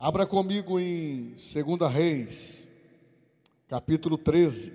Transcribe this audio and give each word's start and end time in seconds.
Abra 0.00 0.24
comigo 0.24 0.78
em 0.78 1.30
2 1.30 1.92
Reis, 1.92 2.64
capítulo 3.66 4.16
13. 4.16 4.72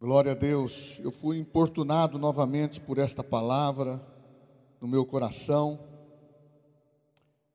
Glória 0.00 0.32
a 0.32 0.34
Deus, 0.34 0.98
eu 1.04 1.10
fui 1.10 1.38
importunado 1.38 2.18
novamente 2.18 2.80
por 2.80 2.96
esta 2.96 3.22
palavra 3.22 4.02
no 4.80 4.88
meu 4.88 5.04
coração. 5.04 5.78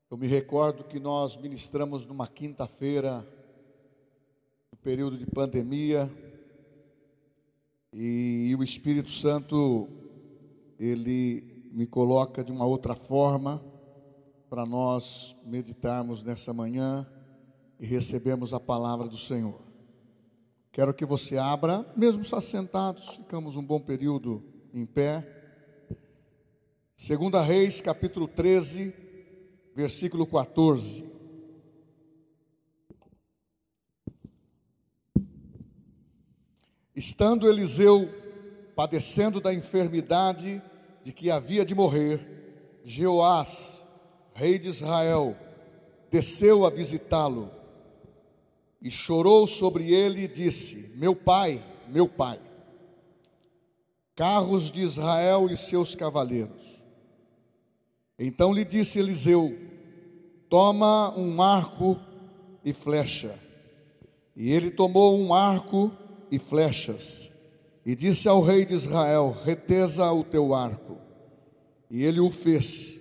Eu 0.08 0.16
me 0.16 0.28
recordo 0.28 0.84
que 0.84 1.00
nós 1.00 1.36
ministramos 1.36 2.06
numa 2.06 2.28
quinta-feira, 2.28 3.26
no 4.70 4.78
período 4.78 5.18
de 5.18 5.26
pandemia, 5.26 6.08
e 7.92 8.54
o 8.56 8.62
Espírito 8.62 9.10
Santo, 9.10 9.88
ele 10.78 11.66
me 11.72 11.88
coloca 11.88 12.44
de 12.44 12.52
uma 12.52 12.64
outra 12.64 12.94
forma 12.94 13.73
para 14.54 14.64
nós 14.64 15.34
meditarmos 15.44 16.22
nessa 16.22 16.52
manhã 16.52 17.04
e 17.80 17.84
recebermos 17.84 18.54
a 18.54 18.60
palavra 18.60 19.08
do 19.08 19.16
Senhor. 19.16 19.60
Quero 20.70 20.94
que 20.94 21.04
você 21.04 21.36
abra, 21.36 21.84
mesmo 21.96 22.24
sentados, 22.40 23.16
ficamos 23.16 23.56
um 23.56 23.64
bom 23.64 23.80
período 23.80 24.44
em 24.72 24.86
pé. 24.86 25.26
Segunda 26.96 27.42
Reis, 27.42 27.80
capítulo 27.80 28.28
13, 28.28 28.94
versículo 29.74 30.24
14. 30.24 31.04
Estando 36.94 37.48
Eliseu 37.48 38.08
padecendo 38.76 39.40
da 39.40 39.52
enfermidade 39.52 40.62
de 41.02 41.12
que 41.12 41.28
havia 41.28 41.64
de 41.64 41.74
morrer, 41.74 42.80
Jeoás, 42.84 43.83
rei 44.34 44.58
de 44.58 44.68
Israel, 44.68 45.36
desceu 46.10 46.66
a 46.66 46.70
visitá-lo 46.70 47.50
e 48.82 48.90
chorou 48.90 49.46
sobre 49.46 49.94
ele 49.94 50.24
e 50.24 50.28
disse: 50.28 50.92
Meu 50.94 51.16
pai, 51.16 51.64
meu 51.88 52.06
pai, 52.06 52.38
carros 54.14 54.70
de 54.70 54.82
Israel 54.82 55.46
e 55.50 55.56
seus 55.56 55.94
cavaleiros. 55.94 56.82
Então 58.18 58.52
lhe 58.52 58.64
disse 58.64 58.98
Eliseu: 58.98 59.56
Toma 60.48 61.16
um 61.16 61.40
arco 61.40 61.98
e 62.64 62.72
flecha. 62.72 63.38
E 64.36 64.52
ele 64.52 64.70
tomou 64.70 65.16
um 65.16 65.32
arco 65.32 65.92
e 66.30 66.38
flechas, 66.38 67.32
e 67.86 67.94
disse 67.94 68.28
ao 68.28 68.40
rei 68.40 68.64
de 68.64 68.74
Israel: 68.74 69.34
Retesa 69.44 70.10
o 70.12 70.24
teu 70.24 70.52
arco. 70.52 70.98
E 71.90 72.02
ele 72.02 72.20
o 72.20 72.30
fez. 72.30 73.00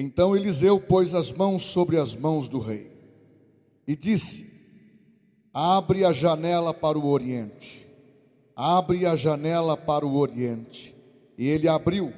Então 0.00 0.36
Eliseu 0.36 0.80
pôs 0.80 1.12
as 1.12 1.32
mãos 1.32 1.64
sobre 1.64 1.98
as 1.98 2.14
mãos 2.14 2.48
do 2.48 2.60
rei 2.60 2.92
e 3.84 3.96
disse: 3.96 4.48
Abre 5.52 6.04
a 6.04 6.12
janela 6.12 6.72
para 6.72 6.96
o 6.96 7.08
oriente. 7.08 7.88
Abre 8.54 9.04
a 9.06 9.16
janela 9.16 9.76
para 9.76 10.06
o 10.06 10.16
oriente. 10.16 10.94
E 11.36 11.48
ele 11.48 11.66
abriu. 11.66 12.12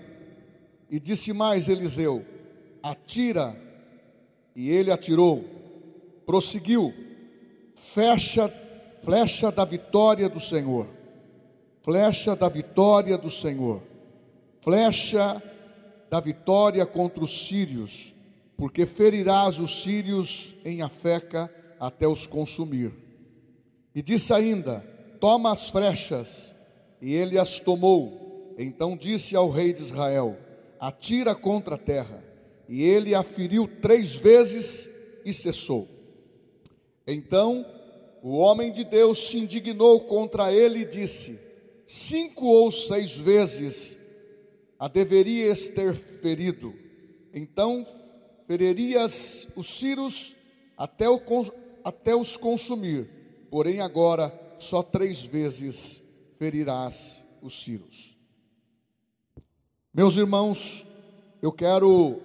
E 0.90 1.00
disse 1.00 1.32
mais 1.32 1.70
Eliseu: 1.70 2.22
Atira. 2.82 3.56
E 4.54 4.68
ele 4.68 4.90
atirou. 4.90 5.42
Prosseguiu. 6.26 6.92
Fecha, 7.74 8.52
flecha 9.00 9.50
da 9.50 9.64
vitória 9.64 10.28
do 10.28 10.38
Senhor. 10.38 10.86
Flecha 11.80 12.36
da 12.36 12.50
vitória 12.50 13.16
do 13.16 13.30
Senhor. 13.30 13.82
Flecha 14.60 15.42
da 16.10 16.18
vitória 16.18 16.84
contra 16.84 17.22
os 17.22 17.46
sírios, 17.46 18.12
porque 18.56 18.84
ferirás 18.84 19.60
os 19.60 19.82
sírios 19.82 20.56
em 20.64 20.82
Afeca 20.82 21.48
até 21.78 22.06
os 22.08 22.26
consumir. 22.26 22.92
E 23.94 24.02
disse 24.02 24.34
ainda: 24.34 24.80
Toma 25.20 25.52
as 25.52 25.70
flechas, 25.70 26.52
e 27.00 27.14
ele 27.14 27.38
as 27.38 27.60
tomou. 27.60 28.54
Então 28.58 28.96
disse 28.96 29.36
ao 29.36 29.48
rei 29.48 29.72
de 29.72 29.82
Israel: 29.82 30.36
Atira 30.80 31.34
contra 31.34 31.76
a 31.76 31.78
terra. 31.78 32.24
E 32.68 32.82
ele 32.82 33.14
a 33.14 33.22
feriu 33.22 33.68
três 33.80 34.14
vezes 34.16 34.90
e 35.24 35.32
cessou. 35.32 35.88
Então 37.06 37.64
o 38.22 38.36
homem 38.36 38.70
de 38.70 38.84
Deus 38.84 39.28
se 39.28 39.38
indignou 39.38 40.00
contra 40.00 40.52
ele 40.52 40.80
e 40.80 40.84
disse: 40.84 41.38
Cinco 41.86 42.46
ou 42.46 42.70
seis 42.70 43.16
vezes 43.16 43.96
a 44.80 44.88
deverias 44.88 45.68
ter 45.68 45.92
ferido. 45.94 46.74
Então 47.34 47.86
feririas 48.46 49.46
os 49.54 49.78
ciros 49.78 50.34
até, 50.74 51.06
o, 51.06 51.20
até 51.84 52.16
os 52.16 52.34
consumir. 52.34 53.46
Porém, 53.50 53.80
agora 53.80 54.32
só 54.58 54.82
três 54.82 55.22
vezes 55.22 56.02
ferirás 56.38 57.22
os 57.42 57.62
ciros. 57.62 58.16
Meus 59.92 60.16
irmãos, 60.16 60.86
eu 61.42 61.52
quero 61.52 62.18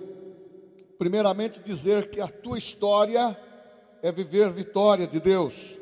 primeiramente 0.97 1.61
dizer 1.61 2.09
que 2.09 2.21
a 2.21 2.27
tua 2.29 2.57
história 2.57 3.37
é 4.01 4.11
viver 4.13 4.49
vitória 4.49 5.05
de 5.05 5.19
Deus. 5.19 5.77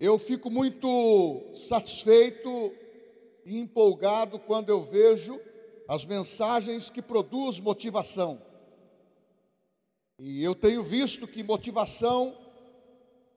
Eu 0.00 0.18
fico 0.18 0.50
muito 0.50 1.52
satisfeito 1.54 2.72
e 3.44 3.58
empolgado 3.58 4.38
quando 4.38 4.70
eu 4.70 4.82
vejo 4.82 5.40
as 5.88 6.04
mensagens 6.04 6.90
que 6.90 7.02
produz 7.02 7.60
motivação. 7.60 8.40
E 10.18 10.42
eu 10.42 10.54
tenho 10.54 10.82
visto 10.82 11.26
que 11.26 11.42
motivação 11.42 12.36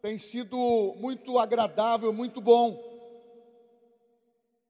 tem 0.02 0.18
sido 0.18 0.58
muito 0.98 1.40
agradável, 1.40 2.14
muito 2.14 2.40
bom. 2.40 2.80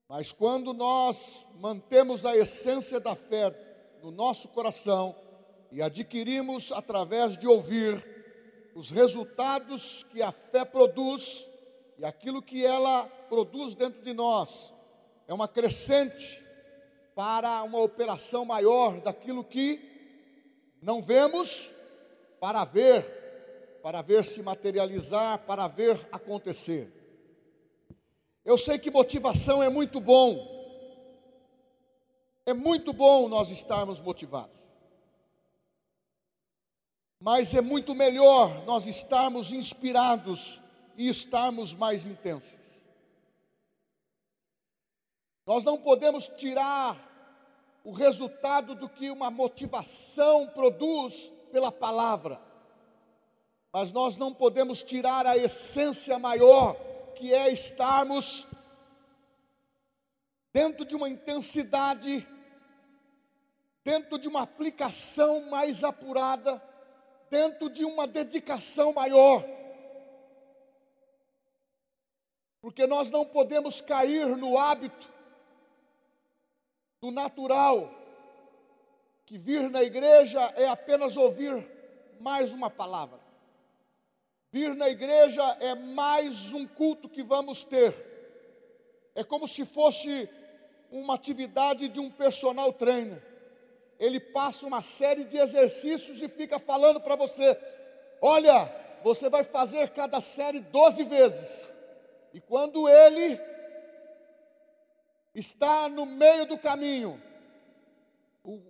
Mas 0.08 0.32
quando 0.32 0.74
nós 0.74 1.46
mantemos 1.56 2.26
a 2.26 2.38
essência 2.38 3.00
da 3.00 3.16
fé 3.16 3.54
no 4.02 4.12
nosso 4.12 4.48
coração 4.50 5.16
e 5.72 5.82
adquirimos 5.82 6.72
através 6.72 7.38
de 7.38 7.48
ouvir 7.48 8.02
os 8.76 8.90
resultados 8.92 10.04
que 10.12 10.22
a 10.22 10.32
fé 10.32 10.64
produz 10.64 11.50
e 11.98 12.06
aquilo 12.06 12.42
que 12.42 12.66
ela 12.66 13.06
produz 13.30 13.74
dentro 13.74 14.04
de 14.04 14.14
nós, 14.14 14.75
é 15.28 15.34
uma 15.34 15.48
crescente 15.48 16.44
para 17.16 17.64
uma 17.64 17.80
operação 17.80 18.46
maior 18.46 19.00
daquilo 19.02 19.44
que 19.44 19.80
não 20.82 21.02
vemos 21.02 21.72
para 22.40 22.64
ver, 22.64 23.80
para 23.82 24.02
ver 24.02 24.24
se 24.26 24.42
materializar, 24.44 25.40
para 25.40 25.68
ver 25.68 26.08
acontecer. 26.12 26.92
Eu 28.44 28.58
sei 28.58 28.78
que 28.78 28.92
motivação 28.92 29.64
é 29.64 29.70
muito 29.70 30.00
bom. 30.00 30.54
É 32.46 32.54
muito 32.54 32.94
bom 32.94 33.28
nós 33.28 33.50
estarmos 33.50 34.00
motivados. 34.00 34.62
Mas 37.20 37.56
é 37.56 37.62
muito 37.62 37.96
melhor 37.96 38.64
nós 38.66 38.86
estarmos 38.86 39.52
inspirados 39.52 40.62
e 40.96 41.10
estarmos 41.10 41.74
mais 41.74 42.06
intensos. 42.06 42.65
Nós 45.46 45.64
não 45.64 45.78
podemos 45.78 46.28
tirar 46.28 46.98
o 47.84 47.92
resultado 47.92 48.74
do 48.74 48.90
que 48.90 49.12
uma 49.12 49.30
motivação 49.30 50.48
produz 50.48 51.32
pela 51.52 51.72
palavra, 51.72 52.42
mas 53.72 53.92
nós 53.92 54.18
não 54.18 54.34
podemos 54.34 54.84
tirar 54.84 55.28
a 55.28 55.38
essência 55.38 56.18
maior, 56.18 56.76
que 57.14 57.32
é 57.32 57.52
estarmos 57.52 58.48
dentro 60.52 60.84
de 60.84 60.96
uma 60.96 61.08
intensidade, 61.08 62.28
dentro 63.84 64.18
de 64.18 64.28
uma 64.28 64.42
aplicação 64.42 65.42
mais 65.42 65.84
apurada, 65.84 66.60
dentro 67.30 67.70
de 67.70 67.86
uma 67.86 68.08
dedicação 68.08 68.94
maior. 68.94 69.46
Porque 72.62 72.88
nós 72.88 73.12
não 73.12 73.26
podemos 73.28 73.80
cair 73.80 74.36
no 74.36 74.58
hábito 74.58 75.14
do 77.06 77.12
natural, 77.12 77.94
que 79.28 79.38
vir 79.38 79.70
na 79.70 79.84
igreja 79.84 80.42
é 80.56 80.68
apenas 80.68 81.16
ouvir 81.16 81.64
mais 82.20 82.52
uma 82.52 82.68
palavra. 82.68 83.20
Vir 84.52 84.74
na 84.74 84.90
igreja 84.90 85.44
é 85.60 85.76
mais 85.76 86.52
um 86.52 86.66
culto 86.66 87.08
que 87.08 87.22
vamos 87.22 87.64
ter. 87.64 87.94
É 89.14 89.24
como 89.24 89.48
se 89.48 89.66
fosse 89.66 90.28
uma 90.92 91.14
atividade 91.14 91.90
de 91.90 92.00
um 92.00 92.10
personal 92.10 92.74
trainer. 92.74 93.22
Ele 94.00 94.20
passa 94.20 94.66
uma 94.66 94.82
série 94.82 95.26
de 95.26 95.38
exercícios 95.38 96.22
e 96.24 96.28
fica 96.28 96.58
falando 96.58 97.00
para 97.00 97.16
você: 97.16 97.56
olha, 98.20 98.68
você 99.04 99.30
vai 99.30 99.44
fazer 99.44 99.90
cada 99.90 100.20
série 100.22 100.60
12 100.60 101.04
vezes. 101.04 101.72
E 102.34 102.42
quando 102.42 102.90
ele 102.90 103.40
está 105.36 105.90
no 105.90 106.06
meio 106.06 106.46
do 106.46 106.58
caminho. 106.58 107.22
O, 108.44 108.62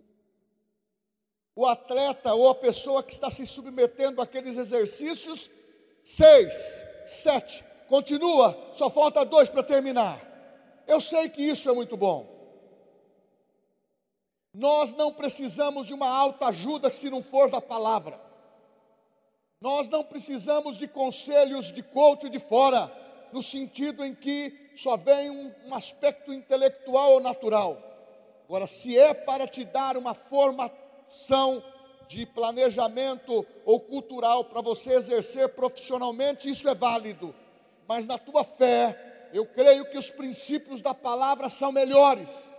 o 1.56 1.66
atleta 1.66 2.34
ou 2.34 2.50
a 2.50 2.56
pessoa 2.56 3.04
que 3.04 3.14
está 3.14 3.30
se 3.30 3.46
submetendo 3.46 4.22
àqueles 4.22 4.58
exercícios. 4.58 5.52
Seis, 6.04 6.86
sete, 7.06 7.64
continua, 7.88 8.72
só 8.74 8.90
falta 8.90 9.24
dois 9.24 9.50
para 9.50 9.64
terminar. 9.64 10.20
Eu 10.88 11.00
sei 11.00 11.30
que 11.30 11.42
isso 11.42 11.70
é 11.70 11.74
muito 11.74 11.96
bom. 11.96 12.34
Nós 14.54 14.94
não 14.94 15.12
precisamos 15.14 15.86
de 15.86 15.94
uma 15.94 16.10
alta 16.10 16.48
ajuda 16.48 16.92
se 16.92 17.10
não 17.10 17.22
for 17.22 17.50
da 17.50 17.62
palavra. 17.62 18.20
Nós 19.60 19.90
não 19.90 20.04
precisamos 20.04 20.78
de 20.78 20.88
conselhos 20.88 21.72
de 21.72 21.82
coach 21.84 22.30
de 22.30 22.40
fora, 22.40 22.92
no 23.36 23.44
sentido 23.44 24.02
em 24.02 24.16
que 24.16 24.72
só 24.78 24.96
vem 24.96 25.30
um, 25.30 25.52
um 25.66 25.76
aspecto 25.76 26.32
intelectual 26.32 27.16
ou 27.16 27.20
natural. 27.20 27.78
Agora, 28.46 28.66
se 28.66 28.98
é 28.98 29.14
para 29.14 29.46
te 29.46 29.66
dar 29.66 29.98
uma 29.98 30.14
formação 30.14 31.62
de 32.08 32.26
planejamento 32.26 33.46
ou 33.66 33.82
cultural 33.82 34.46
para 34.46 34.62
você 34.62 34.94
exercer 34.94 35.50
profissionalmente, 35.50 36.50
isso 36.50 36.70
é 36.70 36.74
válido. 36.74 37.36
Mas 37.86 38.08
na 38.08 38.18
tua 38.18 38.46
fé, 38.46 39.28
eu 39.34 39.46
creio 39.46 39.84
que 39.84 39.98
os 39.98 40.10
princípios 40.10 40.82
da 40.82 40.94
palavra 40.94 41.50
são 41.50 41.74
melhores. 41.74 42.50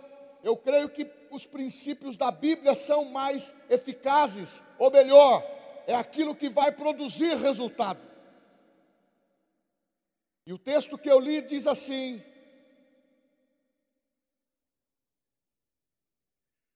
Eu 0.43 0.55
creio 0.55 0.89
que 0.89 1.09
os 1.31 1.47
princípios 1.47 2.15
da 2.15 2.29
Bíblia 2.29 2.75
são 2.75 3.03
mais 3.03 3.55
eficazes, 3.67 4.63
ou 4.77 4.91
melhor, 4.91 5.43
é 5.87 5.95
aquilo 5.95 6.35
que 6.35 6.49
vai 6.49 6.71
produzir 6.71 7.35
resultado. 7.35 7.99
E 10.47 10.53
o 10.53 10.57
texto 10.57 10.97
que 10.97 11.11
eu 11.11 11.19
li 11.19 11.41
diz 11.41 11.67
assim: 11.67 12.23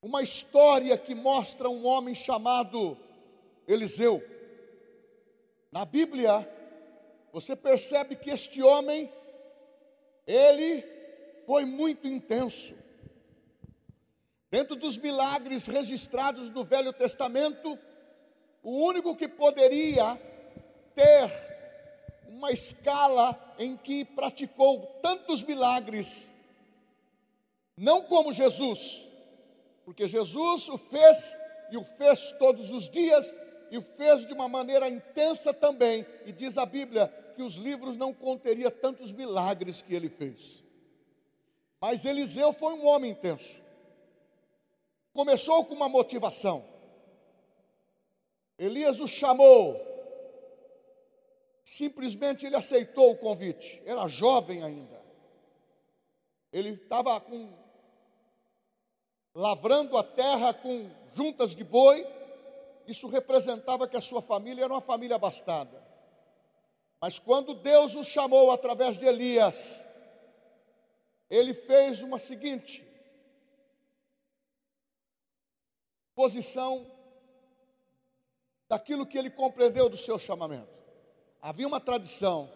uma 0.02 0.22
história 0.22 0.98
que 0.98 1.16
mostra 1.16 1.70
um 1.70 1.86
homem 1.86 2.14
chamado 2.14 2.98
Eliseu. 3.66 4.22
Na 5.72 5.86
Bíblia, 5.86 6.46
você 7.32 7.56
percebe 7.56 8.18
que 8.18 8.30
este 8.30 8.62
homem, 8.62 9.10
ele 10.28 10.84
foi 11.46 11.64
muito 11.64 12.06
intenso. 12.06 12.76
Dentro 14.50 14.76
dos 14.76 14.98
milagres 14.98 15.66
registrados 15.66 16.50
no 16.50 16.66
Velho 16.66 16.92
Testamento, 16.92 17.80
o 18.62 18.86
único 18.86 19.16
que 19.16 19.30
poderia 19.30 20.22
ter 20.94 21.51
uma 22.42 22.52
escala 22.52 23.40
em 23.60 23.78
que 23.78 24.04
praticou 24.04 25.00
tantos 25.00 25.44
milagres, 25.44 26.34
não 27.78 28.02
como 28.02 28.34
Jesus, 28.34 29.08
porque 29.86 30.08
Jesus 30.08 30.68
o 30.68 30.76
fez 30.76 31.38
e 31.70 31.78
o 31.78 31.84
fez 31.84 32.32
todos 32.40 32.72
os 32.72 32.90
dias 32.90 33.32
e 33.70 33.78
o 33.78 33.82
fez 33.84 34.26
de 34.26 34.34
uma 34.34 34.50
maneira 34.50 34.90
intensa 34.90 35.54
também, 35.54 36.04
e 36.26 36.32
diz 36.32 36.58
a 36.58 36.66
Bíblia 36.66 37.08
que 37.36 37.44
os 37.44 37.54
livros 37.56 37.96
não 37.96 38.12
conteria 38.12 38.72
tantos 38.72 39.14
milagres 39.14 39.84
que 39.84 39.94
ele 39.94 40.10
fez. 40.10 40.64
Mas 41.80 42.06
Eliseu 42.06 42.52
foi 42.52 42.74
um 42.74 42.88
homem 42.88 43.12
intenso. 43.12 43.62
Começou 45.14 45.64
com 45.66 45.76
uma 45.76 45.88
motivação. 45.88 46.66
Elias 48.58 49.00
o 49.00 49.08
chamou. 49.08 49.91
Simplesmente 51.72 52.46
ele 52.46 52.58
aceitou 52.58 53.12
o 53.12 53.18
convite. 53.18 53.82
Era 53.86 54.06
jovem 54.06 54.62
ainda. 54.62 55.02
Ele 56.52 56.72
estava 56.72 57.18
com 57.22 57.50
lavrando 59.34 59.98
a 59.98 60.04
terra 60.04 60.54
com 60.54 60.92
juntas 61.14 61.56
de 61.56 61.64
boi. 61.64 62.06
Isso 62.86 63.08
representava 63.08 63.88
que 63.88 63.96
a 63.96 64.02
sua 64.02 64.22
família 64.22 64.66
era 64.66 64.74
uma 64.74 64.82
família 64.82 65.16
abastada. 65.16 65.82
Mas 67.00 67.18
quando 67.18 67.54
Deus 67.54 67.96
o 67.96 68.04
chamou 68.04 68.52
através 68.52 68.98
de 68.98 69.06
Elias, 69.06 69.82
ele 71.30 71.54
fez 71.54 72.02
uma 72.02 72.20
seguinte 72.20 72.86
posição 76.14 76.86
daquilo 78.68 79.06
que 79.06 79.18
ele 79.18 79.30
compreendeu 79.30 79.88
do 79.88 79.96
seu 79.96 80.20
chamamento. 80.20 80.81
Havia 81.42 81.68
uma 81.68 81.80
tradição 81.80 82.52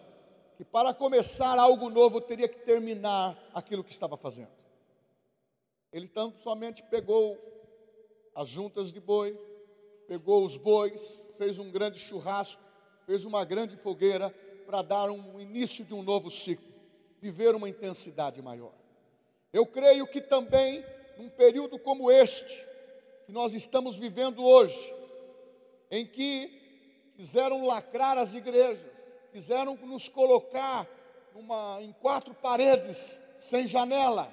que 0.56 0.64
para 0.64 0.94
começar 0.94 1.58
algo 1.58 1.90
novo 1.90 2.20
teria 2.20 2.48
que 2.48 2.60
terminar 2.60 3.36
aquilo 3.52 3.82
que 3.82 3.90
estava 3.90 4.16
fazendo. 4.16 4.50
Ele 5.92 6.06
tanto 6.06 6.40
somente 6.40 6.84
pegou 6.84 7.36
as 8.34 8.48
juntas 8.48 8.92
de 8.92 9.00
boi, 9.00 9.36
pegou 10.06 10.44
os 10.44 10.56
bois, 10.56 11.18
fez 11.36 11.58
um 11.58 11.70
grande 11.70 11.98
churrasco, 11.98 12.62
fez 13.04 13.24
uma 13.24 13.44
grande 13.44 13.76
fogueira 13.76 14.30
para 14.64 14.82
dar 14.82 15.10
um 15.10 15.40
início 15.40 15.84
de 15.84 15.92
um 15.92 16.02
novo 16.02 16.30
ciclo, 16.30 16.72
viver 17.20 17.56
uma 17.56 17.68
intensidade 17.68 18.40
maior. 18.40 18.72
Eu 19.52 19.66
creio 19.66 20.06
que 20.06 20.20
também, 20.20 20.84
num 21.16 21.28
período 21.28 21.76
como 21.78 22.10
este, 22.10 22.64
que 23.24 23.32
nós 23.32 23.52
estamos 23.52 23.96
vivendo 23.96 24.44
hoje, 24.44 24.94
em 25.90 26.06
que 26.06 26.65
quiseram 27.16 27.66
lacrar 27.66 28.18
as 28.18 28.34
igrejas, 28.34 28.92
quiseram 29.32 29.74
nos 29.76 30.08
colocar 30.08 30.86
numa, 31.34 31.78
em 31.80 31.92
quatro 31.92 32.34
paredes, 32.34 33.18
sem 33.38 33.66
janela, 33.66 34.32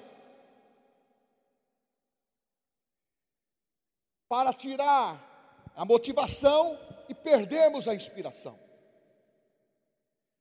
para 4.28 4.52
tirar 4.52 5.72
a 5.74 5.84
motivação 5.84 6.78
e 7.08 7.14
perdermos 7.14 7.88
a 7.88 7.94
inspiração. 7.94 8.58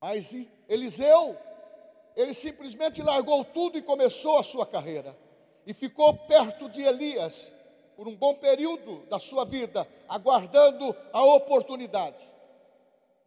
Mas 0.02 0.34
Eliseu, 0.68 1.38
ele 2.16 2.34
simplesmente 2.34 3.02
largou 3.02 3.46
tudo 3.46 3.78
e 3.78 3.82
começou 3.82 4.38
a 4.38 4.44
sua 4.44 4.66
carreira. 4.66 5.18
E 5.66 5.74
ficou 5.74 6.14
perto 6.14 6.68
de 6.68 6.82
Elias, 6.82 7.54
por 7.96 8.08
um 8.08 8.16
bom 8.16 8.36
período 8.36 9.06
da 9.06 9.18
sua 9.18 9.46
vida, 9.46 9.88
aguardando 10.10 10.94
a 11.14 11.24
oportunidade. 11.24 12.33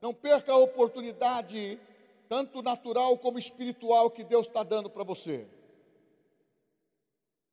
Não 0.01 0.13
perca 0.13 0.53
a 0.53 0.57
oportunidade, 0.57 1.81
tanto 2.29 2.63
natural 2.63 3.17
como 3.19 3.39
espiritual, 3.39 4.11
que 4.11 4.25
Deus 4.25 4.47
está 4.47 4.63
dando 4.63 4.91
para 4.91 5.05
você. 5.05 5.47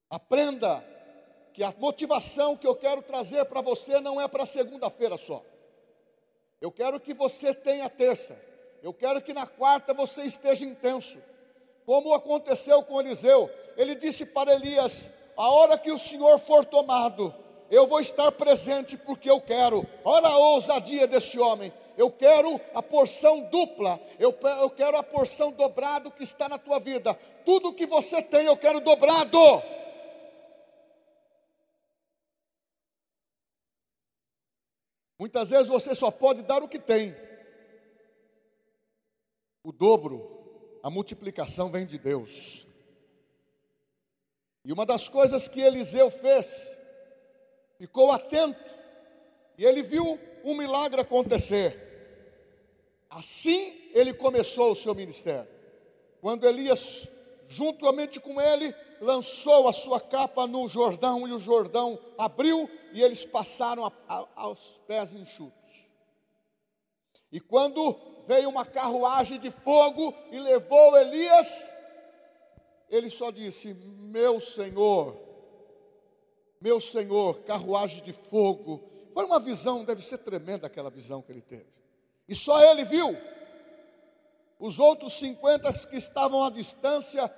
Aprenda 0.09 0.83
que 1.53 1.63
a 1.63 1.73
motivação 1.77 2.57
que 2.57 2.67
eu 2.67 2.75
quero 2.75 3.01
trazer 3.01 3.45
para 3.45 3.61
você 3.61 3.99
não 3.99 4.19
é 4.19 4.27
para 4.27 4.45
segunda-feira 4.45 5.17
só. 5.17 5.43
Eu 6.59 6.71
quero 6.71 6.99
que 6.99 7.13
você 7.13 7.53
tenha 7.53 7.89
terça. 7.89 8.39
Eu 8.81 8.93
quero 8.93 9.21
que 9.21 9.33
na 9.33 9.47
quarta 9.47 9.93
você 9.93 10.23
esteja 10.23 10.65
intenso. 10.65 11.21
Como 11.85 12.13
aconteceu 12.13 12.83
com 12.83 12.99
Eliseu, 12.99 13.49
ele 13.75 13.95
disse 13.95 14.25
para 14.25 14.53
Elias: 14.53 15.09
a 15.35 15.49
hora 15.49 15.77
que 15.77 15.91
o 15.91 15.99
Senhor 15.99 16.39
for 16.39 16.65
tomado, 16.65 17.33
eu 17.73 17.87
vou 17.87 17.99
estar 17.99 18.31
presente 18.31 18.95
porque 18.95 19.27
eu 19.27 19.41
quero. 19.41 19.83
Olha 20.05 20.27
a 20.27 20.37
ousadia 20.37 21.07
desse 21.07 21.39
homem. 21.39 21.73
Eu 21.97 22.11
quero 22.11 22.61
a 22.73 22.83
porção 22.83 23.41
dupla, 23.49 23.99
eu, 24.19 24.31
eu 24.61 24.69
quero 24.69 24.95
a 24.95 25.03
porção 25.03 25.51
dobrado 25.51 26.11
que 26.11 26.23
está 26.23 26.47
na 26.47 26.59
tua 26.59 26.79
vida. 26.79 27.15
Tudo 27.43 27.73
que 27.73 27.87
você 27.87 28.21
tem, 28.21 28.45
eu 28.45 28.55
quero 28.55 28.79
dobrado. 28.79 29.39
Muitas 35.17 35.49
vezes 35.49 35.67
você 35.67 35.95
só 35.95 36.11
pode 36.11 36.43
dar 36.43 36.61
o 36.61 36.67
que 36.67 36.77
tem. 36.77 37.15
O 39.63 39.71
dobro, 39.71 40.79
a 40.83 40.91
multiplicação 40.91 41.71
vem 41.71 41.87
de 41.87 41.97
Deus. 41.97 42.67
E 44.63 44.71
uma 44.71 44.85
das 44.85 45.09
coisas 45.09 45.47
que 45.47 45.59
Eliseu 45.59 46.09
fez, 46.11 46.77
ficou 47.77 48.11
atento, 48.11 48.73
e 49.57 49.65
ele 49.65 49.81
viu 49.81 50.19
um 50.43 50.55
milagre 50.55 51.01
acontecer. 51.01 51.79
Assim 53.09 53.89
ele 53.93 54.13
começou 54.13 54.71
o 54.71 54.75
seu 54.75 54.95
ministério. 54.95 55.47
Quando 56.19 56.47
Elias, 56.47 57.07
juntamente 57.49 58.19
com 58.19 58.41
ele, 58.41 58.73
lançou 58.99 59.67
a 59.67 59.73
sua 59.73 59.99
capa 59.99 60.47
no 60.47 60.67
Jordão, 60.67 61.27
e 61.27 61.33
o 61.33 61.39
Jordão 61.39 61.99
abriu, 62.17 62.69
e 62.93 63.01
eles 63.01 63.25
passaram 63.25 63.85
a, 63.85 63.91
a, 64.07 64.27
aos 64.35 64.81
pés 64.87 65.13
enxutos. 65.13 65.63
E 67.31 67.39
quando 67.39 67.99
veio 68.25 68.49
uma 68.49 68.65
carruagem 68.65 69.39
de 69.39 69.51
fogo 69.51 70.13
e 70.31 70.39
levou 70.39 70.97
Elias, 70.97 71.71
ele 72.89 73.09
só 73.09 73.31
disse: 73.31 73.73
Meu 73.73 74.39
Senhor, 74.39 75.17
meu 76.63 76.79
Senhor, 76.79 77.41
carruagem 77.41 78.01
de 78.03 78.13
fogo. 78.13 78.81
Foi 79.13 79.25
uma 79.25 79.37
visão, 79.37 79.83
deve 79.83 80.01
ser 80.01 80.19
tremenda 80.19 80.65
aquela 80.65 80.89
visão 80.89 81.21
que 81.21 81.29
ele 81.29 81.41
teve. 81.41 81.67
E 82.25 82.33
só 82.33 82.63
ele 82.63 82.85
viu. 82.85 83.17
Os 84.57 84.79
outros 84.79 85.11
50 85.19 85.73
que 85.89 85.97
estavam 85.97 86.41
à 86.41 86.49
distância, 86.49 87.29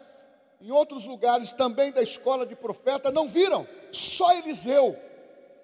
em 0.62 0.70
outros 0.70 1.08
lugares 1.08 1.51
também 1.51 1.91
da 1.91 2.03
escola 2.03 2.46
de 2.46 2.55
profeta, 2.55 3.10
não 3.10 3.27
viram. 3.27 3.67
Só 3.91 4.32
Eliseu. 4.32 4.96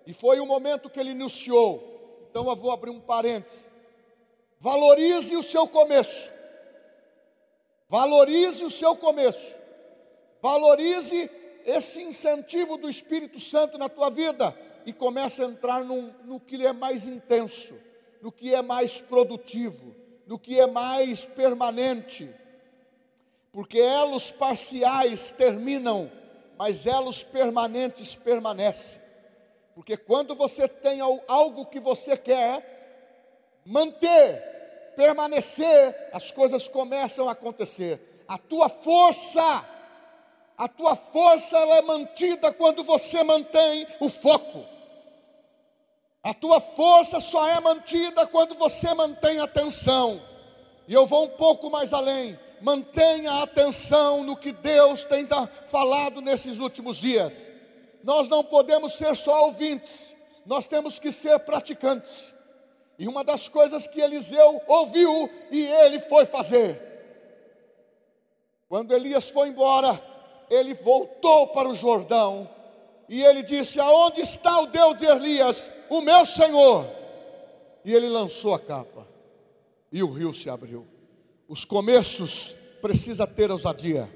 E 0.08 0.12
foi 0.14 0.40
o 0.40 0.46
momento 0.48 0.90
que 0.90 1.00
ele 1.00 1.12
iniciou. 1.12 2.26
Então 2.32 2.50
eu 2.50 2.56
vou 2.56 2.72
abrir 2.72 2.90
um 2.90 3.00
parênteses. 3.00 3.70
Valorize 4.58 5.38
o 5.38 5.44
seu 5.44 5.68
começo. 5.68 6.32
Valorize 7.88 8.66
o 8.66 8.72
seu 8.72 8.96
começo. 8.96 9.56
Valorize 10.42 11.30
esse 11.66 12.02
incentivo 12.02 12.78
do 12.78 12.90
Espírito 12.90 13.40
Santo 13.40 13.78
na 13.78 13.90
tua 13.90 14.10
vida 14.10 14.56
e 14.86 14.94
comece 14.94 15.42
a 15.42 15.46
entrar 15.46 15.84
num, 15.84 16.14
no 16.26 16.40
que 16.40 16.66
é 16.66 16.74
mais 16.74 17.06
intenso, 17.06 17.76
no 18.22 18.32
que 18.32 18.54
é 18.54 18.62
mais 18.62 19.02
produtivo, 19.02 19.96
no 20.26 20.40
que 20.40 20.60
é 20.60 20.68
mais 20.68 21.26
permanente. 21.26 22.30
Porque 23.52 23.80
elos 23.80 24.32
parciais 24.32 25.32
terminam, 25.32 26.12
mas 26.58 26.88
elos 26.88 27.24
permanentes 27.24 28.16
permanecem. 28.16 29.02
Porque 29.76 29.98
quando 29.98 30.36
você 30.36 30.68
tem 30.68 31.00
algo 31.28 31.66
que 31.66 31.80
você 31.80 32.16
quer 32.18 33.62
manter, 33.66 34.94
permanecer, 34.96 36.10
as 36.14 36.32
coisas 36.32 36.68
começam 36.68 37.28
a 37.28 37.34
acontecer. 37.34 38.24
A 38.28 38.38
tua 38.38 38.70
força, 38.70 39.66
a 40.62 40.68
tua 40.68 40.96
força 40.96 41.58
ela 41.58 41.78
é 41.78 41.82
mantida 41.82 42.54
quando 42.54 42.84
você 42.84 43.24
mantém 43.24 43.88
o 44.00 44.08
foco. 44.08 44.64
A 46.22 46.36
tua 46.36 46.60
força 46.60 47.20
só 47.20 47.48
é 47.48 47.60
mantida 47.60 48.28
quando 48.28 48.54
você 48.54 48.94
mantém 48.94 49.40
a 49.40 49.46
atenção. 49.46 50.22
E 50.88 50.94
eu 50.94 51.04
vou 51.04 51.24
um 51.24 51.30
pouco 51.30 51.72
mais 51.72 51.94
além. 51.94 52.40
Mantenha 52.62 53.32
a 53.32 53.42
atenção 53.42 54.24
no 54.24 54.38
que 54.38 54.52
Deus 54.52 55.04
tem 55.04 55.28
falado 55.66 56.22
nesses 56.22 56.60
últimos 56.60 56.98
dias. 56.98 57.50
Nós 58.04 58.30
não 58.30 58.44
podemos 58.44 58.94
ser 58.94 59.16
só 59.16 59.46
ouvintes, 59.46 60.16
nós 60.46 60.68
temos 60.68 61.00
que 61.00 61.12
ser 61.12 61.40
praticantes. 61.40 62.36
E 63.00 63.08
uma 63.08 63.24
das 63.24 63.50
coisas 63.50 63.88
que 63.88 64.00
Eliseu 64.00 64.62
ouviu 64.68 65.28
e 65.50 65.66
ele 65.66 65.98
foi 65.98 66.24
fazer. 66.24 66.80
Quando 68.70 68.94
Elias 68.94 69.28
foi 69.32 69.48
embora, 69.48 70.11
ele 70.52 70.74
voltou 70.74 71.48
para 71.48 71.70
o 71.70 71.74
Jordão 71.74 72.48
e 73.08 73.24
ele 73.24 73.42
disse: 73.42 73.80
Aonde 73.80 74.20
está 74.20 74.60
o 74.60 74.68
Deus 74.68 74.98
de 74.98 75.06
Elias, 75.06 75.72
o 75.90 76.02
meu 76.02 76.26
Senhor? 76.26 76.86
E 77.86 77.94
ele 77.94 78.10
lançou 78.10 78.54
a 78.54 78.60
capa 78.60 79.08
e 79.92 80.04
o 80.04 80.12
rio 80.12 80.34
se 80.34 80.50
abriu. 80.50 80.86
Os 81.48 81.64
começos 81.64 82.54
precisa 82.82 83.26
ter 83.26 83.50
ousadia. 83.50 84.10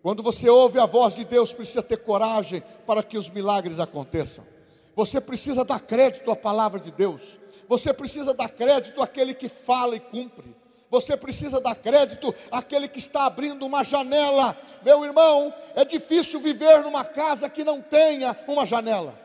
Quando 0.00 0.22
você 0.22 0.48
ouve 0.48 0.78
a 0.78 0.86
voz 0.86 1.14
de 1.14 1.24
Deus, 1.24 1.52
precisa 1.52 1.82
ter 1.82 1.98
coragem 1.98 2.62
para 2.86 3.02
que 3.02 3.18
os 3.18 3.28
milagres 3.28 3.80
aconteçam. 3.80 4.46
Você 4.94 5.20
precisa 5.20 5.64
dar 5.64 5.80
crédito 5.80 6.30
à 6.30 6.36
palavra 6.36 6.78
de 6.78 6.90
Deus. 6.92 7.38
Você 7.68 7.92
precisa 7.92 8.32
dar 8.32 8.48
crédito 8.48 9.02
àquele 9.02 9.34
que 9.34 9.48
fala 9.48 9.96
e 9.96 10.00
cumpre. 10.00 10.56
Você 10.90 11.16
precisa 11.16 11.60
dar 11.60 11.74
crédito 11.74 12.34
àquele 12.50 12.88
que 12.88 12.98
está 12.98 13.26
abrindo 13.26 13.66
uma 13.66 13.84
janela. 13.84 14.56
Meu 14.82 15.04
irmão, 15.04 15.52
é 15.74 15.84
difícil 15.84 16.40
viver 16.40 16.82
numa 16.82 17.04
casa 17.04 17.48
que 17.48 17.62
não 17.62 17.80
tenha 17.82 18.36
uma 18.46 18.64
janela. 18.64 19.18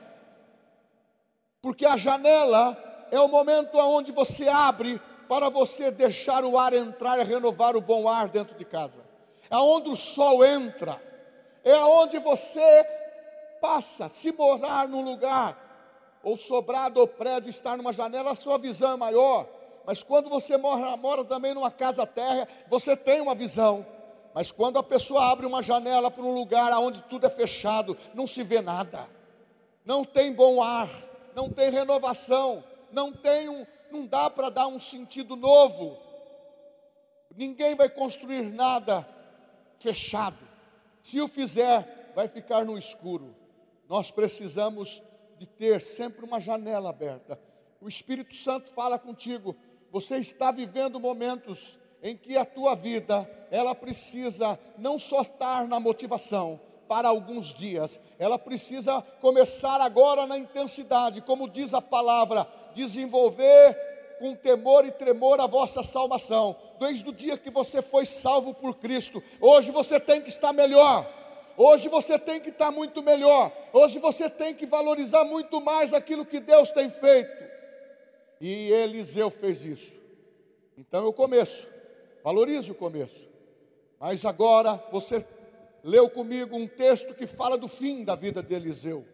Porque 1.62 1.86
a 1.86 1.96
janela 1.96 2.78
é 3.12 3.20
o 3.20 3.30
momento 3.30 3.78
onde 3.78 4.12
você 4.12 4.50
abre 4.50 5.02
para 5.30 5.50
você 5.50 5.90
deixar 5.90 6.44
o 6.44 6.60
ar 6.60 6.74
entrar 6.74 7.20
e 7.20 7.24
renovar 7.24 7.76
o 7.78 7.82
bom 7.82 8.10
ar 8.10 8.28
dentro 8.28 8.58
de 8.58 8.66
casa. 8.66 9.02
É 9.50 9.58
onde 9.58 9.90
o 9.90 9.96
sol 9.96 10.44
entra. 10.44 11.02
É 11.64 11.78
onde 11.78 12.20
você 12.20 12.86
passa, 13.62 14.10
se 14.10 14.34
morar 14.34 14.90
num 14.90 15.02
lugar 15.02 15.58
ou 16.22 16.38
sobrado 16.38 17.00
ou 17.00 17.08
prédio, 17.08 17.50
estar 17.50 17.78
numa 17.78 17.94
janela, 17.94 18.32
a 18.32 18.36
sua 18.36 18.58
visão 18.58 18.94
é 18.94 18.98
maior. 18.98 19.48
Mas 19.86 20.02
quando 20.02 20.30
você 20.30 20.58
mora, 20.58 20.96
mora 20.98 21.26
também 21.26 21.54
numa 21.54 21.72
casa 21.72 22.06
terra, 22.06 22.48
você 22.68 22.96
tem 22.96 23.22
uma 23.22 23.36
visão. 23.36 23.86
Mas 24.34 24.52
quando 24.52 24.80
a 24.80 24.84
pessoa 24.84 25.32
abre 25.32 25.46
uma 25.46 25.62
janela 25.62 26.10
para 26.10 26.24
um 26.24 26.34
lugar 26.34 26.72
onde 26.80 27.02
tudo 27.04 27.26
é 27.26 27.30
fechado, 27.30 27.98
não 28.14 28.26
se 28.26 28.42
vê 28.42 28.62
nada. 28.62 29.08
Não 29.86 30.04
tem 30.04 30.32
bom 30.32 30.64
ar, 30.64 30.90
não 31.36 31.50
tem 31.50 31.70
renovação, 31.70 32.64
não 32.92 33.12
tem 33.12 33.50
um, 33.50 33.66
não 33.92 34.06
dá 34.08 34.30
para 34.30 34.50
dar 34.50 34.68
um 34.68 34.80
sentido 34.80 35.36
novo. 35.36 35.98
Ninguém 37.36 37.76
vai 37.76 37.90
construir 37.90 38.44
nada 38.44 39.08
fechado. 39.80 40.38
Se 41.02 41.20
o 41.20 41.28
fizer, 41.28 42.12
vai 42.16 42.28
ficar 42.28 42.64
no 42.64 42.78
escuro. 42.78 43.36
Nós 43.90 44.10
precisamos 44.10 45.04
de 45.38 45.46
ter 45.46 45.82
sempre 45.82 46.26
uma 46.26 46.40
janela 46.40 46.90
aberta. 46.90 47.40
O 47.82 47.88
Espírito 47.88 48.34
Santo 48.34 48.72
fala 48.72 48.98
contigo. 48.98 49.56
Você 49.94 50.18
está 50.18 50.50
vivendo 50.50 51.00
momentos 51.00 51.78
em 52.02 52.18
que 52.18 52.36
a 52.36 52.44
tua 52.44 52.74
vida, 52.74 53.30
ela 53.52 53.76
precisa 53.76 54.58
não 54.76 54.98
só 54.98 55.22
estar 55.22 55.68
na 55.68 55.80
motivação 55.80 56.60
para 56.88 57.10
alguns 57.10 57.54
dias, 57.54 58.02
ela 58.18 58.40
precisa 58.40 59.04
começar 59.22 59.80
agora 59.80 60.26
na 60.26 60.36
intensidade, 60.36 61.22
como 61.22 61.48
diz 61.48 61.76
a 61.76 61.82
palavra, 61.82 62.48
desenvolver 62.74 63.78
com 64.18 64.36
temor 64.36 64.84
e 64.84 64.92
tremor 64.92 65.40
a 65.40 65.46
vossa 65.46 65.84
salvação. 65.84 66.56
Desde 66.80 67.08
o 67.08 67.14
dia 67.14 67.38
que 67.38 67.52
você 67.52 67.80
foi 67.80 68.04
salvo 68.04 68.52
por 68.52 68.74
Cristo, 68.78 69.22
hoje 69.40 69.70
você 69.70 70.00
tem 70.00 70.20
que 70.20 70.30
estar 70.30 70.52
melhor. 70.54 71.08
Hoje 71.56 71.88
você 71.88 72.18
tem 72.18 72.40
que 72.40 72.50
estar 72.50 72.72
muito 72.72 73.04
melhor. 73.04 73.52
Hoje 73.72 74.00
você 74.00 74.28
tem 74.28 74.56
que 74.56 74.66
valorizar 74.66 75.24
muito 75.24 75.62
mais 75.62 75.94
aquilo 75.94 76.26
que 76.26 76.40
Deus 76.40 76.72
tem 76.72 76.90
feito. 76.90 77.53
E 78.40 78.72
Eliseu 78.72 79.30
fez 79.30 79.64
isso. 79.64 79.94
Então 80.78 81.06
eu 81.06 81.14
começo. 81.14 81.68
Valorize 82.24 82.72
o 82.72 82.76
começo. 82.76 83.28
Mas 84.00 84.26
agora 84.26 84.76
você 84.92 85.26
leu 85.84 86.10
comigo 86.10 86.56
um 86.56 86.68
texto 86.68 87.14
que 87.14 87.28
fala 87.28 87.58
do 87.58 87.68
fim 87.68 88.04
da 88.04 88.16
vida 88.16 88.42
de 88.42 88.54
Eliseu. 88.54 89.06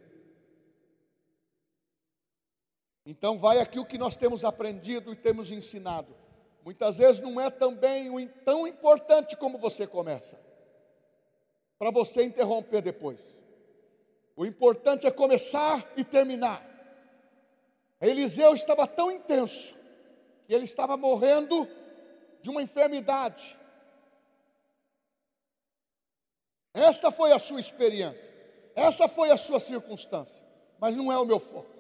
Então 3.06 3.38
vai 3.38 3.60
aqui 3.60 3.80
o 3.80 3.86
que 3.86 3.98
nós 3.98 4.16
temos 4.16 4.46
aprendido 4.46 5.12
e 5.12 5.16
temos 5.16 5.52
ensinado. 5.52 6.16
Muitas 6.64 7.00
vezes 7.00 7.20
não 7.20 7.42
é 7.42 7.50
também 7.50 8.28
tão 8.46 8.68
importante 8.68 9.36
como 9.36 9.58
você 9.58 9.88
começa 9.88 10.40
para 11.80 11.90
você 11.90 12.24
interromper 12.24 12.82
depois. 12.82 13.20
O 14.36 14.46
importante 14.46 15.08
é 15.08 15.12
começar 15.12 15.92
e 15.98 16.04
terminar. 16.04 16.69
Eliseu 18.02 18.54
estava 18.54 18.88
tão 18.88 19.12
intenso 19.12 19.76
que 20.46 20.54
ele 20.54 20.66
estava 20.66 20.96
morrendo 20.96 21.68
de 22.42 22.50
uma 22.50 22.62
enfermidade. 22.62 23.58
Esta 26.74 27.12
foi 27.12 27.32
a 27.32 27.40
sua 27.40 27.60
experiência, 27.60 28.34
essa 28.76 29.08
foi 29.08 29.32
a 29.32 29.38
sua 29.38 29.60
circunstância, 29.60 30.46
mas 30.80 30.96
não 30.96 31.12
é 31.12 31.18
o 31.18 31.26
meu 31.26 31.40
foco. 31.40 31.80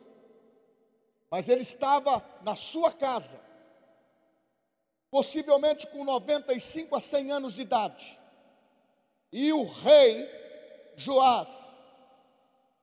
Mas 1.31 1.47
ele 1.47 1.61
estava 1.61 2.23
na 2.41 2.55
sua 2.55 2.91
casa, 2.91 3.39
possivelmente 5.09 5.88
com 5.88 6.03
95 6.03 6.95
a 6.95 6.99
100 6.99 7.31
anos 7.31 7.53
de 7.53 7.61
idade. 7.61 8.19
E 9.31 9.53
o 9.53 9.63
rei 9.63 10.27
Joás 10.95 11.77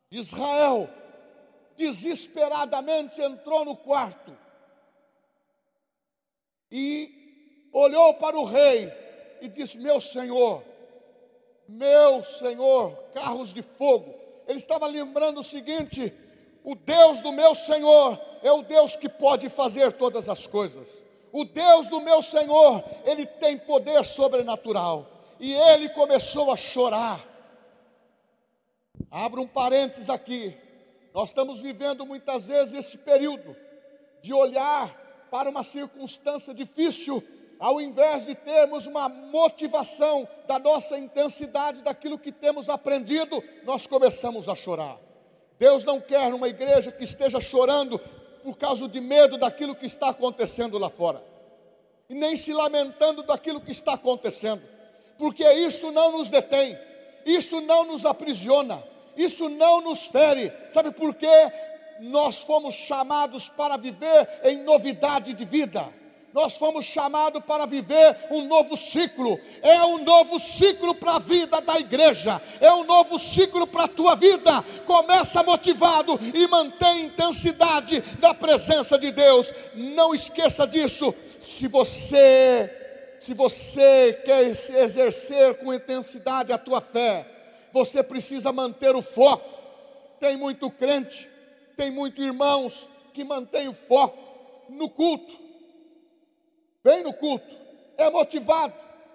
de 0.09 0.19
Israel 0.19 0.89
desesperadamente 1.77 3.21
entrou 3.21 3.65
no 3.65 3.77
quarto 3.77 4.37
e 6.71 7.69
olhou 7.73 8.15
para 8.15 8.37
o 8.37 8.45
rei 8.45 8.93
e 9.41 9.49
disse: 9.49 9.79
Meu 9.79 10.01
senhor, 10.01 10.63
meu 11.69 12.25
senhor, 12.25 12.97
carros 13.15 13.53
de 13.53 13.63
fogo. 13.63 14.15
Ele 14.47 14.59
estava 14.59 14.87
lembrando 14.87 15.41
o 15.41 15.45
seguinte: 15.45 16.13
o 16.65 16.75
Deus 16.75 17.21
do 17.21 17.33
meu 17.33 17.55
senhor 17.55 18.21
é 18.43 18.51
o 18.51 18.63
Deus 18.63 18.97
que 18.97 19.09
pode 19.09 19.49
fazer 19.49 19.93
todas 19.93 20.29
as 20.29 20.47
coisas. 20.47 21.05
O 21.33 21.45
Deus 21.45 21.89
do 21.89 22.01
meu 22.01 22.23
senhor, 22.23 22.83
ele 23.05 23.27
tem 23.27 23.59
poder 23.59 24.05
sobrenatural 24.05 25.07
e 25.39 25.53
ele 25.53 25.89
começou 25.91 26.51
a 26.51 26.57
chorar. 26.57 27.25
Abra 29.11 29.41
um 29.41 29.47
parênteses 29.47 30.09
aqui. 30.09 30.57
Nós 31.17 31.31
estamos 31.31 31.61
vivendo 31.61 32.05
muitas 32.05 32.47
vezes 32.47 32.75
esse 32.75 32.99
período 32.99 33.57
de 34.21 34.35
olhar 34.35 34.95
para 35.31 35.49
uma 35.49 35.65
circunstância 35.65 36.53
difícil, 36.53 37.25
ao 37.59 37.81
invés 37.81 38.27
de 38.27 38.35
termos 38.35 38.87
uma 38.87 39.09
motivação 39.09 40.29
da 40.47 40.59
nossa 40.59 40.99
intensidade, 40.99 41.81
daquilo 41.81 42.19
que 42.19 42.31
temos 42.31 42.69
aprendido, 42.69 43.43
nós 43.65 43.87
começamos 43.87 44.47
a 44.47 44.55
chorar. 44.55 44.99
Deus 45.59 45.85
não 45.85 46.03
quer 46.03 46.35
uma 46.35 46.49
igreja 46.49 46.93
que 46.93 47.05
esteja 47.05 47.41
chorando 47.41 47.99
por 48.45 48.59
causa 48.59 48.87
de 48.87 49.01
medo 49.01 49.39
daquilo 49.39 49.75
que 49.75 49.87
está 49.87 50.11
acontecendo 50.11 50.77
lá 50.77 50.91
fora, 50.91 51.25
e 52.11 52.15
nem 52.15 52.37
se 52.37 52.53
lamentando 52.53 53.23
daquilo 53.23 53.63
que 53.63 53.73
está 53.73 53.95
acontecendo 53.95 54.77
porque 55.19 55.51
isso 55.53 55.91
não 55.91 56.13
nos 56.13 56.29
detém, 56.29 56.79
isso 57.25 57.61
não 57.63 57.85
nos 57.85 58.05
aprisiona, 58.05 58.83
isso 59.17 59.49
não 59.49 59.81
nos 59.81 60.07
fere. 60.07 60.53
Sabe 60.71 60.91
por 60.91 61.15
quê? 61.15 61.51
nós 62.01 62.43
fomos 62.43 62.75
chamados 62.75 63.49
para 63.49 63.77
viver 63.77 64.29
em 64.45 64.63
novidade 64.63 65.33
de 65.33 65.45
vida. 65.45 65.89
Nós 66.33 66.55
fomos 66.55 66.85
chamados 66.85 67.43
para 67.45 67.65
viver 67.65 68.15
um 68.31 68.43
novo 68.43 68.77
ciclo. 68.77 69.41
É 69.63 69.83
um 69.85 70.05
novo 70.05 70.39
ciclo 70.39 70.95
para 70.95 71.15
a 71.15 71.19
vida 71.19 71.63
da 71.63 71.79
igreja. 71.81 72.41
É 72.61 72.71
um 72.75 72.85
novo 72.85 73.19
ciclo 73.19 73.67
para 73.67 73.85
a 73.85 73.89
tua 73.89 74.15
vida. 74.15 74.63
Começa 74.85 75.43
motivado 75.43 76.19
e 76.35 76.47
mantém 76.47 77.07
intensidade 77.07 78.03
da 78.21 78.35
presença 78.35 78.99
de 78.99 79.11
Deus. 79.11 79.51
Não 79.75 80.15
esqueça 80.15 80.67
disso. 80.67 81.15
Se 81.41 81.67
você 81.69 82.83
se 83.19 83.33
você 83.33 84.21
quer 84.27 84.43
exercer 84.45 85.55
com 85.55 85.73
intensidade 85.73 86.53
a 86.53 86.59
tua 86.59 86.83
fé, 86.83 87.36
você 87.77 88.03
precisa 88.03 88.51
manter 88.53 88.97
o 88.97 89.03
foco. 89.03 89.47
Tem 90.19 90.35
muito 90.35 90.71
crente, 90.71 91.29
tem 91.77 91.91
muito 91.91 92.23
irmãos 92.23 92.89
que 93.13 93.23
mantém 93.23 93.69
o 93.69 93.75
foco 93.75 94.17
no 94.71 94.89
culto. 94.89 95.37
Vem 96.83 97.03
no 97.03 97.13
culto, 97.13 97.55
é 97.99 98.09
motivado, 98.09 98.73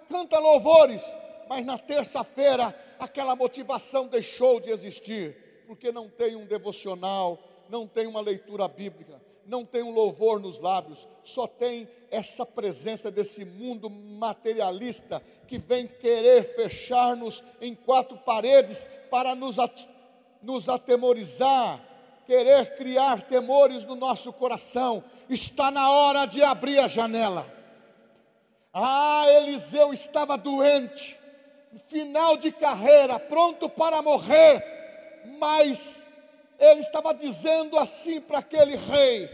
canta 0.08 0.38
louvores, 0.38 1.02
mas 1.48 1.64
na 1.64 1.76
terça-feira 1.76 2.72
aquela 3.00 3.34
motivação 3.34 4.06
deixou 4.06 4.60
de 4.60 4.70
existir, 4.70 5.64
porque 5.66 5.90
não 5.90 6.08
tem 6.08 6.36
um 6.36 6.46
devocional, 6.46 7.42
não 7.68 7.84
tem 7.88 8.06
uma 8.06 8.20
leitura 8.20 8.68
bíblica, 8.68 9.20
não 9.46 9.64
tem 9.64 9.82
um 9.82 9.90
louvor 9.90 10.40
nos 10.40 10.58
lábios, 10.58 11.06
só 11.22 11.46
tem 11.46 11.88
essa 12.10 12.44
presença 12.44 13.10
desse 13.10 13.44
mundo 13.44 13.88
materialista 13.88 15.22
que 15.46 15.58
vem 15.58 15.86
querer 15.86 16.44
fechar-nos 16.44 17.42
em 17.60 17.74
quatro 17.74 18.16
paredes 18.18 18.86
para 19.10 19.34
nos, 19.34 19.58
at 19.58 19.86
nos 20.42 20.68
atemorizar, 20.68 21.80
querer 22.26 22.76
criar 22.76 23.22
temores 23.22 23.84
no 23.84 23.94
nosso 23.94 24.32
coração. 24.32 25.02
Está 25.28 25.70
na 25.70 25.90
hora 25.90 26.26
de 26.26 26.42
abrir 26.42 26.78
a 26.78 26.88
janela. 26.88 27.46
Ah, 28.72 29.24
Eliseu 29.28 29.92
estava 29.92 30.36
doente, 30.36 31.18
final 31.88 32.36
de 32.36 32.50
carreira, 32.50 33.18
pronto 33.18 33.68
para 33.68 34.00
morrer, 34.00 35.22
mas 35.38 36.06
ele 36.62 36.80
estava 36.80 37.12
dizendo 37.12 37.76
assim 37.76 38.20
para 38.20 38.38
aquele 38.38 38.76
rei: 38.76 39.28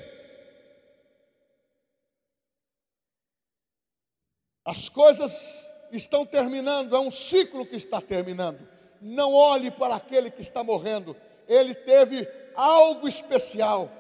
as 4.65 4.89
coisas 4.89 5.71
estão 5.93 6.25
terminando, 6.25 6.97
é 6.97 6.99
um 6.99 7.11
ciclo 7.11 7.67
que 7.67 7.77
está 7.77 8.01
terminando. 8.01 8.67
Não 9.01 9.35
olhe 9.35 9.71
para 9.71 9.97
aquele 9.97 10.31
que 10.31 10.41
está 10.41 10.65
morrendo, 10.65 11.15
ele 11.47 11.75
teve 11.75 12.27
algo 12.57 13.07
especial. 13.07 13.91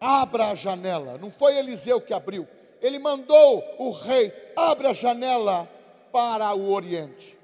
Abra 0.00 0.50
a 0.50 0.54
janela, 0.54 1.18
não 1.18 1.30
foi 1.30 1.56
Eliseu 1.56 2.00
que 2.00 2.12
abriu, 2.12 2.48
ele 2.80 2.98
mandou 2.98 3.62
o 3.78 3.90
rei, 3.90 4.32
abre 4.56 4.88
a 4.88 4.92
janela 4.92 5.68
para 6.10 6.52
o 6.54 6.72
oriente. 6.72 7.38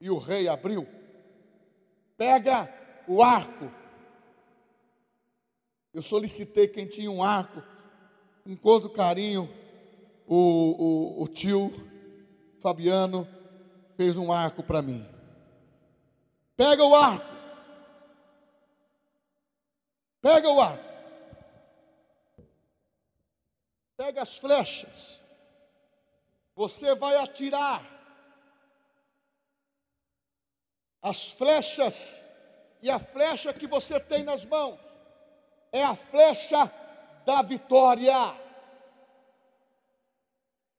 E 0.00 0.10
o 0.10 0.18
rei 0.18 0.48
abriu. 0.48 0.86
Pega 2.16 2.72
o 3.06 3.22
arco. 3.22 3.81
Eu 5.92 6.00
solicitei 6.00 6.66
quem 6.66 6.86
tinha 6.86 7.10
um 7.10 7.22
arco, 7.22 7.62
com 8.44 8.56
todo 8.56 8.88
carinho, 8.88 9.48
o, 10.26 11.18
o, 11.18 11.22
o 11.22 11.28
tio 11.28 11.70
Fabiano 12.60 13.28
fez 13.94 14.16
um 14.16 14.32
arco 14.32 14.62
para 14.62 14.80
mim. 14.80 15.06
Pega 16.56 16.82
o 16.82 16.94
arco. 16.94 17.32
Pega 20.22 20.48
o 20.48 20.60
arco. 20.60 20.92
Pega 23.94 24.22
as 24.22 24.38
flechas. 24.38 25.20
Você 26.54 26.94
vai 26.94 27.16
atirar. 27.16 27.84
As 31.02 31.32
flechas 31.32 32.24
e 32.80 32.88
a 32.88 32.98
flecha 32.98 33.52
que 33.52 33.66
você 33.66 34.00
tem 34.00 34.22
nas 34.22 34.46
mãos 34.46 34.91
é 35.72 35.82
a 35.82 35.94
flecha 35.94 36.70
da 37.24 37.40
vitória. 37.42 38.34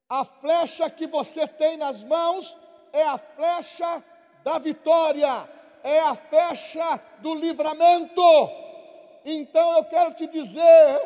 A 0.07 0.23
flecha 0.23 0.89
que 0.89 1.07
você 1.07 1.47
tem 1.47 1.75
nas 1.77 2.03
mãos 2.03 2.55
é 2.91 3.03
a 3.03 3.17
flecha 3.17 4.03
da 4.43 4.59
vitória, 4.59 5.49
é 5.83 5.99
a 6.01 6.13
flecha 6.13 7.01
do 7.19 7.33
livramento. 7.33 8.21
Então 9.25 9.77
eu 9.77 9.85
quero 9.85 10.13
te 10.13 10.27
dizer 10.27 11.01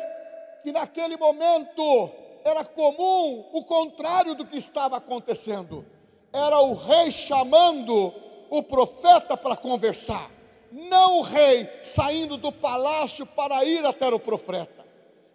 que 0.62 0.70
naquele 0.70 1.16
momento 1.16 2.10
era 2.44 2.64
comum 2.64 3.48
o 3.52 3.64
contrário 3.64 4.34
do 4.34 4.44
que 4.44 4.58
estava 4.58 4.98
acontecendo. 4.98 5.86
Era 6.32 6.60
o 6.60 6.74
rei 6.74 7.10
chamando 7.10 8.12
o 8.50 8.62
profeta 8.62 9.36
para 9.36 9.56
conversar, 9.56 10.30
não 10.70 11.18
o 11.18 11.22
rei 11.22 11.68
saindo 11.82 12.36
do 12.36 12.52
palácio 12.52 13.24
para 13.24 13.64
ir 13.64 13.84
até 13.84 14.06
o 14.08 14.20
profeta. 14.20 14.86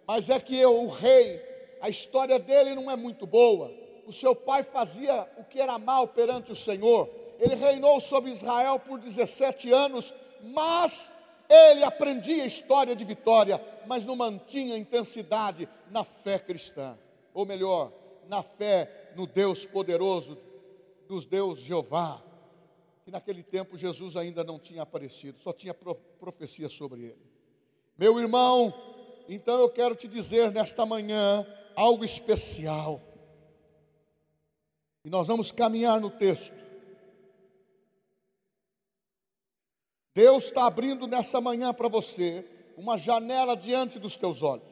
Mas 0.06 0.30
é 0.30 0.38
que 0.38 0.58
eu, 0.58 0.82
o 0.82 0.88
rei, 0.88 1.42
a 1.80 1.88
história 1.88 2.38
dele 2.38 2.74
não 2.74 2.90
é 2.90 2.96
muito 2.96 3.26
boa. 3.26 3.72
O 4.06 4.12
seu 4.12 4.34
pai 4.34 4.62
fazia 4.62 5.26
o 5.38 5.44
que 5.44 5.60
era 5.60 5.78
mal 5.78 6.08
perante 6.08 6.52
o 6.52 6.56
Senhor. 6.56 7.08
Ele 7.40 7.54
reinou 7.54 8.00
sobre 8.00 8.30
Israel 8.30 8.78
por 8.78 8.98
17 8.98 9.72
anos, 9.72 10.14
mas 10.42 11.14
ele 11.48 11.84
aprendia 11.84 12.44
história 12.44 12.94
de 12.94 13.04
vitória, 13.04 13.60
mas 13.86 14.04
não 14.04 14.16
mantinha 14.16 14.76
intensidade 14.76 15.68
na 15.90 16.04
fé 16.04 16.38
cristã, 16.38 16.98
ou 17.32 17.44
melhor, 17.44 17.92
na 18.28 18.42
fé 18.42 19.10
no 19.14 19.26
Deus 19.26 19.66
poderoso, 19.66 20.38
dos 21.06 21.26
Deus 21.26 21.58
Jeová, 21.60 22.22
que 23.04 23.10
naquele 23.10 23.42
tempo 23.42 23.76
Jesus 23.76 24.16
ainda 24.16 24.42
não 24.42 24.58
tinha 24.58 24.80
aparecido, 24.82 25.38
só 25.38 25.52
tinha 25.52 25.74
profecia 25.74 26.70
sobre 26.70 27.02
ele. 27.02 27.30
Meu 27.98 28.18
irmão, 28.18 28.72
então 29.28 29.60
eu 29.60 29.68
quero 29.68 29.94
te 29.94 30.08
dizer 30.08 30.50
nesta 30.50 30.86
manhã 30.86 31.46
algo 31.76 32.02
especial. 32.02 33.00
E 35.04 35.10
nós 35.10 35.28
vamos 35.28 35.52
caminhar 35.52 36.00
no 36.00 36.10
texto. 36.10 36.54
Deus 40.14 40.44
está 40.44 40.64
abrindo 40.64 41.06
nessa 41.06 41.42
manhã 41.42 41.74
para 41.74 41.88
você 41.88 42.46
uma 42.74 42.96
janela 42.96 43.54
diante 43.54 43.98
dos 43.98 44.16
teus 44.16 44.42
olhos, 44.42 44.68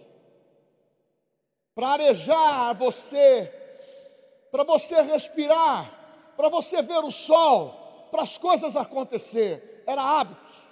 para 1.75 1.89
arejar 1.89 2.73
você, 2.75 3.53
para 4.51 4.65
você 4.65 5.03
respirar, 5.03 6.33
para 6.37 6.49
você 6.49 6.81
ver 6.81 7.05
o 7.05 7.11
sol, 7.11 7.82
para 8.13 8.23
as 8.23 8.39
coisas 8.39 8.77
acontecer. 8.77 9.83
Era 9.85 10.01
hábitos 10.01 10.69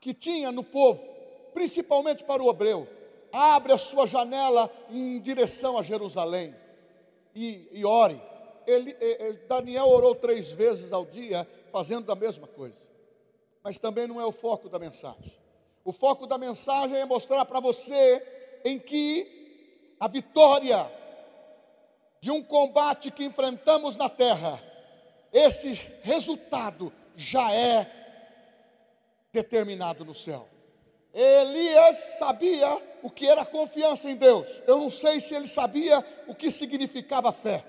que 0.00 0.14
tinha 0.14 0.50
no 0.50 0.64
povo, 0.64 1.06
principalmente 1.52 2.24
para 2.24 2.42
o 2.42 2.48
hebreu. 2.48 2.88
Abre 3.30 3.74
a 3.74 3.78
sua 3.78 4.06
janela 4.06 4.72
em 4.88 5.20
direção 5.20 5.76
a 5.76 5.82
Jerusalém 5.82 6.56
e, 7.34 7.68
e 7.72 7.84
ore. 7.84 8.18
Ele, 8.66 8.94
Daniel 9.46 9.88
orou 9.88 10.14
três 10.14 10.52
vezes 10.52 10.90
ao 10.90 11.04
dia, 11.04 11.46
fazendo 11.70 12.10
a 12.10 12.14
mesma 12.14 12.46
coisa 12.46 12.88
mas 13.68 13.78
também 13.78 14.06
não 14.06 14.18
é 14.18 14.24
o 14.24 14.32
foco 14.32 14.66
da 14.66 14.78
mensagem. 14.78 15.38
O 15.84 15.92
foco 15.92 16.26
da 16.26 16.38
mensagem 16.38 16.96
é 16.96 17.04
mostrar 17.04 17.44
para 17.44 17.60
você 17.60 18.60
em 18.64 18.78
que 18.78 19.94
a 20.00 20.08
vitória 20.08 20.90
de 22.18 22.30
um 22.30 22.42
combate 22.42 23.10
que 23.10 23.24
enfrentamos 23.24 23.94
na 23.96 24.08
terra, 24.08 24.58
esse 25.32 25.72
resultado 26.02 26.92
já 27.14 27.52
é 27.52 27.90
determinado 29.32 30.04
no 30.04 30.14
céu. 30.14 30.48
Elias 31.12 31.96
sabia 32.18 32.80
o 33.02 33.10
que 33.10 33.26
era 33.26 33.44
confiança 33.44 34.08
em 34.10 34.16
Deus. 34.16 34.62
Eu 34.66 34.78
não 34.78 34.90
sei 34.90 35.20
se 35.20 35.34
ele 35.34 35.48
sabia 35.48 36.04
o 36.26 36.34
que 36.34 36.50
significava 36.50 37.32
fé, 37.32 37.64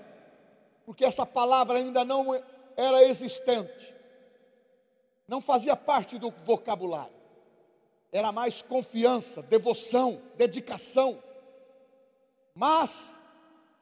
porque 0.84 1.04
essa 1.04 1.26
palavra 1.26 1.78
ainda 1.78 2.04
não 2.04 2.34
era 2.76 3.02
existente 3.04 4.00
não 5.30 5.40
fazia 5.40 5.76
parte 5.76 6.18
do 6.18 6.34
vocabulário. 6.44 7.14
Era 8.10 8.32
mais 8.32 8.62
confiança, 8.62 9.40
devoção, 9.40 10.20
dedicação. 10.36 11.22
Mas 12.52 13.20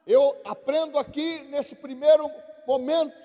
eu 0.05 0.39
aprendo 0.45 0.99
aqui 0.99 1.39
nesse 1.45 1.73
primeiro 1.73 2.29
momento 2.67 3.17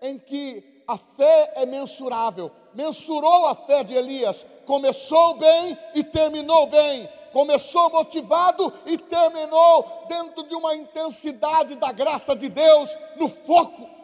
em 0.00 0.18
que 0.18 0.82
a 0.86 0.96
fé 0.96 1.52
é 1.56 1.66
mensurável. 1.66 2.50
Mensurou 2.74 3.46
a 3.46 3.54
fé 3.54 3.84
de 3.84 3.94
Elias, 3.94 4.46
começou 4.66 5.34
bem 5.34 5.76
e 5.94 6.04
terminou 6.04 6.66
bem. 6.66 7.08
Começou 7.32 7.90
motivado 7.90 8.72
e 8.86 8.96
terminou 8.96 10.06
dentro 10.08 10.44
de 10.44 10.54
uma 10.54 10.74
intensidade 10.74 11.76
da 11.76 11.92
graça 11.92 12.34
de 12.34 12.48
Deus, 12.48 12.96
no 13.16 13.28
foco 13.28 13.98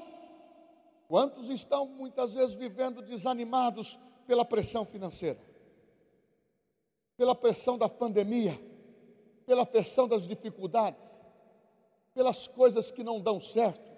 Quantos 1.08 1.48
estão 1.48 1.86
muitas 1.86 2.34
vezes 2.34 2.54
vivendo 2.54 3.00
desanimados 3.00 3.98
pela 4.26 4.44
pressão 4.44 4.84
financeira? 4.84 5.38
pela 7.16 7.34
pressão 7.34 7.78
da 7.78 7.88
pandemia, 7.88 8.60
pela 9.46 9.64
pressão 9.64 10.08
das 10.08 10.26
dificuldades, 10.26 11.06
pelas 12.12 12.48
coisas 12.48 12.90
que 12.90 13.04
não 13.04 13.20
dão 13.20 13.40
certo, 13.40 13.93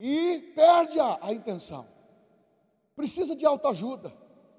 e 0.00 0.52
perde 0.54 0.98
a, 0.98 1.18
a 1.20 1.32
intenção. 1.32 1.86
Precisa 2.96 3.36
de 3.36 3.44
autoajuda. 3.44 4.12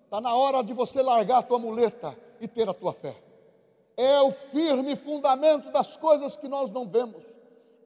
Está 0.06 0.22
na 0.22 0.36
hora 0.36 0.64
de 0.64 0.74
você 0.74 1.02
largar 1.02 1.40
a 1.40 1.44
tua 1.44 1.58
muleta 1.58 2.16
e 2.40 2.48
ter 2.48 2.70
a 2.70 2.74
tua 2.74 2.94
fé. 2.94 3.16
É 3.98 4.22
o 4.22 4.32
firme 4.32 4.96
fundamento 4.96 5.72
das 5.72 5.98
coisas 5.98 6.38
que 6.38 6.48
nós 6.48 6.72
não 6.72 6.88
vemos. 6.88 7.24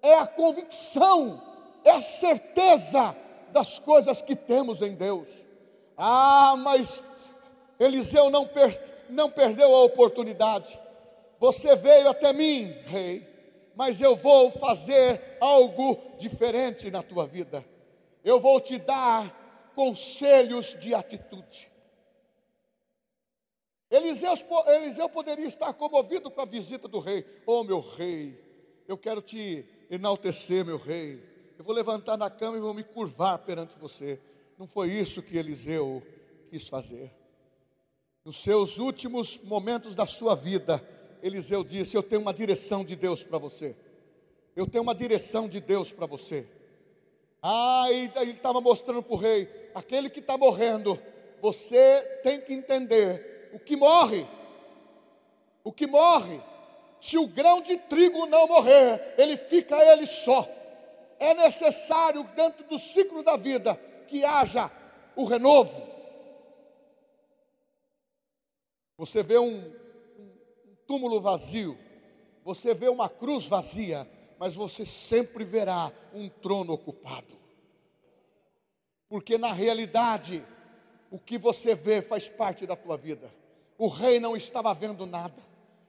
É 0.02 0.16
a 0.16 0.28
convicção, 0.28 1.42
é 1.84 1.92
a 1.92 2.02
certeza 2.02 3.16
das 3.52 3.80
coisas 3.80 4.22
que 4.22 4.36
temos 4.36 4.82
em 4.82 4.94
Deus. 4.96 5.30
Ah, 5.98 6.56
mas 6.58 7.04
Eliseu 7.80 8.30
não, 8.30 8.46
per, 8.46 9.06
não 9.10 9.30
perdeu 9.30 9.74
a 9.74 9.84
oportunidade. 9.84 10.80
Você 11.40 11.76
veio 11.76 12.10
até 12.10 12.34
mim, 12.34 12.76
rei, 12.86 13.35
mas 13.76 14.00
eu 14.02 14.16
vou 14.16 14.52
fazer 14.52 15.38
algo 15.40 15.98
diferente 16.18 16.90
na 16.90 17.04
tua 17.04 17.26
vida. 17.28 17.66
Eu 18.24 18.40
vou 18.40 18.60
te 18.60 18.78
dar 18.78 19.72
conselhos 19.76 20.76
de 20.80 20.94
atitude. 20.94 21.72
Eliseu, 23.90 24.34
Eliseu 24.68 25.08
poderia 25.08 25.46
estar 25.46 25.74
comovido 25.74 26.32
com 26.32 26.42
a 26.42 26.46
visita 26.46 26.88
do 26.88 27.00
rei. 27.00 27.26
Oh, 27.46 27.64
meu 27.64 27.80
rei, 27.80 28.42
eu 28.88 28.98
quero 28.98 29.22
te 29.22 29.66
enaltecer, 29.90 30.66
meu 30.66 30.78
rei. 30.78 31.24
Eu 31.58 31.64
vou 31.64 31.74
levantar 31.74 32.18
na 32.18 32.30
cama 32.30 32.58
e 32.58 32.62
vou 32.62 32.74
me 32.74 32.84
curvar 32.84 33.40
perante 33.40 33.78
você. 33.78 34.20
Não 34.58 34.68
foi 34.68 34.90
isso 34.90 35.22
que 35.22 35.38
Eliseu 35.38 36.02
quis 36.50 36.68
fazer. 36.68 37.14
Nos 38.24 38.38
seus 38.42 38.80
últimos 38.80 39.40
momentos 39.40 39.96
da 39.96 40.06
sua 40.06 40.36
vida, 40.36 40.84
Eliseu 41.26 41.64
disse: 41.64 41.98
Eu 41.98 42.04
tenho 42.04 42.22
uma 42.22 42.34
direção 42.34 42.86
de 42.86 42.96
Deus 42.96 43.24
para 43.24 43.40
você. 43.40 43.76
Eu 44.56 44.68
tenho 44.68 44.84
uma 44.84 44.94
direção 44.94 45.50
de 45.50 45.60
Deus 45.60 45.92
para 45.92 46.06
você. 46.06 46.46
Ah, 47.42 47.88
e 47.92 48.12
ele 48.18 48.32
estava 48.32 48.62
mostrando 48.62 49.02
para 49.02 49.14
o 49.14 49.18
rei: 49.18 49.50
aquele 49.74 50.08
que 50.08 50.20
está 50.20 50.38
morrendo, 50.38 51.00
você 51.42 52.02
tem 52.22 52.40
que 52.40 52.54
entender: 52.54 53.50
o 53.54 53.60
que 53.60 53.76
morre, 53.76 54.28
o 55.64 55.72
que 55.72 55.88
morre, 55.88 56.40
se 57.00 57.18
o 57.18 57.26
grão 57.26 57.60
de 57.60 57.76
trigo 57.76 58.28
não 58.28 58.48
morrer, 58.48 59.16
ele 59.18 59.36
fica 59.36 59.84
ele 59.84 60.06
só. 60.06 60.48
É 61.18 61.34
necessário, 61.34 62.24
dentro 62.36 62.66
do 62.66 62.78
ciclo 62.78 63.24
da 63.24 63.36
vida, 63.36 63.80
que 64.08 64.24
haja 64.24 64.70
o 65.16 65.24
renovo 65.24 65.96
você 68.98 69.22
vê 69.22 69.38
um, 69.38 69.74
túmulo 70.88 71.20
vazio, 71.20 71.78
você 72.44 72.74
vê 72.74 72.88
uma 72.88 73.10
cruz 73.10 73.48
vazia, 73.48 74.08
mas 74.38 74.54
você 74.54 74.86
sempre 74.86 75.44
verá 75.44 75.92
um 76.14 76.30
trono 76.30 76.74
ocupado. 76.74 77.36
Porque 79.08 79.38
na 79.38 79.52
realidade, 79.52 80.46
o 81.10 81.20
que 81.20 81.38
você 81.38 81.74
vê 81.74 82.02
faz 82.02 82.30
parte 82.30 82.66
da 82.66 82.76
tua 82.76 82.98
vida. 82.98 83.34
O 83.78 83.88
rei 83.88 84.20
não 84.20 84.36
estava 84.36 84.74
vendo 84.74 85.06
nada, 85.06 85.42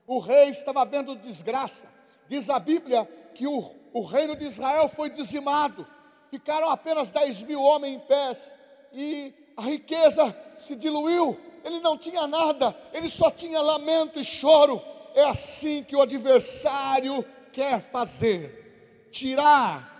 o 0.06 0.18
rei 0.18 0.50
estava 0.50 0.84
vendo 0.84 1.16
desgraça. 1.16 1.88
Diz 2.28 2.50
a 2.50 2.58
Bíblia 2.58 3.04
que 3.34 3.46
o, 3.46 3.70
o 3.92 4.04
reino 4.04 4.34
de 4.36 4.44
Israel 4.44 4.88
foi 4.88 5.10
dizimado, 5.10 5.86
ficaram 6.30 6.70
apenas 6.70 7.10
10 7.10 7.42
mil 7.44 7.62
homens 7.62 7.96
em 7.96 8.00
pés, 8.00 8.56
e 8.92 9.34
a 9.56 9.62
riqueza 9.62 10.36
se 10.56 10.74
diluiu, 10.74 11.38
ele 11.66 11.80
não 11.80 11.98
tinha 11.98 12.28
nada, 12.28 12.74
ele 12.92 13.08
só 13.08 13.28
tinha 13.28 13.60
lamento 13.60 14.20
e 14.20 14.24
choro. 14.24 14.80
É 15.14 15.24
assim 15.24 15.82
que 15.82 15.96
o 15.96 16.00
adversário 16.00 17.24
quer 17.52 17.80
fazer: 17.80 19.08
tirar 19.10 19.92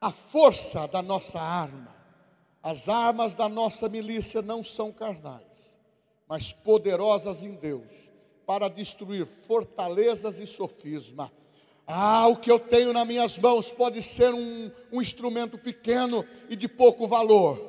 a 0.00 0.12
força 0.12 0.86
da 0.86 1.02
nossa 1.02 1.40
arma. 1.40 1.94
As 2.62 2.88
armas 2.88 3.34
da 3.34 3.48
nossa 3.48 3.88
milícia 3.88 4.40
não 4.40 4.62
são 4.62 4.92
carnais, 4.92 5.76
mas 6.28 6.52
poderosas 6.52 7.42
em 7.42 7.54
Deus, 7.54 7.90
para 8.44 8.68
destruir 8.68 9.26
fortalezas 9.26 10.38
e 10.38 10.46
sofisma. 10.46 11.32
Ah, 11.86 12.26
o 12.28 12.36
que 12.36 12.50
eu 12.50 12.58
tenho 12.58 12.92
nas 12.92 13.06
minhas 13.06 13.38
mãos 13.38 13.72
pode 13.72 14.00
ser 14.02 14.34
um, 14.34 14.70
um 14.92 15.00
instrumento 15.00 15.56
pequeno 15.58 16.24
e 16.48 16.56
de 16.56 16.66
pouco 16.68 17.06
valor, 17.06 17.60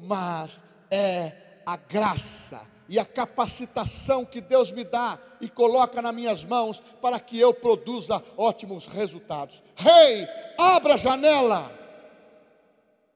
mas 0.00 0.64
é 0.90 1.51
a 1.64 1.76
graça 1.76 2.66
e 2.88 2.98
a 2.98 3.04
capacitação 3.04 4.24
que 4.24 4.40
Deus 4.40 4.70
me 4.70 4.84
dá 4.84 5.18
e 5.40 5.48
coloca 5.48 6.02
nas 6.02 6.14
minhas 6.14 6.44
mãos 6.44 6.80
para 7.00 7.18
que 7.18 7.38
eu 7.38 7.54
produza 7.54 8.22
ótimos 8.36 8.86
resultados. 8.86 9.62
Rei, 9.74 10.22
hey, 10.22 10.28
abra 10.58 10.94
a 10.94 10.96
janela, 10.98 11.72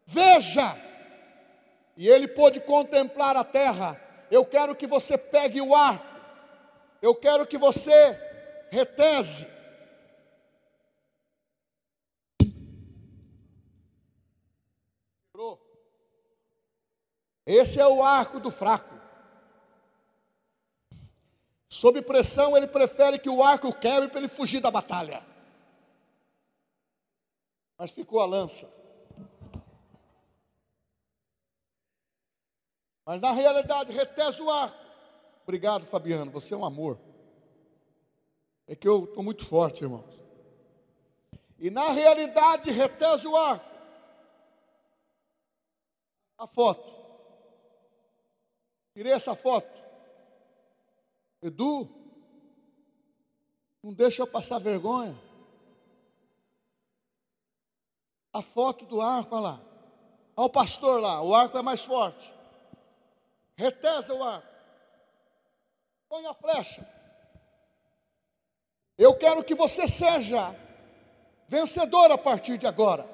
veja. 0.07 0.77
E 1.97 2.09
ele 2.09 2.29
pôde 2.29 2.61
contemplar 2.61 3.37
a 3.37 3.45
terra. 3.45 4.01
Eu 4.31 4.45
quero 4.45 4.75
que 4.75 4.87
você 4.87 5.17
pegue 5.17 5.61
o 5.61 5.75
arco, 5.75 6.05
eu 7.01 7.15
quero 7.15 7.47
que 7.47 7.59
você 7.59 8.19
retese. 8.71 9.47
Esse 17.47 17.81
é 17.81 17.87
o 17.87 18.03
arco 18.03 18.41
do 18.41 18.51
fraco. 18.51 18.93
Sob 21.69 22.03
pressão, 22.03 22.57
ele 22.57 22.67
prefere 22.67 23.19
que 23.19 23.31
o 23.31 23.43
arco 23.43 23.73
quebre 23.73 24.09
para 24.09 24.19
ele 24.19 24.29
fugir 24.29 24.61
da 24.61 24.71
batalha. 24.71 25.25
Mas 27.79 27.93
ficou 27.93 28.21
a 28.21 28.27
lança. 28.27 28.69
Mas 33.05 33.21
na 33.21 33.31
realidade, 33.31 33.93
retese 33.93 34.43
o 34.43 34.51
arco. 34.51 34.85
Obrigado, 35.45 35.87
Fabiano, 35.87 36.31
você 36.33 36.55
é 36.55 36.57
um 36.57 36.65
amor. 36.65 36.99
É 38.67 38.75
que 38.75 38.89
eu 38.89 39.05
estou 39.05 39.23
muito 39.23 39.47
forte, 39.47 39.85
irmãos. 39.85 40.19
E 41.59 41.71
na 41.71 41.93
realidade, 41.93 42.73
retese 42.73 43.29
o 43.29 43.37
arco. 43.37 43.65
A 46.37 46.47
foto. 46.49 46.96
Tirei 48.97 49.13
essa 49.13 49.35
foto. 49.35 49.79
Edu, 51.43 51.87
não 53.83 53.93
deixa 53.93 54.23
eu 54.23 54.27
passar 54.27 54.59
vergonha. 54.59 55.15
A 58.33 58.41
foto 58.41 58.87
do 58.87 59.03
arco, 59.03 59.35
olha 59.35 59.49
lá. 59.49 59.61
Olha 60.35 60.47
o 60.47 60.49
pastor 60.49 61.03
lá, 61.03 61.21
o 61.21 61.35
arco 61.35 61.59
é 61.59 61.63
mais 61.63 61.85
forte. 61.85 62.33
Retesa 63.55 64.15
o 64.15 64.23
arco. 64.23 64.49
Põe 66.09 66.25
a 66.25 66.33
flecha. 66.33 66.91
Eu 68.97 69.15
quero 69.19 69.45
que 69.45 69.55
você 69.55 69.87
seja 69.87 70.59
vencedor 71.47 72.11
a 72.11 72.17
partir 72.17 72.57
de 72.57 72.67
agora. 72.67 73.07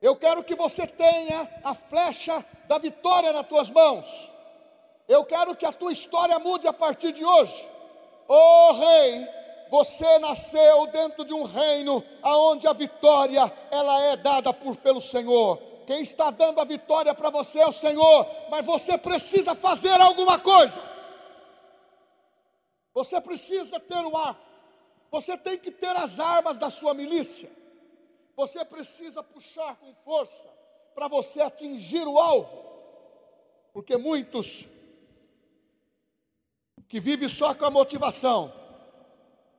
Eu 0.00 0.14
quero 0.14 0.44
que 0.44 0.54
você 0.54 0.86
tenha 0.86 1.50
a 1.64 1.74
flecha 1.74 2.46
da 2.68 2.78
vitória 2.78 3.32
nas 3.32 3.48
tuas 3.48 3.68
mãos. 3.70 4.35
Eu 5.08 5.24
quero 5.24 5.54
que 5.54 5.64
a 5.64 5.72
tua 5.72 5.92
história 5.92 6.38
mude 6.38 6.66
a 6.66 6.72
partir 6.72 7.12
de 7.12 7.24
hoje. 7.24 7.68
Oh 8.26 8.72
rei, 8.72 9.28
você 9.70 10.18
nasceu 10.18 10.86
dentro 10.88 11.24
de 11.24 11.32
um 11.32 11.44
reino 11.44 12.02
aonde 12.22 12.66
a 12.66 12.72
vitória 12.72 13.52
ela 13.70 14.00
é 14.02 14.16
dada 14.16 14.52
por 14.52 14.76
pelo 14.76 15.00
Senhor. 15.00 15.58
Quem 15.86 16.02
está 16.02 16.30
dando 16.30 16.60
a 16.60 16.64
vitória 16.64 17.14
para 17.14 17.30
você 17.30 17.60
é 17.60 17.66
o 17.66 17.72
Senhor, 17.72 18.26
mas 18.50 18.66
você 18.66 18.98
precisa 18.98 19.54
fazer 19.54 20.00
alguma 20.00 20.40
coisa. 20.40 20.82
Você 22.92 23.20
precisa 23.20 23.78
ter 23.78 24.04
o 24.04 24.16
ar. 24.16 24.36
Você 25.12 25.36
tem 25.36 25.56
que 25.56 25.70
ter 25.70 25.94
as 25.96 26.18
armas 26.18 26.58
da 26.58 26.68
sua 26.68 26.92
milícia. 26.94 27.48
Você 28.34 28.64
precisa 28.64 29.22
puxar 29.22 29.76
com 29.76 29.94
força 30.04 30.48
para 30.94 31.06
você 31.06 31.40
atingir 31.40 32.06
o 32.06 32.18
alvo. 32.18 32.66
Porque 33.72 33.96
muitos 33.96 34.66
que 36.88 37.00
vive 37.00 37.28
só 37.28 37.54
com 37.54 37.64
a 37.64 37.70
motivação. 37.70 38.52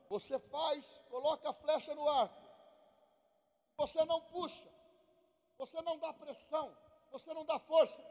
Você 0.10 0.40
faz, 0.40 0.86
coloca 1.10 1.50
a 1.50 1.54
flecha 1.54 1.94
no 1.94 2.08
ar. 2.08 2.32
Você 3.78 4.04
não 4.06 4.22
puxa. 4.22 4.68
Você 5.58 5.82
não 5.82 5.98
dá 5.98 6.14
pressão. 6.14 6.72
Você 7.12 7.34
não 7.34 7.46
dá 7.46 7.60
força. 7.60 8.02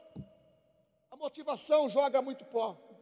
A 1.09 1.15
motivação 1.15 1.89
joga 1.89 2.21
muito, 2.21 2.45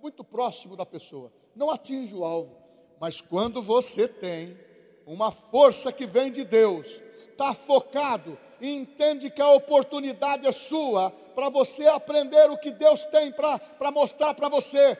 muito 0.01 0.23
próximo 0.23 0.75
da 0.75 0.85
pessoa. 0.85 1.31
Não 1.55 1.69
atinge 1.69 2.15
o 2.15 2.23
alvo. 2.23 2.57
Mas 2.99 3.19
quando 3.19 3.61
você 3.61 4.07
tem 4.07 4.57
uma 5.05 5.31
força 5.31 5.91
que 5.91 6.05
vem 6.05 6.31
de 6.31 6.43
Deus, 6.43 6.87
está 7.17 7.53
focado 7.53 8.37
e 8.61 8.73
entende 8.73 9.29
que 9.29 9.41
a 9.41 9.51
oportunidade 9.51 10.47
é 10.47 10.51
sua 10.51 11.11
para 11.11 11.49
você 11.49 11.87
aprender 11.87 12.49
o 12.49 12.57
que 12.57 12.71
Deus 12.71 13.05
tem 13.05 13.31
para 13.31 13.91
mostrar 13.91 14.33
para 14.33 14.47
você, 14.47 14.95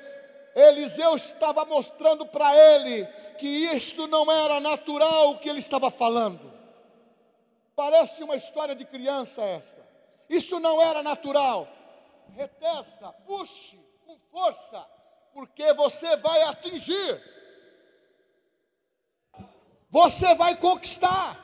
Eliseu 0.56 1.16
estava 1.16 1.66
mostrando 1.66 2.26
para 2.26 2.56
ele 2.56 3.06
que 3.38 3.48
isto 3.76 4.08
não 4.08 4.32
era 4.32 4.62
natural 4.62 5.32
o 5.32 5.38
que 5.38 5.50
ele 5.50 5.60
estava 5.60 5.92
falando. 5.92 6.54
Parece 7.76 8.24
uma 8.24 8.38
história 8.38 8.74
de 8.74 8.86
criança 8.86 9.42
essa. 9.42 9.86
Isso 10.30 10.58
não 10.62 10.82
era 10.82 11.04
natural. 11.04 11.68
Reteça, 12.30 13.12
puxe 13.28 13.78
com 14.06 14.18
força, 14.32 14.80
porque 15.34 15.74
você 15.74 16.16
vai 16.16 16.42
atingir. 16.44 17.22
Você 19.90 20.34
vai 20.36 20.56
conquistar. 20.56 21.38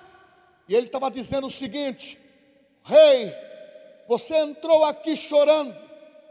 E 0.70 0.76
ele 0.76 0.88
estava 0.88 1.12
dizendo 1.12 1.48
o 1.48 1.52
seguinte: 1.52 2.18
Rei, 2.84 3.36
você 4.08 4.38
entrou 4.38 4.86
aqui 4.86 5.18
chorando, 5.18 5.78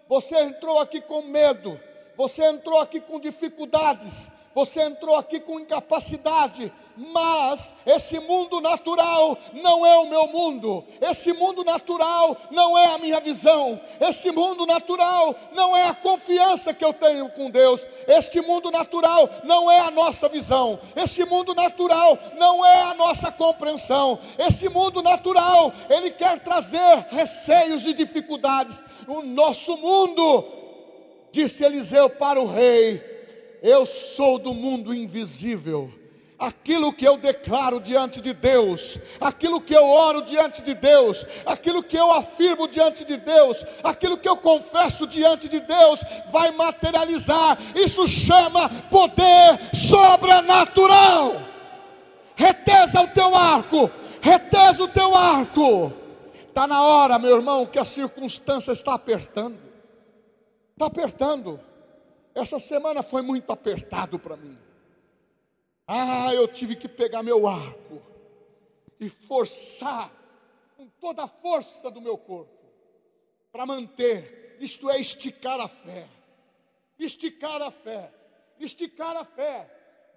você 0.09 0.39
entrou 0.45 0.79
aqui 0.79 1.03
com 1.03 1.23
medo, 1.23 1.79
você 2.21 2.45
entrou 2.45 2.79
aqui 2.79 3.01
com 3.01 3.19
dificuldades, 3.19 4.31
você 4.55 4.83
entrou 4.83 5.17
aqui 5.17 5.41
com 5.41 5.59
incapacidade, 5.59 6.71
mas 6.95 7.73
esse 7.87 8.21
mundo 8.21 8.61
natural 8.61 9.39
não 9.55 9.87
é 9.87 9.97
o 9.97 10.07
meu 10.07 10.27
mundo, 10.27 10.85
esse 11.01 11.33
mundo 11.33 11.65
natural 11.65 12.37
não 12.51 12.77
é 12.77 12.93
a 12.93 12.99
minha 12.99 13.21
visão, 13.21 13.81
esse 13.99 14.31
mundo 14.33 14.67
natural 14.67 15.35
não 15.55 15.75
é 15.75 15.89
a 15.89 15.95
confiança 15.95 16.75
que 16.75 16.85
eu 16.85 16.93
tenho 16.93 17.31
com 17.31 17.49
Deus, 17.49 17.87
este 18.07 18.43
mundo 18.43 18.71
natural 18.71 19.27
não 19.43 19.71
é 19.71 19.81
a 19.81 19.91
nossa 19.91 20.29
visão, 20.29 20.79
esse 20.95 21.25
mundo 21.25 21.55
natural 21.55 22.19
não 22.39 22.67
é 22.67 22.83
a 22.83 22.93
nossa 22.93 23.33
compreensão, 23.33 24.19
esse 24.39 24.69
mundo 24.69 25.01
natural, 25.01 25.73
ele 25.89 26.11
quer 26.11 26.39
trazer 26.39 27.07
receios 27.09 27.87
e 27.87 27.95
dificuldades, 27.95 28.85
o 29.09 29.23
nosso 29.23 29.75
mundo, 29.79 30.61
disse 31.33 31.65
Eliseu 31.65 32.11
para 32.11 32.41
o 32.41 32.47
rei, 32.47 33.03
eu 33.63 33.85
sou 33.87 34.39
do 34.39 34.55
mundo 34.55 34.95
invisível. 34.95 35.93
Aquilo 36.39 36.91
que 36.91 37.07
eu 37.07 37.19
declaro 37.19 37.79
diante 37.79 38.19
de 38.19 38.33
Deus, 38.33 38.99
aquilo 39.21 39.61
que 39.61 39.75
eu 39.75 39.87
oro 39.87 40.23
diante 40.23 40.63
de 40.63 40.73
Deus, 40.73 41.27
aquilo 41.45 41.83
que 41.83 41.99
eu 41.99 42.11
afirmo 42.13 42.67
diante 42.67 43.05
de 43.05 43.19
Deus, 43.19 43.63
aquilo 43.85 44.17
que 44.17 44.27
eu 44.27 44.37
confesso 44.37 45.07
diante 45.07 45.51
de 45.51 45.61
Deus, 45.61 46.03
vai 46.33 46.51
materializar. 46.53 47.59
Isso 47.77 48.07
chama 48.07 48.71
poder 48.91 49.59
sobrenatural. 49.75 51.43
Retesa 52.35 53.03
o 53.03 53.09
teu 53.09 53.37
arco, 53.37 53.91
retesa 54.23 54.83
o 54.83 54.89
teu 54.89 55.15
arco. 55.15 55.93
Está 56.49 56.67
na 56.67 56.83
hora, 56.83 57.19
meu 57.19 57.37
irmão, 57.37 57.67
que 57.67 57.79
a 57.79 57.85
circunstância 57.85 58.73
está 58.73 58.95
apertando. 58.95 59.70
Está 60.81 60.87
apertando. 60.87 61.61
Essa 62.35 62.59
semana 62.59 63.03
foi 63.03 63.21
muito 63.21 63.53
apertado 63.53 64.19
para 64.19 64.35
mim. 64.35 64.59
Ah, 65.87 66.35
eu 66.35 66.49
tive 66.49 66.75
que 66.75 66.89
pegar 66.89 67.23
meu 67.23 67.47
arco 67.47 68.01
e 68.99 69.11
forçar 69.11 70.11
com 70.79 70.89
toda 70.99 71.25
a 71.25 71.29
força 71.29 71.91
do 71.91 72.01
meu 72.01 72.17
corpo 72.17 72.65
para 73.53 73.67
manter, 73.67 74.57
isto 74.59 74.89
é, 74.89 74.99
esticar 74.99 75.61
a 75.61 75.69
fé. 75.69 76.09
Esticar 76.99 77.61
a 77.61 77.71
fé, 77.71 78.11
esticar 78.59 79.15
a 79.19 79.25
fé. 79.27 79.69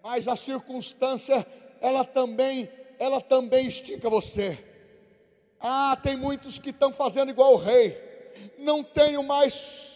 Mas 0.01 0.29
a 0.29 0.35
circunstância, 0.37 1.45
ela 1.81 2.05
também, 2.05 2.71
ela 2.99 3.19
também 3.19 3.67
estica 3.67 4.09
você. 4.09 4.57
Ah, 5.59 5.97
tem 6.01 6.15
muitos 6.15 6.57
que 6.57 6.69
estão 6.69 6.93
fazendo 6.93 7.31
igual 7.31 7.51
o 7.51 7.57
rei. 7.57 7.97
Não 8.57 8.81
tenho 8.81 9.21
mais 9.23 9.92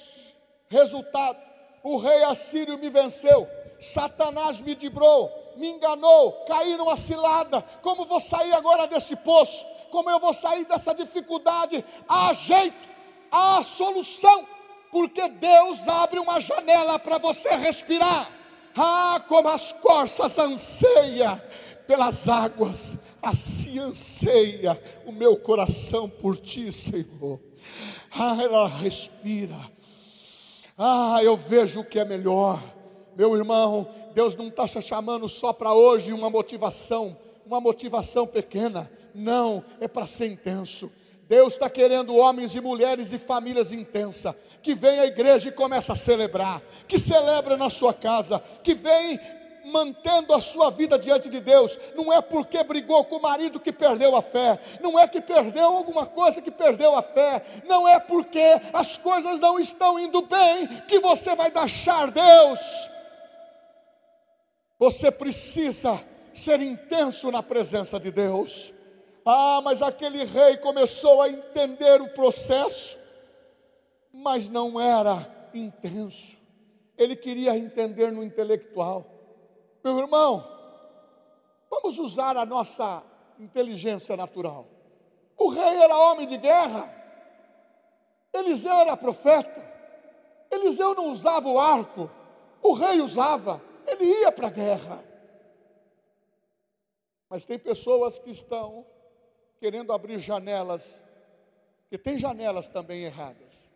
resultado 0.69 1.47
o 1.87 1.95
rei 1.97 2.23
assírio 2.23 2.77
me 2.77 2.89
venceu, 2.89 3.47
Satanás 3.79 4.61
me 4.61 4.75
dibrou, 4.75 5.53
me 5.55 5.69
enganou, 5.69 6.33
caí 6.45 6.75
numa 6.75 6.97
cilada. 6.97 7.61
Como 7.81 8.03
vou 8.03 8.19
sair 8.19 8.53
agora 8.53 8.87
desse 8.87 9.15
poço? 9.15 9.65
Como 9.89 10.09
eu 10.09 10.19
vou 10.19 10.33
sair 10.33 10.65
dessa 10.65 10.93
dificuldade? 10.93 11.83
Há 12.07 12.33
jeito, 12.33 12.89
há 13.31 13.63
solução, 13.63 14.45
porque 14.91 15.29
Deus 15.29 15.87
abre 15.87 16.19
uma 16.19 16.41
janela 16.41 16.99
para 16.99 17.17
você 17.17 17.55
respirar. 17.55 18.29
Ah, 18.75 19.21
como 19.27 19.47
as 19.47 19.71
corças 19.71 20.37
anseia 20.37 21.41
pelas 21.87 22.27
águas, 22.27 22.97
assim 23.21 23.79
anseia 23.79 24.77
o 25.05 25.11
meu 25.13 25.37
coração 25.37 26.09
por 26.09 26.37
ti, 26.37 26.69
Senhor. 26.71 27.39
Ah, 28.11 28.37
ela 28.43 28.67
respira 28.67 29.57
ah, 30.77 31.19
eu 31.23 31.35
vejo 31.35 31.79
o 31.79 31.83
que 31.83 31.99
é 31.99 32.05
melhor. 32.05 32.61
Meu 33.15 33.35
irmão, 33.35 33.87
Deus 34.13 34.35
não 34.35 34.47
está 34.47 34.67
te 34.67 34.81
chamando 34.81 35.27
só 35.27 35.51
para 35.51 35.73
hoje 35.73 36.13
uma 36.13 36.29
motivação, 36.29 37.17
uma 37.45 37.59
motivação 37.59 38.27
pequena. 38.27 38.89
Não, 39.13 39.65
é 39.79 39.87
para 39.87 40.05
ser 40.05 40.27
intenso. 40.27 40.91
Deus 41.27 41.53
está 41.53 41.69
querendo 41.69 42.15
homens 42.15 42.55
e 42.55 42.61
mulheres 42.61 43.11
e 43.11 43.17
famílias 43.17 43.71
intensas, 43.71 44.33
que 44.61 44.73
vem 44.73 44.99
à 44.99 45.05
igreja 45.05 45.49
e 45.49 45.51
começa 45.51 45.93
a 45.93 45.95
celebrar, 45.95 46.61
que 46.87 46.97
celebra 46.97 47.57
na 47.57 47.69
sua 47.69 47.93
casa, 47.93 48.39
que 48.63 48.73
vem 48.73 49.19
mantendo 49.67 50.33
a 50.33 50.41
sua 50.41 50.69
vida 50.69 50.97
diante 50.97 51.29
de 51.29 51.39
Deus, 51.39 51.77
não 51.95 52.11
é 52.11 52.21
porque 52.21 52.63
brigou 52.63 53.03
com 53.05 53.17
o 53.17 53.21
marido 53.21 53.59
que 53.59 53.71
perdeu 53.71 54.15
a 54.15 54.21
fé, 54.21 54.59
não 54.81 54.97
é 54.97 55.07
que 55.07 55.21
perdeu 55.21 55.67
alguma 55.67 56.05
coisa 56.05 56.41
que 56.41 56.51
perdeu 56.51 56.95
a 56.95 57.01
fé, 57.01 57.43
não 57.65 57.87
é 57.87 57.99
porque 57.99 58.43
as 58.73 58.97
coisas 58.97 59.39
não 59.39 59.59
estão 59.59 59.99
indo 59.99 60.21
bem 60.21 60.67
que 60.87 60.99
você 60.99 61.35
vai 61.35 61.51
deixar 61.51 62.11
Deus. 62.11 62.89
Você 64.79 65.11
precisa 65.11 65.99
ser 66.33 66.61
intenso 66.61 67.31
na 67.31 67.41
presença 67.41 67.99
de 67.99 68.11
Deus. 68.11 68.73
Ah, 69.25 69.59
mas 69.63 69.81
aquele 69.81 70.23
rei 70.23 70.57
começou 70.57 71.21
a 71.21 71.29
entender 71.29 72.01
o 72.01 72.09
processo, 72.09 72.97
mas 74.13 74.47
não 74.47 74.79
era 74.79 75.49
intenso. 75.53 76.37
Ele 76.97 77.15
queria 77.15 77.57
entender 77.57 78.11
no 78.11 78.23
intelectual. 78.23 79.16
Meu 79.87 79.99
irmão, 79.99 80.45
vamos 81.69 81.97
usar 81.97 82.35
a 82.35 82.45
nossa 82.45 83.01
inteligência 83.39 84.17
natural. 84.17 84.67
O 85.37 85.47
rei 85.47 85.77
era 85.81 85.97
homem 85.97 86.27
de 86.27 86.35
guerra, 86.35 86.93
Eliseu 88.33 88.73
era 88.73 88.97
profeta, 88.97 89.65
Eliseu 90.51 90.93
não 90.93 91.09
usava 91.09 91.47
o 91.47 91.57
arco, 91.57 92.11
o 92.61 92.73
rei 92.73 92.99
usava, 92.99 93.61
ele 93.85 94.03
ia 94.03 94.29
para 94.29 94.47
a 94.47 94.51
guerra. 94.51 95.01
Mas 97.29 97.45
tem 97.45 97.57
pessoas 97.57 98.19
que 98.19 98.29
estão 98.29 98.85
querendo 99.57 99.93
abrir 99.93 100.19
janelas, 100.19 101.01
que 101.89 101.97
tem 101.97 102.19
janelas 102.19 102.67
também 102.67 103.03
erradas. 103.03 103.71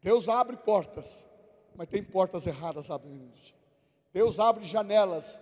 Deus 0.00 0.28
abre 0.28 0.56
portas, 0.58 1.26
mas 1.74 1.88
tem 1.88 2.04
portas 2.04 2.46
erradas 2.46 2.88
abrindo. 2.88 3.59
Deus 4.12 4.40
abre 4.40 4.64
janelas, 4.64 5.40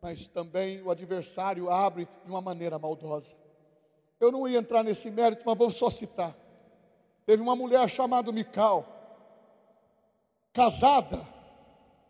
mas 0.00 0.26
também 0.26 0.80
o 0.82 0.90
adversário 0.90 1.70
abre 1.70 2.08
de 2.24 2.30
uma 2.30 2.40
maneira 2.40 2.78
maldosa. 2.78 3.36
Eu 4.18 4.32
não 4.32 4.48
ia 4.48 4.58
entrar 4.58 4.82
nesse 4.82 5.10
mérito, 5.10 5.42
mas 5.44 5.58
vou 5.58 5.70
só 5.70 5.90
citar. 5.90 6.36
Teve 7.26 7.42
uma 7.42 7.54
mulher 7.54 7.88
chamada 7.88 8.32
Mical, 8.32 8.86
casada 10.52 11.26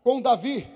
com 0.03 0.21
Davi, 0.21 0.67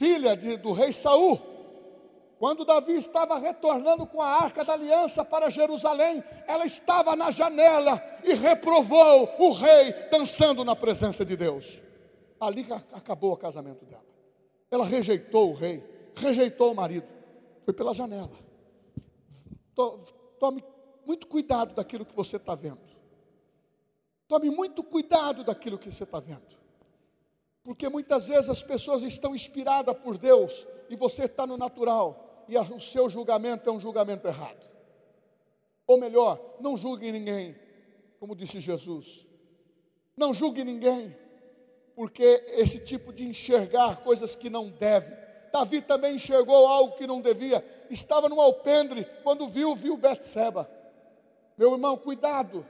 filha 0.00 0.34
de, 0.34 0.56
do 0.56 0.72
rei 0.72 0.92
Saul. 0.92 1.49
Quando 2.40 2.64
Davi 2.64 2.94
estava 2.94 3.38
retornando 3.38 4.06
com 4.06 4.22
a 4.22 4.26
arca 4.26 4.64
da 4.64 4.72
aliança 4.72 5.22
para 5.22 5.50
Jerusalém, 5.50 6.24
ela 6.46 6.64
estava 6.64 7.14
na 7.14 7.30
janela 7.30 8.02
e 8.24 8.32
reprovou 8.32 9.28
o 9.38 9.52
rei 9.52 9.92
dançando 10.10 10.64
na 10.64 10.74
presença 10.74 11.22
de 11.22 11.36
Deus. 11.36 11.82
Ali 12.40 12.66
acabou 12.94 13.34
o 13.34 13.36
casamento 13.36 13.84
dela. 13.84 14.06
Ela 14.70 14.86
rejeitou 14.86 15.50
o 15.50 15.54
rei, 15.54 15.84
rejeitou 16.16 16.72
o 16.72 16.74
marido. 16.74 17.06
Foi 17.62 17.74
pela 17.74 17.92
janela. 17.92 18.32
Tome 20.38 20.64
muito 21.06 21.26
cuidado 21.26 21.74
daquilo 21.74 22.06
que 22.06 22.16
você 22.16 22.36
está 22.36 22.54
vendo. 22.54 22.80
Tome 24.26 24.48
muito 24.48 24.82
cuidado 24.82 25.44
daquilo 25.44 25.76
que 25.76 25.92
você 25.92 26.04
está 26.04 26.18
vendo. 26.18 26.58
Porque 27.62 27.86
muitas 27.90 28.28
vezes 28.28 28.48
as 28.48 28.62
pessoas 28.62 29.02
estão 29.02 29.34
inspiradas 29.34 29.94
por 29.98 30.16
Deus 30.16 30.66
e 30.88 30.96
você 30.96 31.24
está 31.24 31.46
no 31.46 31.58
natural 31.58 32.28
e 32.50 32.58
o 32.58 32.80
seu 32.80 33.08
julgamento 33.08 33.68
é 33.68 33.72
um 33.72 33.80
julgamento 33.80 34.26
errado. 34.26 34.68
Ou 35.86 35.98
melhor, 35.98 36.38
não 36.60 36.76
julgue 36.76 37.10
ninguém, 37.10 37.56
como 38.18 38.34
disse 38.34 38.60
Jesus. 38.60 39.28
Não 40.16 40.34
julgue 40.34 40.64
ninguém, 40.64 41.16
porque 41.94 42.44
esse 42.48 42.78
tipo 42.78 43.12
de 43.12 43.26
enxergar 43.26 44.02
coisas 44.02 44.34
que 44.34 44.50
não 44.50 44.68
deve. 44.68 45.14
Davi 45.52 45.80
também 45.80 46.16
enxergou 46.16 46.66
algo 46.66 46.96
que 46.96 47.06
não 47.06 47.20
devia. 47.20 47.64
Estava 47.88 48.28
no 48.28 48.40
alpendre, 48.40 49.04
quando 49.22 49.48
viu, 49.48 49.74
viu 49.74 49.96
Betseba. 49.96 50.70
Meu 51.56 51.72
irmão, 51.72 51.96
cuidado. 51.96 52.66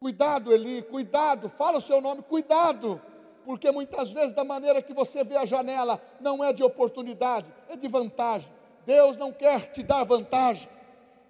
Cuidado, 0.00 0.52
Eli, 0.52 0.82
cuidado, 0.82 1.48
fala 1.48 1.78
o 1.78 1.80
seu 1.80 2.00
nome, 2.00 2.22
cuidado, 2.22 3.00
porque 3.44 3.70
muitas 3.70 4.10
vezes, 4.10 4.32
da 4.32 4.44
maneira 4.44 4.82
que 4.82 4.92
você 4.92 5.24
vê 5.24 5.36
a 5.36 5.44
janela, 5.44 6.00
não 6.20 6.42
é 6.42 6.52
de 6.52 6.62
oportunidade, 6.62 7.46
é 7.68 7.76
de 7.76 7.88
vantagem. 7.88 8.48
Deus 8.86 9.16
não 9.16 9.32
quer 9.32 9.70
te 9.72 9.82
dar 9.82 10.04
vantagem, 10.04 10.68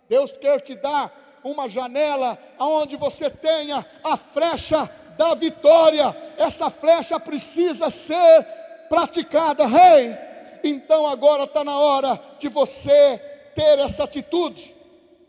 Deus 0.09 0.33
quer 0.33 0.61
te 0.61 0.75
dar 0.75 1.13
uma 1.45 1.69
janela 1.69 2.39
onde 2.59 2.97
você 2.97 3.29
tenha 3.29 3.85
a 4.03 4.17
flecha 4.17 4.89
da 5.17 5.35
vitória. 5.35 6.17
Essa 6.39 6.71
flecha 6.71 7.19
precisa 7.19 7.91
ser 7.91 8.45
praticada, 8.89 9.67
rei. 9.67 10.09
Hey, 10.09 10.19
então 10.65 11.07
agora 11.07 11.45
está 11.45 11.65
na 11.65 11.77
hora 11.79 12.21
de 12.39 12.49
você 12.49 13.19
ter 13.55 13.79
essa 13.79 14.05
atitude. 14.05 14.77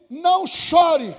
Não 0.09 0.45
chore, 0.45 1.15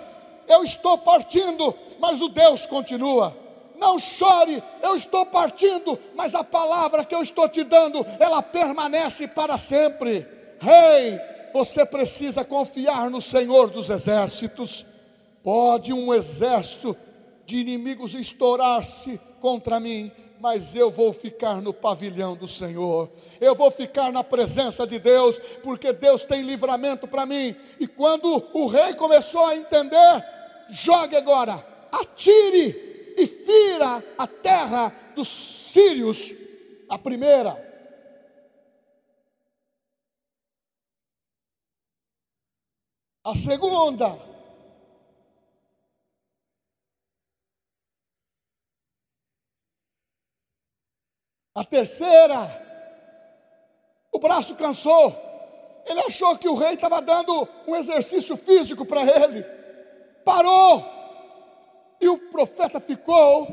eu 0.47 0.63
estou 0.63 0.97
partindo, 0.99 1.77
mas 1.99 2.21
o 2.21 2.29
Deus 2.29 2.65
continua. 2.67 3.44
Não 3.77 3.99
chore, 3.99 4.63
eu 4.83 4.95
estou 4.95 5.27
partindo, 5.27 5.99
mas 6.15 6.35
a 6.35 6.45
palavra 6.45 7.05
que 7.05 7.15
eu 7.15 7.23
estou 7.23 7.49
te 7.49 7.65
dando, 7.65 8.05
ela 8.19 8.43
permanece 8.43 9.27
para 9.27 9.59
sempre. 9.59 10.27
Rei, 10.61 11.15
hey, 11.15 11.21
você 11.53 11.85
precisa 11.85 12.45
confiar 12.45 13.11
no 13.11 13.21
Senhor 13.21 13.71
dos 13.71 13.91
exércitos. 13.91 14.87
Pode 15.43 15.93
um 15.93 16.15
exército 16.15 16.97
de 17.45 17.59
inimigos 17.59 18.15
estourar-se 18.15 19.21
contra 19.41 19.79
mim, 19.79 20.11
mas 20.41 20.75
eu 20.75 20.91
vou 20.91 21.13
ficar 21.13 21.61
no 21.61 21.73
pavilhão 21.73 22.35
do 22.35 22.47
Senhor, 22.47 23.11
eu 23.41 23.55
vou 23.55 23.71
ficar 23.71 24.11
na 24.11 24.25
presença 24.25 24.87
de 24.87 24.99
Deus, 24.99 25.39
porque 25.63 25.93
Deus 25.93 26.25
tem 26.25 26.43
livramento 26.43 27.07
para 27.07 27.27
mim. 27.27 27.55
E 27.79 27.87
quando 27.87 28.43
o 28.53 28.67
rei 28.67 28.95
começou 28.95 29.45
a 29.47 29.57
entender, 29.57 30.25
jogue 30.69 31.17
agora, 31.17 31.65
atire 31.93 32.84
e 33.17 33.27
fira 33.27 34.03
a 34.19 34.27
terra 34.27 34.89
dos 35.15 35.29
sírios, 35.29 36.35
a 36.89 36.99
primeira. 36.99 37.63
A 43.25 43.35
segunda, 43.35 44.19
A 51.55 51.63
terceira, 51.63 52.63
o 54.11 54.19
braço 54.19 54.57
cansou. 54.57 55.17
Ele 55.87 56.01
achou 56.01 56.37
que 56.37 56.49
o 56.49 56.55
rei 56.55 56.75
estava 56.75 57.01
dando 57.01 57.49
um 57.67 57.77
exercício 57.77 58.37
físico 58.37 58.85
para 58.85 59.03
ele. 59.03 59.45
Parou. 60.25 60.94
E 62.05 62.09
o 62.11 62.19
profeta 62.19 62.79
ficou, 62.79 63.49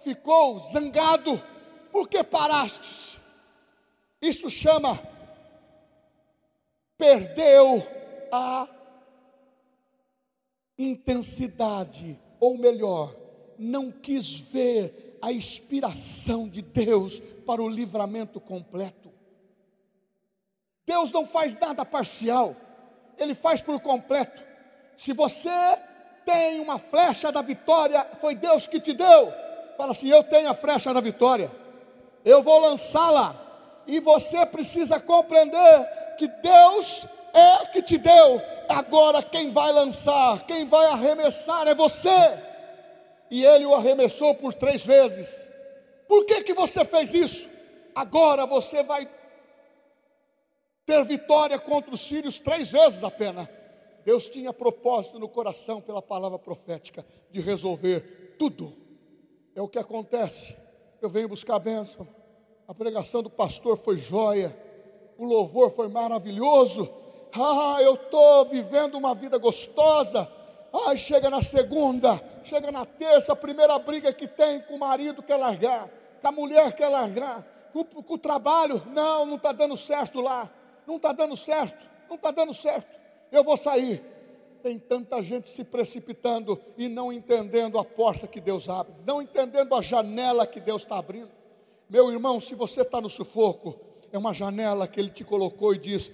ficou 0.00 0.58
zangado. 0.58 1.42
Por 1.90 2.06
que 2.06 2.22
parastes? 2.22 3.18
Isso 4.20 4.50
chama 4.50 5.00
perdeu 6.98 7.82
a 8.30 8.68
intensidade, 10.78 12.20
ou 12.38 12.58
melhor, 12.58 13.16
não 13.58 13.90
quis 13.90 14.38
ver 14.38 15.18
a 15.22 15.32
inspiração 15.32 16.46
de 16.46 16.60
Deus 16.60 17.20
para 17.46 17.62
o 17.62 17.70
livramento 17.70 18.38
completo. 18.38 19.10
Deus 20.84 21.10
não 21.10 21.24
faz 21.24 21.54
nada 21.54 21.86
parcial, 21.86 22.54
Ele 23.16 23.34
faz 23.34 23.62
por 23.62 23.80
completo. 23.80 24.44
Se 24.94 25.14
você 25.14 25.48
tem 26.28 26.60
uma 26.60 26.78
flecha 26.78 27.32
da 27.32 27.40
vitória, 27.40 28.06
foi 28.20 28.34
Deus 28.34 28.66
que 28.66 28.78
te 28.78 28.92
deu. 28.92 29.32
Fala 29.78 29.92
assim: 29.92 30.10
Eu 30.10 30.22
tenho 30.22 30.50
a 30.50 30.52
flecha 30.54 30.92
da 30.92 31.00
vitória, 31.00 31.50
eu 32.22 32.42
vou 32.42 32.60
lançá-la. 32.60 33.34
E 33.86 33.98
você 33.98 34.44
precisa 34.44 35.00
compreender 35.00 35.88
que 36.18 36.28
Deus 36.28 37.06
é 37.32 37.66
que 37.68 37.80
te 37.80 37.96
deu. 37.96 38.42
Agora 38.68 39.22
quem 39.22 39.48
vai 39.48 39.72
lançar, 39.72 40.44
quem 40.44 40.66
vai 40.66 40.84
arremessar 40.88 41.66
é 41.66 41.74
você 41.74 42.38
e 43.30 43.42
ele 43.46 43.64
o 43.64 43.74
arremessou 43.74 44.34
por 44.34 44.52
três 44.52 44.84
vezes. 44.84 45.48
Por 46.06 46.26
que 46.26 46.42
que 46.42 46.52
você 46.52 46.84
fez 46.84 47.14
isso? 47.14 47.48
Agora 47.94 48.44
você 48.44 48.82
vai 48.82 49.08
ter 50.84 51.02
vitória 51.04 51.58
contra 51.58 51.94
os 51.94 52.02
sírios 52.02 52.38
três 52.38 52.70
vezes 52.70 53.02
apenas. 53.02 53.48
Deus 54.08 54.30
tinha 54.30 54.54
propósito 54.54 55.18
no 55.18 55.28
coração 55.28 55.82
pela 55.82 56.00
palavra 56.00 56.38
profética 56.38 57.04
de 57.30 57.42
resolver 57.42 58.36
tudo. 58.38 58.72
É 59.54 59.60
o 59.60 59.68
que 59.68 59.78
acontece. 59.78 60.56
Eu 61.02 61.10
venho 61.10 61.28
buscar 61.28 61.56
a 61.56 61.58
bênção. 61.58 62.08
A 62.66 62.72
pregação 62.72 63.22
do 63.22 63.28
pastor 63.28 63.76
foi 63.76 63.98
joia. 63.98 64.56
O 65.18 65.26
louvor 65.26 65.70
foi 65.70 65.88
maravilhoso. 65.88 66.88
Ah, 67.34 67.82
eu 67.82 67.96
estou 67.96 68.46
vivendo 68.46 68.94
uma 68.94 69.14
vida 69.14 69.36
gostosa. 69.36 70.26
Ai, 70.86 70.96
chega 70.96 71.28
na 71.28 71.42
segunda, 71.42 72.18
chega 72.42 72.72
na 72.72 72.86
terça, 72.86 73.34
a 73.34 73.36
primeira 73.36 73.78
briga 73.78 74.10
que 74.10 74.26
tem 74.26 74.62
com 74.62 74.76
o 74.76 74.78
marido 74.78 75.22
quer 75.22 75.36
largar, 75.36 75.86
com 76.22 76.28
a 76.28 76.32
mulher 76.32 76.74
quer 76.74 76.88
largar, 76.88 77.44
com, 77.74 77.84
com 77.84 78.14
o 78.14 78.18
trabalho, 78.18 78.82
não, 78.86 79.26
não 79.26 79.36
está 79.36 79.52
dando 79.52 79.76
certo 79.76 80.22
lá, 80.22 80.50
não 80.86 80.96
está 80.96 81.12
dando 81.12 81.36
certo, 81.36 81.86
não 82.08 82.16
está 82.16 82.30
dando 82.30 82.54
certo, 82.54 82.98
eu 83.30 83.44
vou 83.44 83.56
sair. 83.56 84.02
Tem 84.62 84.78
tanta 84.78 85.22
gente 85.22 85.48
se 85.48 85.62
precipitando 85.62 86.60
e 86.76 86.88
não 86.88 87.12
entendendo 87.12 87.78
a 87.78 87.84
porta 87.84 88.26
que 88.26 88.40
Deus 88.40 88.68
abre, 88.68 88.94
não 89.06 89.22
entendendo 89.22 89.74
a 89.74 89.80
janela 89.80 90.46
que 90.46 90.60
Deus 90.60 90.82
está 90.82 90.98
abrindo. 90.98 91.30
Meu 91.88 92.10
irmão, 92.10 92.40
se 92.40 92.54
você 92.54 92.82
está 92.82 93.00
no 93.00 93.08
sufoco, 93.08 93.78
é 94.12 94.18
uma 94.18 94.34
janela 94.34 94.88
que 94.88 94.98
Ele 94.98 95.10
te 95.10 95.24
colocou 95.24 95.74
e 95.74 95.78
diz: 95.78 96.10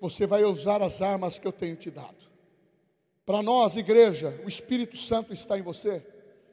Você 0.00 0.26
vai 0.26 0.42
usar 0.44 0.82
as 0.82 1.02
armas 1.02 1.38
que 1.38 1.46
eu 1.46 1.52
tenho 1.52 1.76
te 1.76 1.90
dado. 1.90 2.22
Para 3.24 3.42
nós, 3.42 3.76
igreja, 3.76 4.40
o 4.44 4.48
Espírito 4.48 4.96
Santo 4.96 5.32
está 5.32 5.58
em 5.58 5.62
você. 5.62 6.04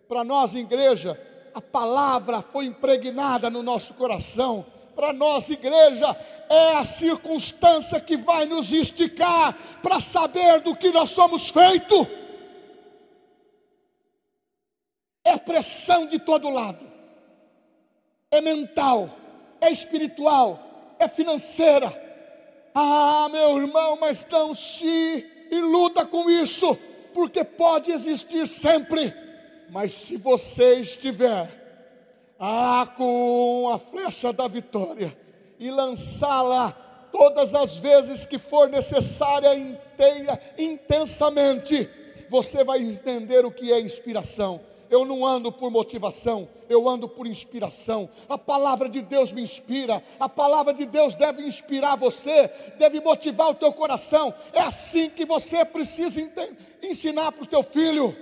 Para 0.08 0.24
nós, 0.24 0.54
igreja, 0.54 1.19
a 1.54 1.62
palavra 1.62 2.41
foi 2.41 2.65
impregnada 2.65 3.50
no 3.50 3.63
nosso 3.63 3.93
coração. 3.95 4.65
Para 4.99 5.13
nós, 5.13 5.49
igreja, 5.49 6.13
é 6.49 6.75
a 6.75 6.83
circunstância 6.83 8.01
que 8.01 8.17
vai 8.17 8.45
nos 8.45 8.69
esticar 8.73 9.57
para 9.81 9.97
saber 9.97 10.59
do 10.59 10.75
que 10.75 10.91
nós 10.91 11.12
somos 11.12 11.47
feitos. 11.47 12.05
É 15.23 15.38
pressão 15.38 16.05
de 16.05 16.19
todo 16.19 16.49
lado, 16.49 16.85
é 18.29 18.41
mental, 18.41 19.09
é 19.62 19.71
espiritual, 19.71 20.59
é 20.99 21.07
financeira. 21.07 21.89
Ah, 22.75 23.29
meu 23.31 23.57
irmão, 23.57 23.97
mas 24.01 24.27
não 24.29 24.53
se 24.53 25.25
e 25.49 25.62
luta 25.62 26.05
com 26.05 26.29
isso, 26.29 26.77
porque 27.13 27.45
pode 27.45 27.89
existir 27.89 28.45
sempre. 28.45 29.13
Mas 29.69 29.93
se 29.93 30.17
você 30.17 30.81
estiver 30.81 31.59
ah, 32.39 32.86
com 32.95 33.69
a 33.73 33.78
flecha 33.78 34.32
da 34.32 34.47
vitória 34.47 35.15
e 35.60 35.69
lançá-la 35.69 36.71
todas 37.12 37.54
as 37.54 37.78
vezes 37.78 38.25
que 38.25 38.38
for 38.38 38.69
necessária, 38.69 39.54
inteira, 39.56 40.39
intensamente, 40.58 41.89
você 42.30 42.63
vai 42.63 42.80
entender 42.80 43.45
o 43.45 43.52
que 43.52 43.73
é 43.73 43.80
inspiração 43.80 44.62
eu 44.89 45.06
não 45.06 45.25
ando 45.25 45.52
por 45.52 45.69
motivação, 45.69 46.49
eu 46.67 46.89
ando 46.89 47.08
por 47.08 47.28
inspiração. 47.28 48.10
A 48.28 48.38
palavra 48.38 48.89
de 48.89 49.02
Deus 49.02 49.32
me 49.32 49.41
inspira, 49.41 50.04
a 50.19 50.28
palavra 50.28 50.73
de 50.73 50.86
Deus 50.86 51.13
deve 51.13 51.43
inspirar 51.43 51.95
você, 51.95 52.49
deve 52.78 52.99
motivar 52.99 53.49
o 53.49 53.56
teu 53.56 53.71
coração. 53.71 54.34
É 54.52 54.62
assim 54.62 55.10
que 55.10 55.26
você 55.26 55.63
precisa 55.63 56.20
ensinar 56.82 57.32
para 57.32 57.43
o 57.43 57.47
teu 57.47 57.61
filho. 57.61 58.16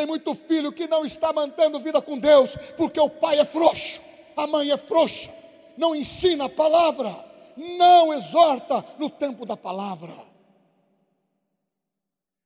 Tem 0.00 0.06
muito 0.06 0.34
filho 0.34 0.72
que 0.72 0.86
não 0.86 1.04
está 1.04 1.30
mantendo 1.30 1.78
vida 1.78 2.00
com 2.00 2.18
Deus, 2.18 2.56
porque 2.74 2.98
o 2.98 3.10
pai 3.10 3.38
é 3.38 3.44
frouxo, 3.44 4.00
a 4.34 4.46
mãe 4.46 4.70
é 4.70 4.76
frouxa, 4.78 5.30
não 5.76 5.94
ensina 5.94 6.46
a 6.46 6.48
palavra, 6.48 7.14
não 7.54 8.10
exorta 8.10 8.82
no 8.98 9.10
tempo 9.10 9.44
da 9.44 9.58
palavra. 9.58 10.14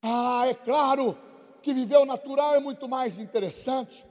Ah, 0.02 0.48
é 0.48 0.54
claro 0.54 1.16
que 1.62 1.72
viver 1.72 1.98
o 1.98 2.04
natural 2.04 2.56
é 2.56 2.58
muito 2.58 2.88
mais 2.88 3.20
interessante. 3.20 4.04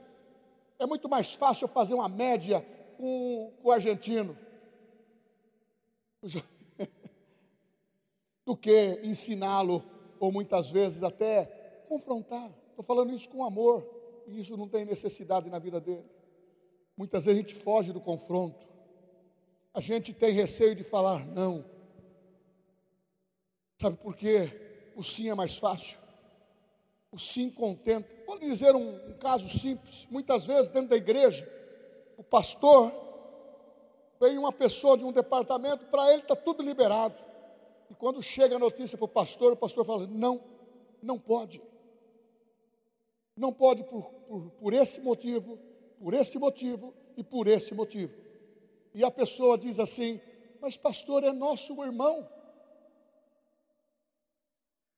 É 0.78 0.86
muito 0.86 1.06
mais 1.06 1.34
fácil 1.34 1.68
fazer 1.68 1.92
uma 1.92 2.08
média 2.08 2.66
com, 2.96 3.52
com 3.60 3.68
o 3.68 3.72
argentino 3.72 4.38
do 8.42 8.56
que 8.56 9.00
ensiná-lo, 9.02 9.84
ou 10.18 10.32
muitas 10.32 10.70
vezes 10.70 11.02
até 11.02 11.44
confrontar. 11.90 12.63
Estou 12.74 12.84
falando 12.84 13.14
isso 13.14 13.28
com 13.28 13.44
amor, 13.44 13.86
e 14.26 14.40
isso 14.40 14.56
não 14.56 14.68
tem 14.68 14.84
necessidade 14.84 15.48
na 15.48 15.60
vida 15.60 15.80
dele. 15.80 16.04
Muitas 16.96 17.24
vezes 17.24 17.38
a 17.38 17.40
gente 17.40 17.54
foge 17.54 17.92
do 17.92 18.00
confronto, 18.00 18.66
a 19.72 19.80
gente 19.80 20.12
tem 20.12 20.32
receio 20.32 20.74
de 20.74 20.82
falar 20.82 21.24
não. 21.24 21.64
Sabe 23.80 23.96
por 23.96 24.16
quê? 24.16 24.90
O 24.96 25.04
sim 25.04 25.30
é 25.30 25.34
mais 25.34 25.56
fácil. 25.56 26.00
o 27.12 27.18
sim 27.18 27.48
contenta. 27.48 28.08
Vou 28.26 28.36
lhe 28.38 28.46
dizer 28.46 28.74
um, 28.74 29.08
um 29.08 29.12
caso 29.18 29.48
simples. 29.48 30.08
Muitas 30.10 30.44
vezes, 30.44 30.68
dentro 30.68 30.88
da 30.88 30.96
igreja, 30.96 31.48
o 32.16 32.24
pastor 32.24 32.92
vem 34.20 34.36
uma 34.36 34.52
pessoa 34.52 34.98
de 34.98 35.04
um 35.04 35.12
departamento, 35.12 35.86
para 35.86 36.12
ele 36.12 36.22
está 36.22 36.34
tudo 36.34 36.60
liberado. 36.60 37.14
E 37.88 37.94
quando 37.94 38.20
chega 38.20 38.56
a 38.56 38.58
notícia 38.58 38.98
para 38.98 39.04
o 39.04 39.08
pastor, 39.08 39.52
o 39.52 39.56
pastor 39.56 39.84
fala: 39.84 40.08
não, 40.08 40.40
não 41.00 41.20
pode. 41.20 41.62
Não 43.36 43.52
pode 43.52 43.82
por, 43.84 44.04
por, 44.04 44.50
por 44.50 44.72
esse 44.72 45.00
motivo, 45.00 45.58
por 45.98 46.14
esse 46.14 46.38
motivo 46.38 46.94
e 47.16 47.22
por 47.22 47.46
esse 47.48 47.74
motivo. 47.74 48.14
E 48.94 49.02
a 49.02 49.10
pessoa 49.10 49.58
diz 49.58 49.78
assim: 49.78 50.20
Mas 50.60 50.76
pastor, 50.76 51.24
é 51.24 51.32
nosso 51.32 51.82
irmão. 51.82 52.28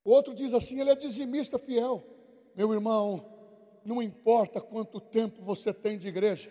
Outro 0.05 0.35
diz 0.35 0.53
assim: 0.53 0.81
Ele 0.81 0.91
é 0.91 0.95
dizimista 0.95 1.59
fiel. 1.59 2.03
Meu 2.55 2.73
irmão, 2.73 3.25
não 3.85 4.03
importa 4.03 4.61
quanto 4.61 5.01
tempo 5.01 5.43
você 5.43 5.73
tem 5.73 5.97
de 5.97 6.09
igreja, 6.09 6.51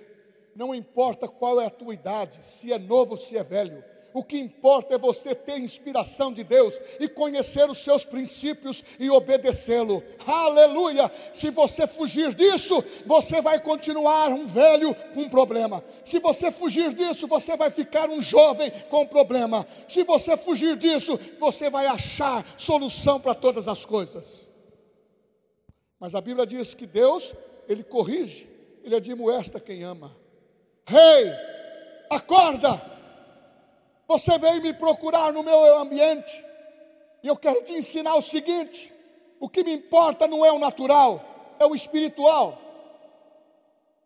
não 0.55 0.73
importa 0.73 1.27
qual 1.27 1.59
é 1.59 1.65
a 1.65 1.69
tua 1.69 1.93
idade, 1.93 2.45
se 2.45 2.71
é 2.71 2.79
novo, 2.79 3.17
se 3.17 3.37
é 3.37 3.43
velho, 3.43 3.83
o 4.15 4.23
que 4.23 4.39
importa 4.39 4.95
é 4.95 4.97
você 4.97 5.35
ter 5.35 5.59
inspiração 5.59 6.31
de 6.31 6.41
Deus 6.41 6.79
e 7.01 7.09
conhecer 7.09 7.69
os 7.69 7.79
seus 7.79 8.05
princípios 8.05 8.81
e 8.97 9.09
obedecê-lo. 9.09 10.01
Aleluia! 10.25 11.11
Se 11.33 11.49
você 11.49 11.85
fugir 11.85 12.33
disso, 12.33 12.81
você 13.05 13.41
vai 13.41 13.59
continuar 13.59 14.29
um 14.29 14.47
velho 14.47 14.95
com 15.13 15.27
problema. 15.27 15.83
Se 16.05 16.17
você 16.17 16.49
fugir 16.49 16.93
disso, 16.93 17.27
você 17.27 17.57
vai 17.57 17.69
ficar 17.69 18.09
um 18.09 18.21
jovem 18.21 18.71
com 18.89 19.05
problema. 19.05 19.67
Se 19.85 20.01
você 20.03 20.37
fugir 20.37 20.77
disso, 20.77 21.19
você 21.37 21.69
vai 21.69 21.85
achar 21.85 22.45
solução 22.55 23.19
para 23.19 23.35
todas 23.35 23.67
as 23.67 23.83
coisas. 23.83 24.47
Mas 25.99 26.15
a 26.15 26.21
Bíblia 26.21 26.47
diz 26.47 26.73
que 26.73 26.87
Deus, 26.87 27.35
ele 27.67 27.83
corrige, 27.83 28.47
ele 28.81 28.95
admoesta 28.95 29.59
quem 29.59 29.83
ama. 29.83 30.15
Rei, 30.87 31.27
hey, 31.27 31.33
acorda! 32.09 32.94
Você 34.07 34.37
veio 34.37 34.61
me 34.61 34.73
procurar 34.73 35.33
no 35.33 35.41
meu 35.43 35.79
ambiente, 35.79 36.43
e 37.23 37.27
eu 37.27 37.35
quero 37.35 37.63
te 37.63 37.73
ensinar 37.73 38.15
o 38.15 38.21
seguinte: 38.21 38.93
o 39.39 39.49
que 39.49 39.63
me 39.63 39.73
importa 39.73 40.27
não 40.27 40.45
é 40.45 40.51
o 40.51 40.59
natural, 40.59 41.21
é 41.59 41.65
o 41.65 41.73
espiritual. 41.73 42.59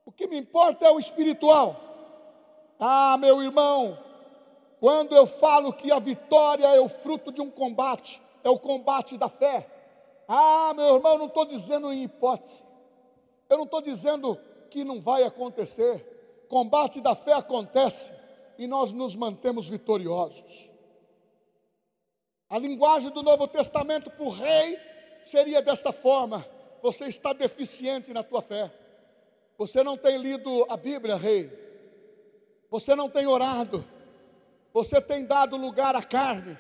O 0.06 0.12
que 0.12 0.28
me 0.28 0.38
importa 0.38 0.86
é 0.86 0.92
o 0.92 1.00
espiritual. 1.00 1.80
Ah, 2.80 3.18
meu 3.18 3.44
irmão, 3.44 4.00
quando 4.80 5.14
eu 5.16 5.26
falo 5.26 5.74
que 5.74 5.92
a 5.92 6.00
vitória 6.00 6.66
é 6.66 6.80
o 6.80 6.88
fruto 6.88 7.32
de 7.32 7.42
um 7.42 7.52
combate, 7.52 8.22
é 8.44 8.50
o 8.50 8.58
combate 8.58 9.18
da 9.18 9.28
fé. 9.28 9.70
Ah, 10.28 10.74
meu 10.74 10.96
irmão, 10.96 11.18
não 11.18 11.26
estou 11.26 11.46
dizendo 11.46 11.92
em 11.92 12.04
hipótese, 12.04 12.64
eu 13.50 13.58
não 13.58 13.66
estou 13.66 13.82
dizendo 13.82 14.40
que 14.70 14.86
não 14.86 15.02
vai 15.02 15.24
acontecer. 15.24 16.46
Combate 16.48 17.02
da 17.02 17.14
fé 17.14 17.34
acontece 17.34 18.14
e 18.60 18.68
nós 18.68 18.92
nos 18.92 19.16
mantemos 19.16 19.70
vitoriosos. 19.70 20.70
A 22.50 22.60
linguagem 22.60 23.10
do 23.10 23.24
Novo 23.24 23.48
Testamento 23.48 24.12
para 24.12 24.26
o 24.26 24.30
rei 24.30 24.78
seria 25.24 25.62
desta 25.62 25.94
forma: 25.94 26.46
você 26.82 27.06
está 27.06 27.32
deficiente 27.32 28.14
na 28.14 28.22
tua 28.22 28.42
fé, 28.42 28.70
você 29.58 29.82
não 29.82 29.98
tem 29.98 30.18
lido 30.18 30.66
a 30.70 30.76
Bíblia, 30.76 31.16
rei, 31.16 31.50
você 32.70 32.94
não 32.96 33.10
tem 33.10 33.26
orado, 33.26 33.88
você 34.74 35.00
tem 35.00 35.26
dado 35.26 35.56
lugar 35.56 35.96
à 35.96 36.04
carne, 36.04 36.58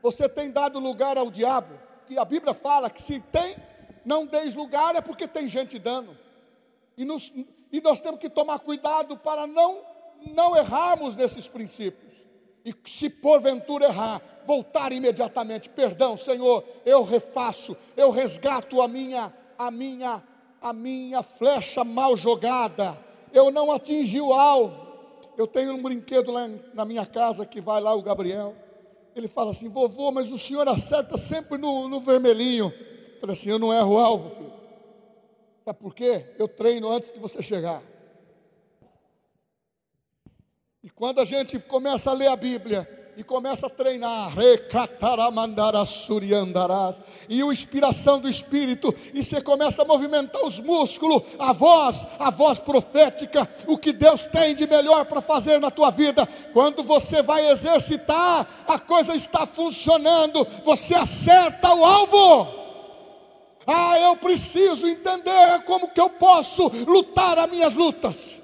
você 0.00 0.28
tem 0.28 0.48
dado 0.48 0.78
lugar 0.78 1.18
ao 1.18 1.28
diabo, 1.28 1.76
que 2.06 2.16
a 2.16 2.24
Bíblia 2.24 2.54
fala 2.54 2.88
que 2.88 3.02
se 3.02 3.18
tem, 3.18 3.56
não 4.04 4.26
deis 4.26 4.54
lugar 4.54 4.94
é 4.94 5.00
porque 5.00 5.26
tem 5.26 5.48
gente 5.48 5.76
dando, 5.76 6.16
e, 6.96 7.04
nos, 7.04 7.32
e 7.72 7.80
nós 7.80 8.00
temos 8.00 8.20
que 8.20 8.30
tomar 8.30 8.60
cuidado 8.60 9.16
para 9.16 9.44
não 9.44 9.91
não 10.30 10.56
errarmos 10.56 11.16
nesses 11.16 11.48
princípios. 11.48 12.12
E 12.64 12.74
se 12.84 13.10
porventura 13.10 13.86
errar, 13.86 14.22
voltar 14.46 14.92
imediatamente, 14.92 15.68
perdão, 15.68 16.16
Senhor, 16.16 16.64
eu 16.86 17.02
refaço, 17.02 17.76
eu 17.96 18.10
resgato 18.10 18.80
a 18.80 18.86
minha 18.86 19.32
a 19.58 19.70
minha 19.70 20.22
a 20.60 20.72
minha 20.72 21.22
flecha 21.22 21.82
mal 21.82 22.16
jogada. 22.16 22.96
Eu 23.32 23.50
não 23.50 23.72
atingi 23.72 24.20
o 24.20 24.32
alvo. 24.32 24.80
Eu 25.36 25.46
tenho 25.46 25.74
um 25.74 25.82
brinquedo 25.82 26.30
lá 26.30 26.48
na 26.72 26.84
minha 26.84 27.04
casa 27.04 27.44
que 27.44 27.60
vai 27.60 27.80
lá 27.80 27.92
o 27.94 28.02
Gabriel. 28.02 28.54
Ele 29.14 29.26
fala 29.26 29.50
assim: 29.50 29.68
"Vovô, 29.68 30.12
mas 30.12 30.30
o 30.30 30.38
senhor 30.38 30.68
acerta 30.68 31.18
sempre 31.18 31.58
no, 31.58 31.88
no 31.88 32.00
vermelhinho". 32.00 32.72
Eu 33.14 33.20
falei 33.20 33.34
assim: 33.34 33.50
"Eu 33.50 33.58
não 33.58 33.72
erro 33.72 33.94
o 33.94 33.98
alvo, 33.98 34.30
filho". 34.30 34.52
Sabe 35.64 35.78
por 35.78 35.94
quê? 35.94 36.26
Eu 36.38 36.46
treino 36.46 36.90
antes 36.90 37.12
de 37.12 37.18
você 37.18 37.42
chegar. 37.42 37.82
E 40.84 40.90
quando 40.90 41.20
a 41.20 41.24
gente 41.24 41.60
começa 41.60 42.10
a 42.10 42.12
ler 42.12 42.26
a 42.26 42.34
Bíblia 42.34 42.88
e 43.16 43.22
começa 43.22 43.68
a 43.68 43.70
treinar, 43.70 44.34
e 47.28 47.44
o 47.44 47.52
inspiração 47.52 48.18
do 48.18 48.28
Espírito, 48.28 48.92
e 49.14 49.22
você 49.22 49.40
começa 49.40 49.82
a 49.82 49.84
movimentar 49.84 50.42
os 50.44 50.58
músculos, 50.58 51.22
a 51.38 51.52
voz, 51.52 52.04
a 52.18 52.30
voz 52.30 52.58
profética, 52.58 53.48
o 53.68 53.78
que 53.78 53.92
Deus 53.92 54.24
tem 54.24 54.56
de 54.56 54.66
melhor 54.66 55.04
para 55.04 55.20
fazer 55.20 55.60
na 55.60 55.70
tua 55.70 55.90
vida, 55.90 56.26
quando 56.52 56.82
você 56.82 57.22
vai 57.22 57.48
exercitar, 57.48 58.64
a 58.66 58.76
coisa 58.76 59.14
está 59.14 59.46
funcionando, 59.46 60.44
você 60.64 60.96
acerta 60.96 61.72
o 61.72 61.84
alvo. 61.84 62.62
Ah, 63.64 64.00
eu 64.00 64.16
preciso 64.16 64.88
entender 64.88 65.62
como 65.64 65.90
que 65.90 66.00
eu 66.00 66.10
posso 66.10 66.66
lutar 66.88 67.38
as 67.38 67.48
minhas 67.48 67.74
lutas. 67.74 68.41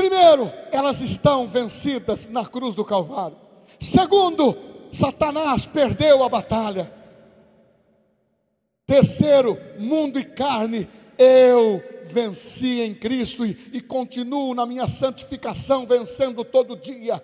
Primeiro, 0.00 0.50
elas 0.72 1.02
estão 1.02 1.46
vencidas 1.46 2.26
na 2.30 2.46
cruz 2.46 2.74
do 2.74 2.82
Calvário. 2.82 3.36
Segundo, 3.78 4.56
Satanás 4.90 5.66
perdeu 5.66 6.24
a 6.24 6.28
batalha. 6.30 6.90
Terceiro, 8.86 9.58
mundo 9.78 10.18
e 10.18 10.24
carne, 10.24 10.88
eu 11.18 11.82
venci 12.04 12.80
em 12.80 12.94
Cristo 12.94 13.44
e, 13.44 13.50
e 13.74 13.82
continuo 13.82 14.54
na 14.54 14.64
minha 14.64 14.88
santificação, 14.88 15.84
vencendo 15.84 16.46
todo 16.46 16.76
dia. 16.76 17.22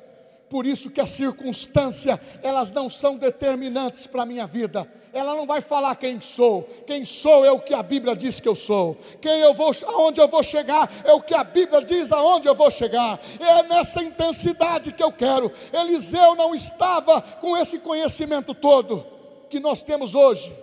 Por 0.48 0.64
isso 0.64 0.90
que 0.90 1.00
a 1.00 1.06
circunstância, 1.06 2.20
elas 2.42 2.70
não 2.70 2.88
são 2.88 3.16
determinantes 3.16 4.06
para 4.06 4.22
a 4.22 4.26
minha 4.26 4.46
vida. 4.46 4.88
Ela 5.12 5.34
não 5.34 5.46
vai 5.46 5.60
falar 5.60 5.96
quem 5.96 6.20
sou. 6.20 6.62
Quem 6.86 7.04
sou 7.04 7.44
é 7.44 7.50
o 7.50 7.58
que 7.58 7.74
a 7.74 7.82
Bíblia 7.82 8.14
diz 8.14 8.38
que 8.38 8.48
eu 8.48 8.54
sou. 8.54 8.96
Quem 9.20 9.40
eu 9.40 9.54
vou, 9.54 9.72
aonde 9.86 10.20
eu 10.20 10.28
vou 10.28 10.42
chegar 10.42 10.92
é 11.04 11.12
o 11.12 11.22
que 11.22 11.34
a 11.34 11.42
Bíblia 11.42 11.82
diz 11.82 12.12
aonde 12.12 12.46
eu 12.46 12.54
vou 12.54 12.70
chegar. 12.70 13.18
É 13.40 13.62
nessa 13.64 14.02
intensidade 14.02 14.92
que 14.92 15.02
eu 15.02 15.10
quero. 15.10 15.50
Eliseu 15.72 16.34
não 16.34 16.54
estava 16.54 17.20
com 17.20 17.56
esse 17.56 17.78
conhecimento 17.78 18.54
todo 18.54 19.06
que 19.48 19.58
nós 19.58 19.82
temos 19.82 20.14
hoje, 20.14 20.54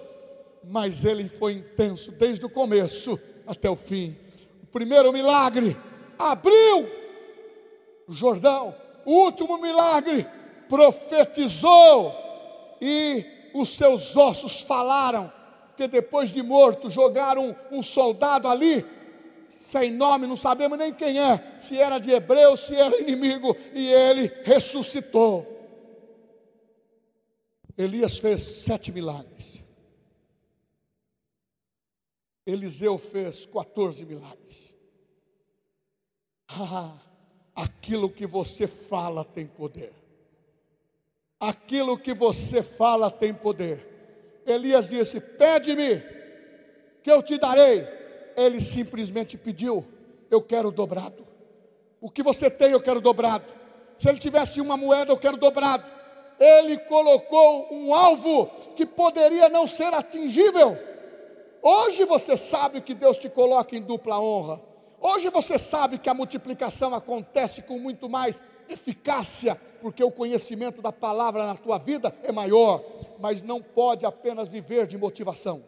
mas 0.64 1.04
ele 1.04 1.28
foi 1.28 1.54
intenso 1.54 2.12
desde 2.12 2.46
o 2.46 2.50
começo 2.50 3.20
até 3.48 3.70
o 3.70 3.76
fim. 3.76 4.16
O 4.62 4.68
primeiro 4.68 5.12
milagre 5.12 5.76
abriu 6.18 6.88
o 8.08 8.14
Jordão 8.14 8.83
último 9.06 9.58
milagre, 9.58 10.28
profetizou 10.68 12.14
e 12.82 13.26
os 13.54 13.70
seus 13.70 14.16
ossos 14.18 14.62
falaram, 14.62 15.32
porque 15.68 15.88
depois 15.88 16.32
de 16.32 16.42
morto 16.42 16.90
jogaram 16.90 17.56
um 17.72 17.82
soldado 17.82 18.48
ali, 18.48 18.86
sem 19.48 19.92
nome, 19.92 20.28
não 20.28 20.36
sabemos 20.36 20.78
nem 20.78 20.94
quem 20.94 21.20
é, 21.20 21.58
se 21.60 21.80
era 21.80 22.00
de 22.00 22.12
hebreu, 22.12 22.58
se 22.58 22.76
era 22.76 23.00
inimigo, 23.00 23.56
e 23.74 23.92
ele 23.92 24.32
ressuscitou. 24.44 25.48
Elias 27.78 28.18
fez 28.18 28.44
sete 28.44 28.92
milagres. 28.92 29.64
Eliseu 32.46 32.98
fez 32.98 33.46
14 33.46 34.06
milagres. 34.06 34.76
Aquilo 37.56 38.10
que 38.10 38.26
você 38.26 38.66
fala 38.66 39.24
tem 39.24 39.46
poder. 39.46 39.94
Aquilo 41.40 41.98
que 41.98 42.14
você 42.14 42.64
fala 42.64 43.12
tem 43.12 43.34
poder. 43.34 44.42
Elias 44.46 44.88
disse: 44.88 45.20
Pede-me, 45.20 46.02
que 47.04 47.12
eu 47.12 47.22
te 47.22 47.38
darei. 47.38 47.88
Ele 48.36 48.60
simplesmente 48.62 49.38
pediu: 49.38 49.86
Eu 50.32 50.42
quero 50.42 50.72
dobrado. 50.72 51.28
O 52.02 52.10
que 52.10 52.24
você 52.24 52.50
tem, 52.50 52.72
eu 52.72 52.82
quero 52.82 53.00
dobrado. 53.00 53.46
Se 53.98 54.10
ele 54.10 54.20
tivesse 54.20 54.60
uma 54.60 54.76
moeda, 54.76 55.12
eu 55.12 55.18
quero 55.18 55.38
dobrado. 55.38 55.86
Ele 56.40 56.78
colocou 56.80 57.68
um 57.72 57.94
alvo 57.94 58.48
que 58.76 58.86
poderia 58.86 59.48
não 59.48 59.68
ser 59.68 59.94
atingível. 59.94 60.78
Hoje 61.62 62.04
você 62.04 62.36
sabe 62.36 62.82
que 62.82 62.94
Deus 62.94 63.18
te 63.18 63.30
coloca 63.30 63.76
em 63.76 63.82
dupla 63.82 64.20
honra. 64.20 64.60
Hoje 65.06 65.30
você 65.30 65.60
sabe 65.60 65.98
que 65.98 66.10
a 66.10 66.14
multiplicação 66.14 66.96
acontece 66.96 67.62
com 67.62 67.78
muito 67.78 68.08
mais 68.08 68.42
eficácia, 68.70 69.60
porque 69.82 70.02
o 70.02 70.10
conhecimento 70.10 70.82
da 70.82 70.94
palavra 70.94 71.46
na 71.46 71.56
tua 71.56 71.78
vida 71.78 72.16
é 72.24 72.32
maior, 72.32 72.82
mas 73.20 73.42
não 73.42 73.62
pode 73.62 74.06
apenas 74.06 74.48
viver 74.48 74.88
de 74.88 74.98
motivação. 74.98 75.62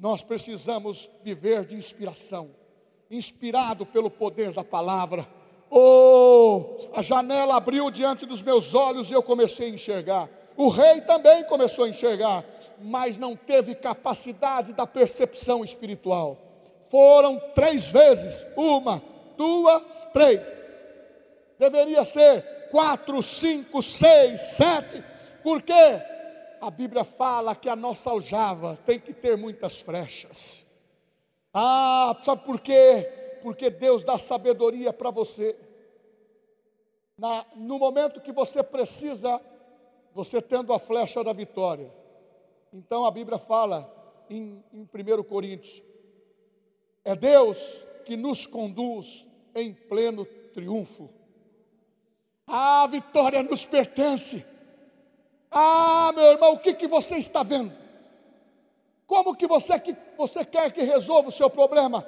Nós 0.00 0.24
precisamos 0.24 1.10
viver 1.22 1.66
de 1.66 1.76
inspiração, 1.76 2.52
inspirado 3.10 3.84
pelo 3.84 4.08
poder 4.08 4.54
da 4.54 4.64
palavra. 4.64 5.28
Oh, 5.68 6.78
a 6.94 7.02
janela 7.02 7.56
abriu 7.56 7.90
diante 7.90 8.24
dos 8.24 8.40
meus 8.40 8.74
olhos 8.74 9.10
e 9.10 9.12
eu 9.12 9.22
comecei 9.22 9.66
a 9.66 9.74
enxergar. 9.74 10.30
O 10.56 10.70
rei 10.70 11.02
também 11.02 11.44
começou 11.44 11.84
a 11.84 11.88
enxergar, 11.90 12.46
mas 12.80 13.18
não 13.18 13.36
teve 13.36 13.74
capacidade 13.74 14.72
da 14.72 14.86
percepção 14.86 15.62
espiritual. 15.62 16.51
Foram 16.92 17.40
três 17.54 17.88
vezes: 17.88 18.46
uma, 18.54 19.02
duas, 19.34 20.06
três. 20.12 20.46
Deveria 21.58 22.04
ser 22.04 22.68
quatro, 22.70 23.22
cinco, 23.22 23.80
seis, 23.80 24.38
sete, 24.42 25.02
porque 25.42 25.72
a 26.60 26.70
Bíblia 26.70 27.02
fala 27.02 27.56
que 27.56 27.70
a 27.70 27.74
nossa 27.74 28.10
aljava 28.10 28.78
tem 28.84 29.00
que 29.00 29.14
ter 29.14 29.38
muitas 29.38 29.80
frechas. 29.80 30.66
Ah, 31.54 32.14
sabe 32.22 32.44
por 32.44 32.60
quê? 32.60 33.38
Porque 33.40 33.70
Deus 33.70 34.04
dá 34.04 34.18
sabedoria 34.18 34.92
para 34.92 35.10
você. 35.10 35.56
Na, 37.16 37.46
no 37.56 37.78
momento 37.78 38.20
que 38.20 38.32
você 38.32 38.62
precisa 38.62 39.40
você 40.12 40.42
tendo 40.42 40.74
a 40.74 40.78
flecha 40.78 41.24
da 41.24 41.32
vitória. 41.32 41.90
Então 42.70 43.06
a 43.06 43.10
Bíblia 43.10 43.38
fala 43.38 43.90
em, 44.28 44.62
em 44.74 44.82
1 44.82 45.22
Coríntios: 45.22 45.82
é 47.04 47.14
Deus 47.14 47.84
que 48.04 48.16
nos 48.16 48.46
conduz 48.46 49.26
em 49.54 49.72
pleno 49.72 50.24
triunfo. 50.54 51.10
A 52.46 52.86
vitória 52.86 53.42
nos 53.42 53.64
pertence. 53.66 54.44
Ah, 55.50 56.12
meu 56.14 56.24
irmão, 56.24 56.54
o 56.54 56.58
que, 56.58 56.74
que 56.74 56.86
você 56.86 57.16
está 57.16 57.42
vendo? 57.42 57.72
Como 59.06 59.36
que 59.36 59.46
você, 59.46 59.78
que 59.78 59.94
você 60.16 60.44
quer 60.44 60.72
que 60.72 60.82
resolva 60.82 61.28
o 61.28 61.32
seu 61.32 61.50
problema? 61.50 62.06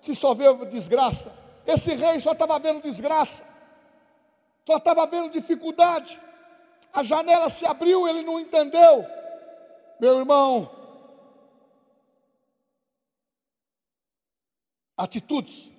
Se 0.00 0.14
só 0.14 0.32
vê 0.32 0.44
desgraça. 0.66 1.32
Esse 1.66 1.94
rei 1.94 2.20
só 2.20 2.32
estava 2.32 2.58
vendo 2.60 2.80
desgraça, 2.80 3.44
só 4.64 4.76
estava 4.76 5.04
vendo 5.06 5.30
dificuldade 5.30 6.20
a 6.96 7.02
janela 7.02 7.50
se 7.50 7.66
abriu, 7.66 8.08
ele 8.08 8.22
não 8.22 8.40
entendeu. 8.40 9.04
Meu 10.00 10.18
irmão, 10.18 10.70
atitudes 14.96 15.70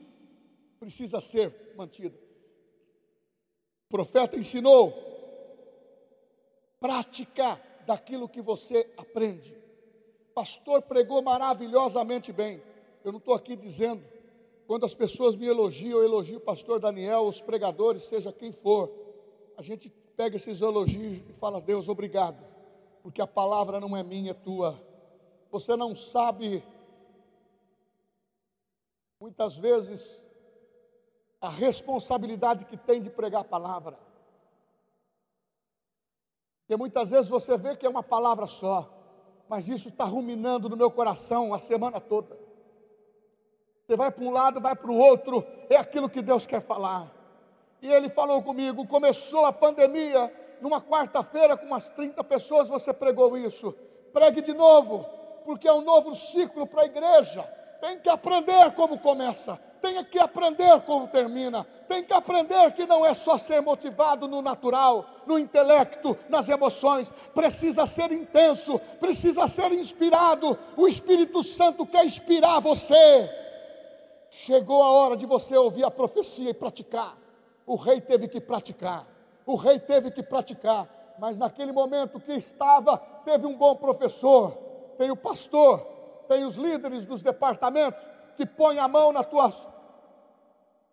precisa 0.79 1.19
ser 1.19 1.73
mantida. 1.75 2.17
O 3.87 3.89
profeta 3.89 4.37
ensinou 4.37 4.93
prática 6.79 7.61
daquilo 7.85 8.29
que 8.29 8.41
você 8.41 8.89
aprende. 8.97 9.55
Pastor 10.33 10.81
pregou 10.81 11.21
maravilhosamente 11.21 12.31
bem. 12.31 12.61
Eu 13.03 13.11
não 13.11 13.19
estou 13.19 13.33
aqui 13.33 13.55
dizendo, 13.55 14.03
quando 14.67 14.85
as 14.85 14.93
pessoas 14.93 15.35
me 15.35 15.47
elogiam, 15.47 15.99
eu 15.99 16.03
elogio 16.03 16.37
o 16.37 16.41
pastor 16.41 16.79
Daniel, 16.79 17.21
os 17.21 17.41
pregadores, 17.41 18.03
seja 18.03 18.33
quem 18.33 18.51
for. 18.51 18.91
A 19.57 19.61
gente 19.61 19.89
pega 20.15 20.35
esses 20.35 20.61
elogios 20.61 21.23
e 21.29 21.33
fala: 21.33 21.61
Deus, 21.61 21.87
obrigado, 21.87 22.37
porque 23.01 23.21
a 23.21 23.25
palavra 23.27 23.79
não 23.79 23.95
é 23.95 24.03
minha, 24.03 24.31
é 24.31 24.33
tua. 24.33 24.79
Você 25.49 25.75
não 25.75 25.95
sabe, 25.95 26.61
muitas 29.19 29.55
vezes, 29.57 30.23
a 31.41 31.49
responsabilidade 31.49 32.65
que 32.65 32.77
tem 32.77 33.01
de 33.01 33.09
pregar 33.09 33.41
a 33.41 33.45
palavra. 33.45 33.97
Porque 36.61 36.75
muitas 36.75 37.09
vezes 37.09 37.27
você 37.27 37.57
vê 37.57 37.75
que 37.75 37.85
é 37.85 37.89
uma 37.89 38.03
palavra 38.03 38.45
só, 38.45 38.93
mas 39.47 39.67
isso 39.67 39.89
está 39.89 40.03
ruminando 40.03 40.69
no 40.69 40.75
meu 40.75 40.91
coração 40.91 41.53
a 41.53 41.59
semana 41.59 41.99
toda. 41.99 42.37
Você 43.85 43.95
vai 43.95 44.11
para 44.11 44.23
um 44.23 44.31
lado, 44.31 44.59
vai 44.59 44.75
para 44.75 44.91
o 44.91 44.97
outro, 44.97 45.45
é 45.69 45.77
aquilo 45.77 46.09
que 46.09 46.21
Deus 46.21 46.45
quer 46.45 46.59
falar. 46.59 47.09
E 47.81 47.91
ele 47.91 48.09
falou 48.09 48.43
comigo: 48.43 48.85
começou 48.85 49.45
a 49.45 49.53
pandemia, 49.53 50.33
numa 50.59 50.81
quarta-feira, 50.81 51.55
com 51.55 51.65
umas 51.65 51.87
30 51.89 52.21
pessoas, 52.25 52.67
você 52.67 52.93
pregou 52.93 53.37
isso. 53.37 53.73
Pregue 54.11 54.41
de 54.41 54.53
novo, 54.53 55.05
porque 55.45 55.67
é 55.67 55.73
um 55.73 55.81
novo 55.81 56.13
ciclo 56.15 56.67
para 56.67 56.81
a 56.81 56.85
igreja. 56.85 57.56
Tem 57.79 57.99
que 57.99 58.09
aprender 58.09 58.71
como 58.71 58.99
começa, 58.99 59.59
tem 59.81 60.03
que 60.03 60.17
aprender 60.17 60.81
como 60.81 61.07
termina, 61.07 61.65
tem 61.87 62.03
que 62.03 62.13
aprender 62.13 62.71
que 62.73 62.85
não 62.85 63.05
é 63.05 63.13
só 63.13 63.37
ser 63.37 63.61
motivado 63.61 64.27
no 64.27 64.41
natural, 64.41 65.05
no 65.25 65.37
intelecto, 65.37 66.17
nas 66.27 66.49
emoções, 66.49 67.11
precisa 67.33 67.85
ser 67.85 68.11
intenso, 68.11 68.79
precisa 68.99 69.47
ser 69.47 69.71
inspirado. 69.71 70.57
O 70.75 70.87
Espírito 70.87 71.43
Santo 71.43 71.85
quer 71.85 72.05
inspirar 72.05 72.59
você. 72.59 73.29
Chegou 74.29 74.81
a 74.81 74.91
hora 74.91 75.15
de 75.15 75.25
você 75.25 75.55
ouvir 75.55 75.83
a 75.83 75.91
profecia 75.91 76.49
e 76.49 76.53
praticar 76.53 77.17
o 77.67 77.75
rei 77.75 77.99
teve 77.99 78.29
que 78.29 78.39
praticar. 78.39 79.05
O 79.45 79.55
rei 79.55 79.77
teve 79.77 80.09
que 80.09 80.23
praticar. 80.23 80.87
Mas 81.19 81.37
naquele 81.37 81.73
momento 81.73 82.19
que 82.19 82.31
estava, 82.31 82.97
teve 83.25 83.45
um 83.45 83.57
bom 83.57 83.75
professor, 83.75 84.51
tem 84.97 85.11
o 85.11 85.17
pastor, 85.17 85.85
tem 86.27 86.43
os 86.43 86.55
líderes 86.55 87.05
dos 87.05 87.21
departamentos 87.21 88.03
que 88.35 88.45
põem 88.45 88.77
a 88.79 88.87
mão 88.87 89.11
nas 89.11 89.25
tuas, 89.25 89.67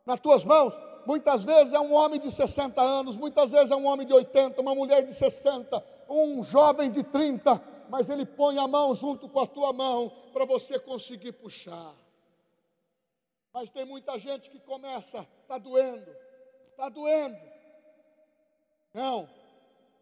nas 0.06 0.20
tuas 0.20 0.44
mãos. 0.44 0.78
Muitas 1.06 1.44
vezes 1.44 1.72
é 1.72 1.80
um 1.80 1.92
homem 1.92 2.18
de 2.18 2.30
60 2.30 2.80
anos, 2.80 3.16
muitas 3.16 3.50
vezes 3.50 3.70
é 3.70 3.76
um 3.76 3.86
homem 3.86 4.06
de 4.06 4.12
80, 4.12 4.60
uma 4.60 4.74
mulher 4.74 5.02
de 5.04 5.14
60, 5.14 5.84
um 6.08 6.42
jovem 6.42 6.90
de 6.90 7.02
30, 7.02 7.60
mas 7.90 8.08
ele 8.08 8.24
põe 8.24 8.58
a 8.58 8.66
mão 8.66 8.94
junto 8.94 9.28
com 9.28 9.40
a 9.40 9.46
tua 9.46 9.72
mão 9.72 10.10
para 10.32 10.46
você 10.46 10.78
conseguir 10.78 11.32
puxar. 11.32 11.94
Mas 13.52 13.70
tem 13.70 13.84
muita 13.84 14.18
gente 14.18 14.48
que 14.48 14.58
começa, 14.58 15.26
está 15.42 15.58
doendo, 15.58 16.10
está 16.70 16.88
doendo. 16.88 17.36
Não, 18.92 19.28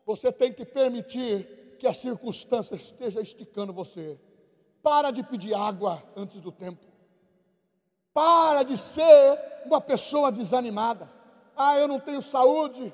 você 0.06 0.30
tem 0.30 0.52
que 0.52 0.64
permitir 0.64 1.76
que 1.78 1.86
a 1.86 1.92
circunstância 1.92 2.76
esteja 2.76 3.20
esticando 3.20 3.72
você. 3.72 4.18
Para 4.82 5.10
de 5.10 5.22
pedir 5.22 5.54
água 5.54 6.02
antes 6.16 6.40
do 6.40 6.50
tempo. 6.50 6.84
Para 8.12 8.62
de 8.62 8.76
ser 8.76 9.38
uma 9.64 9.80
pessoa 9.80 10.30
desanimada. 10.32 11.10
Ah, 11.56 11.78
eu 11.78 11.86
não 11.86 12.00
tenho 12.00 12.20
saúde, 12.20 12.92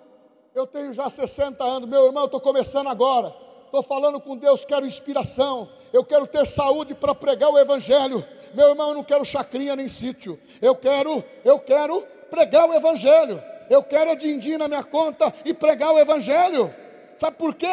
eu 0.55 0.67
tenho 0.67 0.93
já 0.93 1.09
60 1.09 1.65
anos. 1.65 1.89
Meu 1.89 2.07
irmão, 2.07 2.25
eu 2.25 2.27
estou 2.27 2.41
começando 2.41 2.89
agora. 2.89 3.35
Estou 3.65 3.83
falando 3.83 4.21
com 4.21 4.37
Deus, 4.37 4.65
quero 4.65 4.87
inspiração. 4.87 5.69
Eu 5.93 6.05
quero 6.05 6.27
ter 6.27 6.47
saúde 6.47 6.95
para 6.95 7.15
pregar 7.15 7.51
o 7.51 7.59
Evangelho. 7.59 8.27
Meu 8.55 8.69
irmão, 8.69 8.89
eu 8.89 8.95
não 8.95 9.05
quero 9.05 9.25
chacrinha 9.25 9.75
nem 9.75 9.89
sítio. 9.89 10.39
Eu 10.61 10.75
quero, 10.75 11.25
eu 11.45 11.59
quero 11.59 12.03
pregar 12.31 12.69
o 12.69 12.75
Evangelho 12.75 13.43
eu 13.69 13.83
quero 13.83 14.11
a 14.11 14.15
din-din 14.15 14.57
na 14.57 14.69
minha 14.69 14.83
conta 14.83 15.33
e 15.45 15.53
pregar 15.53 15.93
o 15.93 15.99
Evangelho. 15.99 16.75
Sabe 17.19 17.37
por 17.37 17.55
quê? 17.55 17.67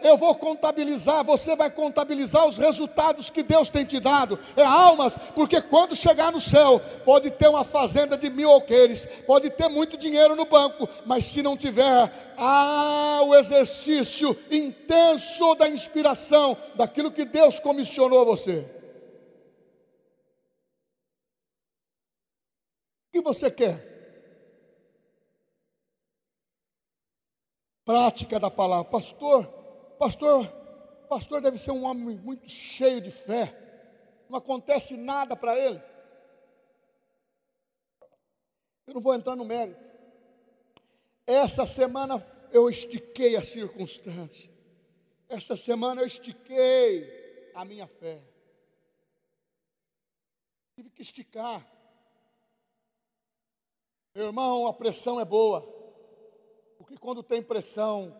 Eu 0.00 0.16
vou 0.16 0.32
contabilizar, 0.36 1.24
você 1.24 1.56
vai 1.56 1.68
contabilizar 1.68 2.46
os 2.46 2.56
resultados 2.56 3.30
que 3.30 3.42
Deus 3.42 3.68
tem 3.68 3.84
te 3.84 3.98
dado. 3.98 4.38
É 4.56 4.62
almas, 4.62 5.18
porque 5.34 5.60
quando 5.60 5.96
chegar 5.96 6.30
no 6.30 6.38
céu, 6.38 6.80
pode 7.04 7.28
ter 7.32 7.48
uma 7.48 7.64
fazenda 7.64 8.16
de 8.16 8.30
mil 8.30 8.48
alqueires, 8.48 9.04
pode 9.26 9.50
ter 9.50 9.68
muito 9.68 9.96
dinheiro 9.96 10.36
no 10.36 10.44
banco, 10.44 10.88
mas 11.04 11.24
se 11.24 11.42
não 11.42 11.56
tiver, 11.56 12.12
ah, 12.38 13.20
o 13.24 13.34
exercício 13.34 14.36
intenso 14.48 15.56
da 15.56 15.68
inspiração, 15.68 16.56
daquilo 16.76 17.10
que 17.10 17.24
Deus 17.24 17.58
comissionou 17.58 18.20
a 18.20 18.24
você. 18.24 18.64
O 23.08 23.12
que 23.12 23.20
você 23.20 23.50
quer? 23.50 23.91
Prática 27.84 28.38
da 28.38 28.50
palavra. 28.50 28.90
Pastor, 28.90 29.46
pastor, 29.98 30.46
pastor 31.08 31.40
deve 31.40 31.58
ser 31.58 31.70
um 31.70 31.84
homem 31.84 32.16
muito 32.16 32.48
cheio 32.48 33.00
de 33.00 33.10
fé. 33.10 33.56
Não 34.28 34.38
acontece 34.38 34.96
nada 34.96 35.36
para 35.36 35.58
ele. 35.58 35.82
Eu 38.86 38.94
não 38.94 39.00
vou 39.00 39.14
entrar 39.14 39.36
no 39.36 39.44
mérito. 39.44 39.80
Essa 41.26 41.66
semana 41.66 42.24
eu 42.50 42.68
estiquei 42.68 43.36
a 43.36 43.42
circunstância. 43.42 44.50
Essa 45.28 45.56
semana 45.56 46.02
eu 46.02 46.06
estiquei 46.06 47.50
a 47.54 47.64
minha 47.64 47.86
fé. 47.86 48.22
Tive 50.74 50.90
que 50.90 51.02
esticar. 51.02 51.66
Meu 54.14 54.26
irmão, 54.26 54.66
a 54.66 54.74
pressão 54.74 55.20
é 55.20 55.24
boa. 55.24 55.81
Porque 56.82 56.96
quando 56.96 57.22
tem 57.22 57.40
pressão, 57.40 58.12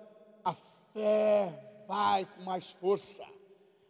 a 0.44 0.52
fé 0.52 1.52
vai 1.88 2.24
com 2.24 2.42
mais 2.42 2.70
força. 2.70 3.24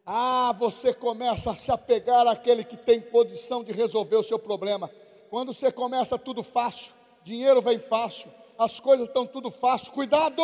Ah, 0.07 0.51
você 0.59 0.95
começa 0.95 1.51
a 1.51 1.55
se 1.55 1.71
apegar 1.71 2.27
àquele 2.27 2.65
que 2.65 2.79
tem 2.79 2.99
condição 2.99 3.63
de 3.63 3.71
resolver 3.71 4.17
o 4.17 4.23
seu 4.23 4.39
problema. 4.39 4.91
Quando 5.29 5.53
você 5.53 5.71
começa 5.71 6.19
tudo 6.19 6.43
fácil, 6.43 6.95
dinheiro 7.23 7.61
vem 7.61 7.77
fácil, 7.77 8.33
as 8.59 8.81
coisas 8.81 9.09
estão 9.09 9.27
tudo 9.27 9.51
fácil, 9.51 9.93
cuidado! 9.93 10.43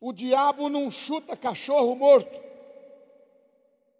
O 0.00 0.12
diabo 0.12 0.68
não 0.68 0.88
chuta 0.88 1.36
cachorro 1.36 1.96
morto. 1.96 2.40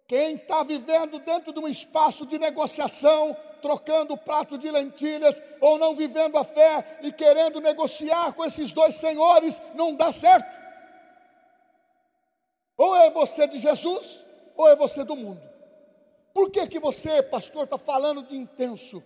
Quem 0.07 0.35
está 0.35 0.63
vivendo 0.63 1.19
dentro 1.19 1.51
de 1.51 1.59
um 1.59 1.67
espaço 1.67 2.25
de 2.25 2.39
negociação, 2.39 3.35
trocando 3.61 4.17
prato 4.17 4.57
de 4.57 4.69
lentilhas, 4.69 5.41
ou 5.59 5.77
não 5.77 5.95
vivendo 5.95 6.37
a 6.37 6.43
fé 6.43 6.99
e 7.01 7.11
querendo 7.11 7.61
negociar 7.61 8.33
com 8.33 8.43
esses 8.43 8.71
dois 8.71 8.95
senhores, 8.95 9.61
não 9.75 9.95
dá 9.95 10.11
certo. 10.11 10.59
Ou 12.75 12.95
é 12.95 13.09
você 13.11 13.47
de 13.47 13.59
Jesus, 13.59 14.25
ou 14.55 14.67
é 14.67 14.75
você 14.75 15.03
do 15.03 15.15
mundo. 15.15 15.41
Por 16.33 16.49
que, 16.49 16.65
que 16.67 16.79
você, 16.79 17.21
pastor, 17.21 17.65
está 17.65 17.77
falando 17.77 18.23
de 18.23 18.35
intenso? 18.35 19.03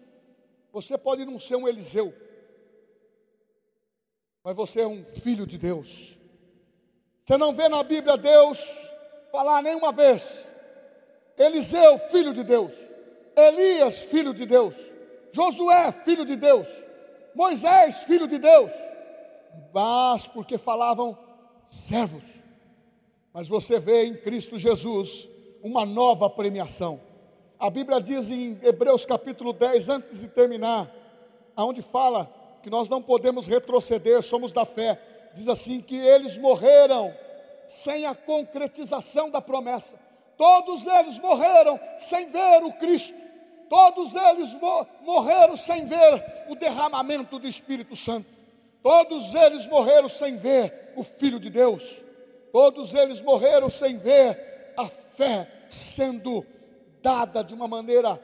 Você 0.72 0.98
pode 0.98 1.26
não 1.26 1.40
ser 1.40 1.56
um 1.56 1.68
Eliseu, 1.68 2.14
mas 4.44 4.56
você 4.56 4.82
é 4.82 4.88
um 4.88 5.04
filho 5.04 5.46
de 5.46 5.58
Deus. 5.58 6.18
Você 7.24 7.38
não 7.38 7.54
vê 7.54 7.68
na 7.68 7.82
Bíblia 7.82 8.16
Deus 8.16 8.60
falar 9.32 9.62
nenhuma 9.64 9.92
vez. 9.92 10.48
Eliseu, 11.38 11.98
filho 11.98 12.34
de 12.34 12.44
Deus. 12.44 12.72
Elias, 13.36 14.04
filho 14.04 14.34
de 14.34 14.46
Deus. 14.46 14.76
Josué, 15.32 15.92
filho 15.92 16.26
de 16.26 16.36
Deus. 16.36 16.68
Moisés, 17.34 18.04
filho 18.04 18.28
de 18.28 18.38
Deus. 18.38 18.72
Mas 19.74 20.28
porque 20.28 20.58
falavam 20.58 21.18
servos. 21.70 22.24
Mas 23.34 23.48
você 23.48 23.78
vê 23.80 24.06
em 24.06 24.16
Cristo 24.16 24.58
Jesus 24.58 25.30
uma 25.62 25.86
nova 25.86 26.30
premiação. 26.30 27.00
A 27.60 27.70
Bíblia 27.70 28.00
diz 28.00 28.30
em 28.30 28.58
Hebreus 28.62 29.06
capítulo 29.06 29.52
10, 29.54 29.90
antes 29.90 30.22
de 30.22 30.28
terminar, 30.28 30.90
aonde 31.56 31.82
fala 31.82 32.32
que 32.62 32.70
nós 32.70 32.88
não 32.88 33.02
podemos 33.02 33.48
retroceder, 33.48 34.22
somos 34.22 34.52
da 34.52 34.66
fé 34.66 35.00
diz 35.36 35.48
assim: 35.50 35.82
que 35.82 35.98
eles 35.98 36.38
morreram 36.38 37.14
sem 37.68 38.06
a 38.06 38.16
concretização 38.16 39.30
da 39.30 39.42
promessa. 39.42 40.00
Todos 40.38 40.86
eles 40.88 41.20
morreram 41.20 41.80
sem 42.00 42.26
ver 42.28 42.64
o 42.64 42.74
Cristo. 42.74 43.25
Todos 43.70 44.16
eles 44.16 44.56
morreram 45.02 45.56
sem 45.56 45.86
ver 45.86 46.46
o 46.50 46.56
derramamento 46.56 47.40
do 47.40 47.48
Espírito 47.48 47.96
Santo. 47.96 48.28
Todos 48.82 49.34
eles 49.34 49.68
morreram 49.68 50.08
sem 50.08 50.36
ver 50.36 50.94
o 50.96 51.04
Filho 51.04 51.40
de 51.40 51.50
Deus. 51.50 52.04
Todos 52.52 52.94
eles 52.94 53.22
morreram 53.22 53.70
sem 53.70 53.98
ver 53.98 54.74
a 54.78 54.88
fé 54.88 55.66
sendo 55.70 56.46
dada 57.02 57.44
de 57.44 57.54
uma 57.54 57.68
maneira 57.68 58.24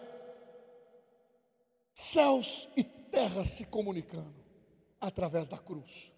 céus 1.93 2.67
e 2.75 2.83
terra 2.83 3.43
se 3.43 3.65
comunicando 3.65 4.35
através 4.99 5.49
da 5.49 5.57
cruz 5.57 6.11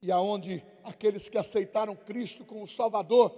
e 0.00 0.10
aonde 0.12 0.64
aqueles 0.84 1.28
que 1.28 1.38
aceitaram 1.38 1.94
Cristo 1.94 2.44
como 2.44 2.66
Salvador 2.66 3.34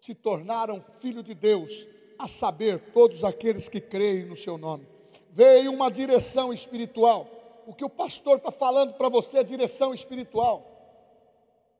se 0.00 0.14
tornaram 0.14 0.84
filho 1.00 1.22
de 1.22 1.34
Deus, 1.34 1.86
a 2.18 2.28
saber, 2.28 2.92
todos 2.92 3.24
aqueles 3.24 3.68
que 3.68 3.80
creem 3.80 4.24
no 4.24 4.36
seu 4.36 4.56
nome. 4.56 4.86
Veio 5.30 5.72
uma 5.72 5.90
direção 5.90 6.52
espiritual. 6.52 7.28
O 7.66 7.74
que 7.74 7.84
o 7.84 7.90
pastor 7.90 8.36
está 8.36 8.50
falando 8.50 8.94
para 8.94 9.08
você 9.08 9.38
é 9.38 9.44
direção 9.44 9.92
espiritual. 9.92 10.70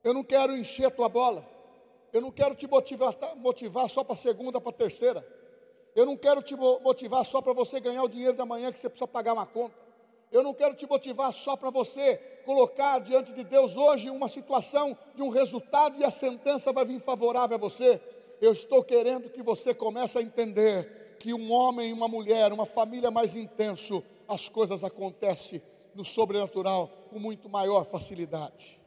Eu 0.03 0.13
não 0.13 0.23
quero 0.23 0.55
encher 0.55 0.91
tua 0.91 1.09
bola. 1.09 1.47
Eu 2.11 2.21
não 2.21 2.31
quero 2.31 2.55
te 2.55 2.67
motivar, 2.67 3.13
tá, 3.13 3.35
motivar 3.35 3.89
só 3.89 4.03
para 4.03 4.15
segunda, 4.15 4.61
para 4.61 4.71
terceira. 4.71 5.25
Eu 5.95 6.05
não 6.05 6.15
quero 6.17 6.41
te 6.41 6.55
motivar 6.55 7.25
só 7.25 7.41
para 7.41 7.53
você 7.53 7.79
ganhar 7.79 8.03
o 8.03 8.09
dinheiro 8.09 8.35
da 8.35 8.45
manhã 8.45 8.71
que 8.71 8.79
você 8.79 8.89
precisa 8.89 9.07
pagar 9.07 9.33
uma 9.33 9.45
conta. 9.45 9.75
Eu 10.31 10.43
não 10.43 10.53
quero 10.53 10.75
te 10.75 10.85
motivar 10.87 11.31
só 11.31 11.55
para 11.55 11.69
você 11.69 12.17
colocar 12.45 12.99
diante 12.99 13.31
de 13.31 13.43
Deus 13.43 13.75
hoje 13.75 14.09
uma 14.09 14.27
situação 14.27 14.97
de 15.15 15.23
um 15.23 15.29
resultado 15.29 15.99
e 15.99 16.03
a 16.03 16.11
sentença 16.11 16.73
vai 16.73 16.85
vir 16.85 16.99
favorável 16.99 17.55
a 17.55 17.59
você. 17.59 18.01
Eu 18.41 18.51
estou 18.51 18.83
querendo 18.83 19.29
que 19.29 19.41
você 19.41 19.73
comece 19.73 20.17
a 20.17 20.21
entender 20.21 21.17
que 21.19 21.33
um 21.33 21.51
homem 21.51 21.89
e 21.89 21.93
uma 21.93 22.07
mulher, 22.07 22.51
uma 22.51 22.65
família 22.65 23.09
mais 23.09 23.35
intenso, 23.35 24.03
as 24.27 24.49
coisas 24.49 24.83
acontecem 24.83 25.61
no 25.93 26.03
sobrenatural 26.03 26.89
com 27.09 27.19
muito 27.19 27.49
maior 27.49 27.85
facilidade. 27.85 28.79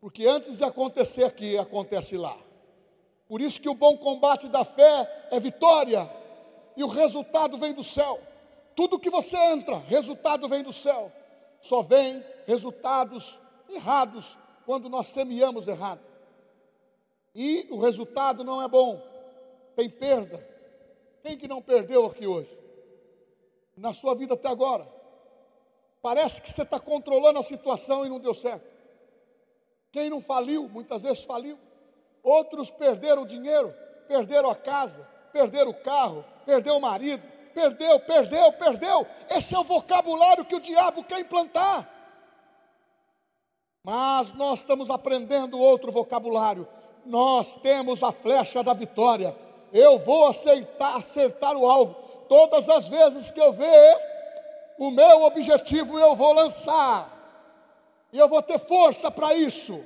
Porque 0.00 0.26
antes 0.26 0.56
de 0.56 0.64
acontecer 0.64 1.24
aqui, 1.24 1.56
acontece 1.56 2.16
lá. 2.16 2.36
Por 3.28 3.40
isso 3.40 3.60
que 3.60 3.68
o 3.68 3.74
bom 3.74 3.96
combate 3.96 4.48
da 4.48 4.64
fé 4.64 5.28
é 5.30 5.38
vitória 5.38 6.10
e 6.76 6.82
o 6.82 6.88
resultado 6.88 7.56
vem 7.56 7.72
do 7.72 7.84
céu. 7.84 8.20
Tudo 8.74 8.98
que 8.98 9.08
você 9.08 9.36
entra, 9.36 9.78
resultado 9.78 10.48
vem 10.48 10.62
do 10.62 10.72
céu. 10.72 11.12
Só 11.60 11.82
vem 11.82 12.22
resultados 12.46 13.38
errados 13.70 14.36
quando 14.66 14.88
nós 14.88 15.06
semeamos 15.06 15.68
errado. 15.68 16.00
E 17.34 17.66
o 17.70 17.78
resultado 17.78 18.44
não 18.44 18.62
é 18.62 18.68
bom. 18.68 19.00
Tem 19.74 19.88
perda. 19.88 20.46
Quem 21.22 21.36
que 21.36 21.48
não 21.48 21.62
perdeu 21.62 22.06
aqui 22.06 22.26
hoje? 22.26 22.58
Na 23.76 23.94
sua 23.94 24.14
vida 24.14 24.34
até 24.34 24.48
agora. 24.48 24.86
Parece 26.02 26.42
que 26.42 26.50
você 26.50 26.62
está 26.62 26.80
controlando 26.80 27.38
a 27.38 27.42
situação 27.42 28.04
e 28.04 28.08
não 28.08 28.18
deu 28.18 28.34
certo. 28.34 28.66
Quem 29.92 30.10
não 30.10 30.20
faliu, 30.20 30.68
muitas 30.68 31.02
vezes 31.02 31.22
faliu. 31.22 31.58
Outros 32.22 32.70
perderam 32.70 33.22
o 33.22 33.26
dinheiro, 33.26 33.74
perderam 34.08 34.50
a 34.50 34.54
casa, 34.54 35.08
perderam 35.32 35.70
o 35.70 35.82
carro, 35.82 36.24
perdeu 36.44 36.76
o 36.76 36.80
marido, 36.80 37.22
perdeu, 37.54 38.00
perdeu, 38.00 38.52
perdeu. 38.52 39.06
Esse 39.30 39.54
é 39.54 39.58
o 39.58 39.64
vocabulário 39.64 40.44
que 40.44 40.54
o 40.54 40.60
diabo 40.60 41.04
quer 41.04 41.20
implantar. 41.20 41.88
Mas 43.84 44.32
nós 44.32 44.60
estamos 44.60 44.90
aprendendo 44.90 45.58
outro 45.58 45.90
vocabulário. 45.90 46.66
Nós 47.04 47.54
temos 47.56 48.02
a 48.02 48.12
flecha 48.12 48.62
da 48.62 48.72
vitória. 48.72 49.36
Eu 49.72 49.98
vou 49.98 50.26
aceitar, 50.26 50.96
acertar 50.96 51.56
o 51.56 51.66
alvo. 51.66 51.94
Todas 52.28 52.68
as 52.68 52.88
vezes 52.88 53.30
que 53.30 53.40
eu 53.40 53.52
ver 53.52 53.96
o 54.78 54.90
meu 54.90 55.24
objetivo, 55.24 55.98
eu 55.98 56.14
vou 56.14 56.32
lançar. 56.32 57.10
E 58.12 58.18
eu 58.18 58.28
vou 58.28 58.42
ter 58.42 58.58
força 58.58 59.10
para 59.10 59.34
isso. 59.34 59.82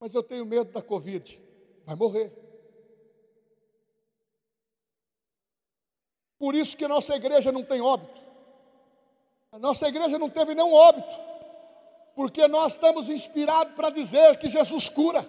Mas 0.00 0.14
eu 0.14 0.22
tenho 0.22 0.46
medo 0.46 0.72
da 0.72 0.80
Covid. 0.80 1.40
Vai 1.84 1.96
morrer. 1.96 2.32
Por 6.38 6.54
isso 6.54 6.76
que 6.76 6.86
nossa 6.86 7.16
igreja 7.16 7.50
não 7.50 7.64
tem 7.64 7.80
óbito. 7.80 8.22
A 9.50 9.58
nossa 9.58 9.88
igreja 9.88 10.18
não 10.18 10.30
teve 10.30 10.54
nenhum 10.54 10.72
óbito. 10.72 11.16
Porque 12.18 12.48
nós 12.48 12.72
estamos 12.72 13.08
inspirados 13.08 13.74
para 13.76 13.90
dizer 13.90 14.38
que 14.38 14.48
Jesus 14.48 14.88
cura. 14.88 15.24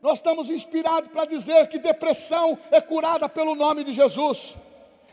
Nós 0.00 0.14
estamos 0.14 0.48
inspirados 0.48 1.10
para 1.10 1.26
dizer 1.26 1.68
que 1.68 1.78
depressão 1.78 2.58
é 2.70 2.80
curada 2.80 3.28
pelo 3.28 3.54
nome 3.54 3.84
de 3.84 3.92
Jesus. 3.92 4.56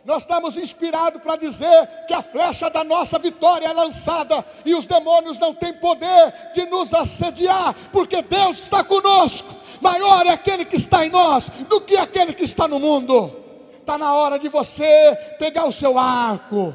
Nós 0.06 0.24
estamos 0.24 0.56
inspirados 0.56 1.22
para 1.22 1.36
dizer 1.36 2.06
que 2.08 2.14
a 2.14 2.22
flecha 2.22 2.70
da 2.70 2.82
nossa 2.82 3.20
vitória 3.20 3.68
é 3.68 3.74
lançada 3.74 4.46
e 4.64 4.74
os 4.74 4.86
demônios 4.86 5.38
não 5.38 5.54
têm 5.54 5.74
poder 5.74 6.52
de 6.54 6.66
nos 6.68 6.93
assediar, 6.93 7.76
porque 7.91 8.22
Deus 8.22 8.60
está 8.60 8.82
conosco. 8.82 9.54
Maior 9.82 10.26
é 10.26 10.30
aquele 10.30 10.64
que 10.64 10.78
está 10.78 11.06
em 11.06 11.10
nós 11.10 11.50
do 11.68 11.82
que 11.82 11.98
aquele 11.98 12.34
que 12.34 12.46
está 12.46 12.70
no 12.70 12.80
mundo 12.80 13.36
está 13.80 13.98
na 13.98 14.16
hora 14.16 14.39
de 14.39 14.48
você 14.48 15.14
pegar 15.38 15.66
o 15.66 15.74
seu 15.74 16.00
arco, 16.00 16.74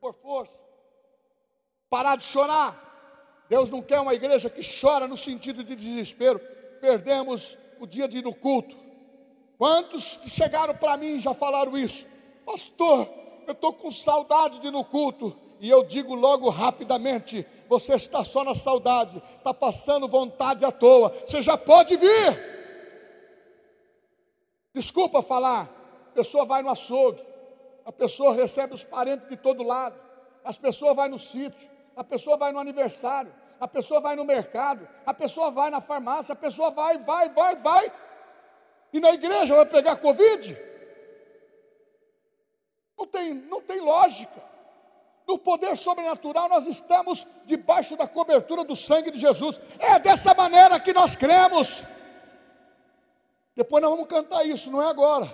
por 0.00 0.12
força, 0.12 0.63
parar 1.94 2.16
de 2.16 2.24
chorar. 2.24 2.74
Deus 3.48 3.70
não 3.70 3.80
quer 3.80 4.00
uma 4.00 4.12
igreja 4.12 4.50
que 4.50 4.60
chora 4.80 5.06
no 5.06 5.16
sentido 5.16 5.62
de 5.62 5.76
desespero. 5.76 6.40
Perdemos 6.80 7.56
o 7.78 7.86
dia 7.86 8.08
de 8.08 8.18
ir 8.18 8.24
no 8.24 8.34
culto. 8.34 8.74
Quantos 9.56 10.18
chegaram 10.26 10.74
para 10.74 10.96
mim 10.96 11.18
e 11.18 11.20
já 11.20 11.32
falaram 11.32 11.76
isso? 11.76 12.04
Pastor, 12.44 13.08
eu 13.46 13.52
estou 13.52 13.72
com 13.72 13.92
saudade 13.92 14.58
de 14.58 14.66
ir 14.66 14.72
no 14.72 14.84
culto. 14.84 15.38
E 15.60 15.70
eu 15.70 15.84
digo 15.84 16.16
logo 16.16 16.50
rapidamente: 16.50 17.46
você 17.68 17.94
está 17.94 18.24
só 18.24 18.42
na 18.42 18.56
saudade, 18.56 19.22
está 19.38 19.54
passando 19.54 20.08
vontade 20.08 20.64
à 20.64 20.72
toa. 20.72 21.14
Você 21.24 21.40
já 21.40 21.56
pode 21.56 21.96
vir. 21.96 22.54
Desculpa 24.74 25.22
falar, 25.22 25.72
a 26.10 26.12
pessoa 26.12 26.44
vai 26.44 26.60
no 26.60 26.70
açougue, 26.70 27.22
a 27.86 27.92
pessoa 27.92 28.34
recebe 28.34 28.74
os 28.74 28.82
parentes 28.82 29.28
de 29.28 29.36
todo 29.36 29.62
lado, 29.62 29.96
as 30.42 30.58
pessoas 30.58 30.96
vai 30.96 31.08
no 31.08 31.20
sítio, 31.20 31.73
a 31.96 32.04
pessoa 32.04 32.36
vai 32.36 32.52
no 32.52 32.58
aniversário, 32.58 33.32
a 33.60 33.68
pessoa 33.68 34.00
vai 34.00 34.16
no 34.16 34.24
mercado, 34.24 34.88
a 35.06 35.14
pessoa 35.14 35.50
vai 35.50 35.70
na 35.70 35.80
farmácia, 35.80 36.32
a 36.32 36.36
pessoa 36.36 36.70
vai, 36.70 36.98
vai, 36.98 37.28
vai, 37.28 37.56
vai, 37.56 37.92
e 38.94 39.00
na 39.00 39.12
igreja 39.12 39.56
vai 39.56 39.66
pegar 39.66 39.96
Covid? 39.96 40.56
Não 42.96 43.06
tem, 43.08 43.34
não 43.34 43.60
tem 43.60 43.80
lógica. 43.80 44.54
no 45.26 45.36
poder 45.36 45.76
sobrenatural, 45.76 46.48
nós 46.48 46.66
estamos 46.66 47.26
debaixo 47.44 47.96
da 47.96 48.06
cobertura 48.06 48.62
do 48.62 48.76
sangue 48.76 49.10
de 49.10 49.18
Jesus. 49.18 49.58
É 49.80 49.98
dessa 49.98 50.32
maneira 50.34 50.78
que 50.78 50.92
nós 50.92 51.16
cremos. 51.16 51.82
Depois 53.56 53.82
nós 53.82 53.90
vamos 53.90 54.06
cantar 54.06 54.44
isso, 54.44 54.70
não 54.70 54.80
é 54.80 54.86
agora. 54.86 55.26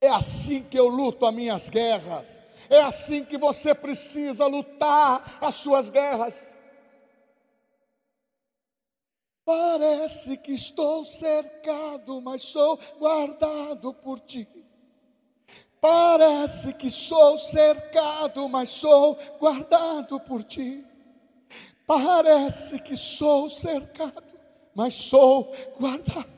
É 0.00 0.08
assim 0.08 0.62
que 0.62 0.78
eu 0.78 0.86
luto 0.86 1.26
as 1.26 1.34
minhas 1.34 1.68
guerras. 1.68 2.40
É 2.68 2.80
assim 2.80 3.24
que 3.24 3.36
você 3.36 3.74
precisa 3.74 4.46
lutar 4.46 5.38
as 5.40 5.54
suas 5.54 5.90
guerras. 5.90 6.54
Parece 9.44 10.36
que 10.36 10.52
estou 10.52 11.04
cercado, 11.04 12.20
mas 12.20 12.42
sou 12.42 12.78
guardado 12.98 13.94
por 13.94 14.20
ti. 14.20 14.46
Parece 15.80 16.72
que 16.74 16.90
sou 16.90 17.38
cercado, 17.38 18.48
mas 18.48 18.68
sou 18.68 19.16
guardado 19.38 20.20
por 20.20 20.44
ti. 20.44 20.84
Parece 21.86 22.78
que 22.80 22.96
sou 22.96 23.48
cercado, 23.48 24.38
mas 24.74 24.92
sou 24.92 25.50
guardado 25.78 26.37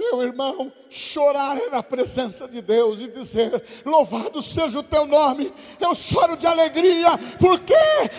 meu 0.00 0.22
irmão, 0.22 0.72
chorar 0.88 1.58
é 1.58 1.68
na 1.68 1.82
presença 1.82 2.48
de 2.48 2.62
Deus 2.62 3.00
e 3.00 3.08
dizer: 3.08 3.62
Louvado 3.84 4.40
seja 4.40 4.78
o 4.78 4.82
teu 4.82 5.06
nome. 5.06 5.52
Eu 5.78 5.94
choro 5.94 6.38
de 6.38 6.46
alegria, 6.46 7.10
porque 7.38 7.74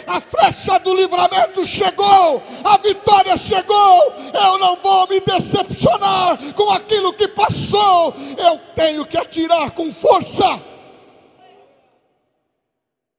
a 0.06 0.22
flecha 0.22 0.78
do 0.78 0.96
livramento 0.96 1.66
chegou, 1.66 2.40
a 2.64 2.78
vitória 2.78 3.36
chegou. 3.36 4.14
Eu 4.32 4.60
não 4.60 4.76
vou 4.76 5.08
me 5.08 5.20
decepcionar 5.22 6.54
com 6.54 6.70
aquilo 6.70 7.14
que 7.14 7.28
passou. 7.28 8.14
Eu 8.38 8.60
tenho 8.76 9.04
que 9.04 9.18
atirar 9.18 9.72
com 9.72 9.92
força. 9.92 10.64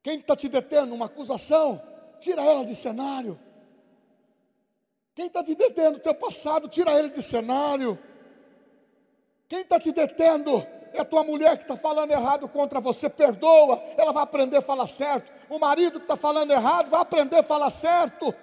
Quem 0.05 0.21
está 0.21 0.37
te 0.37 0.49
detendo? 0.49 0.95
Uma 0.95 1.07
acusação? 1.07 1.83
Tira 2.21 2.43
ela 2.43 2.65
de 2.65 2.77
cenário. 2.77 3.39
Quem 5.17 5.27
está 5.27 5.43
te 5.43 5.57
detendo? 5.57 5.99
Teu 5.99 6.15
passado, 6.15 6.69
tira 6.69 6.97
ele 6.97 7.11
de 7.11 7.23
cenário. 7.23 7.99
Quem 9.53 9.61
está 9.61 9.79
te 9.79 9.93
detendo? 9.93 10.67
É 10.95 11.05
tua 11.05 11.23
mulher 11.23 11.59
que 11.59 11.65
está 11.65 11.77
falando 11.77 12.11
errado 12.11 12.49
contra 12.49 12.81
você, 12.81 13.11
perdoa, 13.11 13.85
ela 13.99 14.11
vai 14.11 14.23
aprender 14.23 14.57
a 14.57 14.63
falar 14.63 14.87
certo. 14.87 15.31
O 15.51 15.59
marido 15.59 15.99
que 15.99 16.07
está 16.07 16.17
falando 16.17 16.51
errado 16.51 16.89
vai 16.89 17.03
aprender 17.03 17.37
a 17.37 17.43
falar 17.43 17.69
certo. 17.69 18.35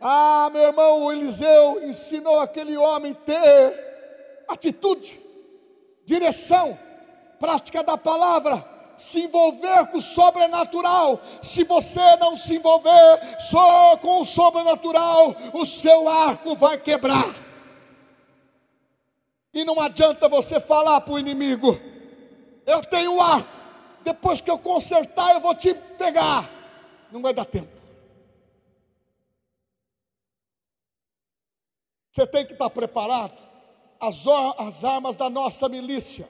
Ah, 0.00 0.48
meu 0.50 0.62
irmão, 0.62 1.02
o 1.02 1.12
Eliseu 1.12 1.86
ensinou 1.86 2.40
aquele 2.40 2.74
homem 2.74 3.12
ter 3.12 4.44
atitude, 4.48 5.20
direção, 6.06 6.78
prática 7.38 7.82
da 7.82 7.98
palavra, 7.98 8.64
se 8.96 9.24
envolver 9.24 9.88
com 9.88 9.98
o 9.98 10.00
sobrenatural. 10.00 11.20
Se 11.42 11.64
você 11.64 12.16
não 12.16 12.34
se 12.34 12.54
envolver 12.54 13.20
só 13.38 13.94
com 13.98 14.20
o 14.20 14.24
sobrenatural, 14.24 15.36
o 15.52 15.66
seu 15.66 16.08
arco 16.08 16.54
vai 16.54 16.78
quebrar. 16.78 17.45
E 19.56 19.64
não 19.64 19.80
adianta 19.80 20.28
você 20.28 20.60
falar 20.60 21.00
para 21.00 21.14
o 21.14 21.18
inimigo: 21.18 21.80
eu 22.66 22.84
tenho 22.84 23.18
arco, 23.22 23.48
depois 24.04 24.38
que 24.38 24.50
eu 24.50 24.58
consertar 24.58 25.32
eu 25.32 25.40
vou 25.40 25.54
te 25.54 25.72
pegar. 25.72 26.50
Não 27.10 27.22
vai 27.22 27.32
dar 27.32 27.46
tempo. 27.46 27.72
Você 32.12 32.26
tem 32.26 32.44
que 32.44 32.52
estar 32.52 32.68
preparado. 32.68 33.32
As, 33.98 34.26
as 34.58 34.84
armas 34.84 35.16
da 35.16 35.30
nossa 35.30 35.70
milícia, 35.70 36.28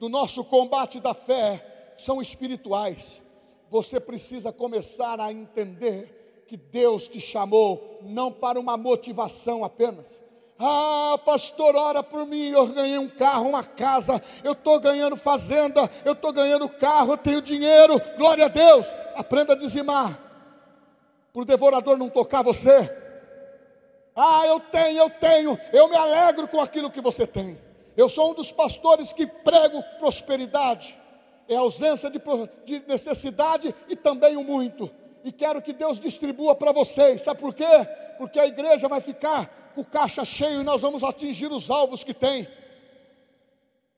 do 0.00 0.08
nosso 0.08 0.44
combate 0.44 0.98
da 0.98 1.14
fé, 1.14 1.94
são 1.96 2.20
espirituais. 2.20 3.22
Você 3.70 4.00
precisa 4.00 4.52
começar 4.52 5.20
a 5.20 5.32
entender 5.32 6.44
que 6.48 6.56
Deus 6.56 7.06
te 7.06 7.20
chamou 7.20 8.00
não 8.02 8.32
para 8.32 8.58
uma 8.58 8.76
motivação 8.76 9.64
apenas, 9.64 10.23
ah, 10.58 11.18
pastor, 11.24 11.74
ora 11.74 12.02
por 12.02 12.26
mim. 12.26 12.50
Eu 12.50 12.66
ganhei 12.68 12.98
um 12.98 13.08
carro, 13.08 13.48
uma 13.48 13.64
casa. 13.64 14.20
Eu 14.42 14.52
estou 14.52 14.78
ganhando 14.78 15.16
fazenda. 15.16 15.90
Eu 16.04 16.12
estou 16.12 16.32
ganhando 16.32 16.68
carro. 16.68 17.12
Eu 17.12 17.16
tenho 17.18 17.42
dinheiro. 17.42 18.00
Glória 18.16 18.44
a 18.44 18.48
Deus. 18.48 18.86
Aprenda 19.16 19.54
a 19.54 19.56
dizimar. 19.56 20.18
Para 21.32 21.42
o 21.42 21.44
devorador 21.44 21.98
não 21.98 22.08
tocar 22.08 22.42
você. 22.42 22.88
Ah, 24.14 24.46
eu 24.46 24.60
tenho, 24.60 24.98
eu 24.98 25.10
tenho. 25.10 25.58
Eu 25.72 25.88
me 25.88 25.96
alegro 25.96 26.46
com 26.46 26.60
aquilo 26.60 26.90
que 26.90 27.00
você 27.00 27.26
tem. 27.26 27.58
Eu 27.96 28.08
sou 28.08 28.30
um 28.30 28.34
dos 28.34 28.52
pastores 28.52 29.12
que 29.12 29.26
prego 29.26 29.82
prosperidade. 29.98 30.96
É 31.48 31.56
ausência 31.56 32.08
de, 32.08 32.20
de 32.64 32.86
necessidade 32.86 33.74
e 33.88 33.96
também 33.96 34.36
o 34.36 34.44
muito. 34.44 34.88
E 35.24 35.32
quero 35.32 35.60
que 35.60 35.72
Deus 35.72 35.98
distribua 35.98 36.54
para 36.54 36.70
vocês. 36.70 37.22
Sabe 37.22 37.40
por 37.40 37.52
quê? 37.52 37.64
Porque 38.18 38.38
a 38.38 38.46
igreja 38.46 38.88
vai 38.88 39.00
ficar 39.00 39.63
o 39.76 39.84
caixa 39.84 40.24
cheio 40.24 40.60
e 40.60 40.64
nós 40.64 40.82
vamos 40.82 41.02
atingir 41.02 41.50
os 41.50 41.70
alvos 41.70 42.04
que 42.04 42.14
tem. 42.14 42.48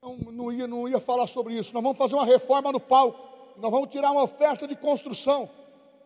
Não, 0.03 0.17
não, 0.17 0.53
ia, 0.53 0.67
não 0.67 0.89
ia 0.89 1.01
falar 1.01 1.27
sobre 1.27 1.55
isso. 1.55 1.75
Nós 1.75 1.83
vamos 1.83 1.99
fazer 1.99 2.15
uma 2.15 2.25
reforma 2.25 2.71
no 2.71 2.81
palco. 2.81 3.19
Nós 3.57 3.71
vamos 3.71 3.91
tirar 3.91 4.13
uma 4.13 4.23
oferta 4.23 4.67
de 4.67 4.77
construção. 4.77 5.49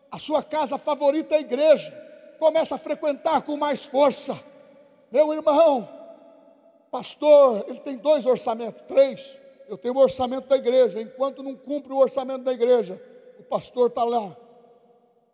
A 0.09 0.17
sua 0.17 0.41
casa 0.41 0.77
favorita 0.77 1.35
é 1.35 1.37
a 1.37 1.41
igreja. 1.41 1.91
Começa 2.39 2.75
a 2.75 2.77
frequentar 2.77 3.43
com 3.43 3.55
mais 3.55 3.85
força. 3.85 4.37
Meu 5.11 5.31
irmão, 5.33 5.87
pastor, 6.89 7.65
ele 7.67 7.79
tem 7.79 7.97
dois 7.97 8.25
orçamentos, 8.25 8.81
três. 8.83 9.39
Eu 9.67 9.77
tenho 9.77 9.93
o 9.95 9.99
orçamento 9.99 10.47
da 10.47 10.55
igreja. 10.55 11.01
Enquanto 11.01 11.43
não 11.43 11.55
cumpre 11.55 11.93
o 11.93 11.97
orçamento 11.97 12.43
da 12.43 12.53
igreja, 12.53 13.01
o 13.39 13.43
pastor 13.43 13.89
está 13.89 14.03
lá 14.03 14.35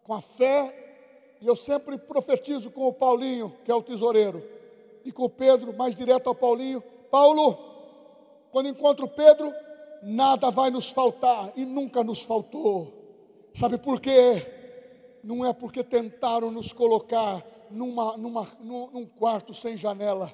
com 0.04 0.14
a 0.14 0.22
fé 0.22 0.87
e 1.42 1.48
eu 1.48 1.56
sempre 1.56 1.98
profetizo 1.98 2.72
com 2.72 2.88
o 2.88 2.94
Paulinho, 2.94 3.56
que 3.64 3.72
é 3.72 3.76
o 3.76 3.82
tesoureiro, 3.82 4.44
e 5.06 5.12
com 5.12 5.24
o 5.24 5.30
Pedro, 5.30 5.74
mais 5.74 5.96
direto 5.96 6.28
ao 6.28 6.36
Paulinho: 6.36 6.82
Paulo, 7.12 7.58
quando 8.52 8.70
encontro 8.70 9.08
Pedro, 9.08 9.54
nada 10.02 10.50
vai 10.50 10.70
nos 10.70 10.90
faltar, 10.90 11.52
e 11.56 11.66
nunca 11.66 12.04
nos 12.04 12.24
faltou. 12.24 12.94
Sabe 13.54 13.78
por 13.78 14.00
quê? 14.00 14.46
Não 15.24 15.46
é 15.46 15.54
porque 15.54 15.84
tentaram 15.84 16.52
nos 16.52 16.74
colocar 16.74 17.44
numa, 17.70 18.18
numa, 18.18 18.48
num, 18.60 19.06
quarto 19.06 19.54
sem 19.54 19.78
janela. 19.78 20.32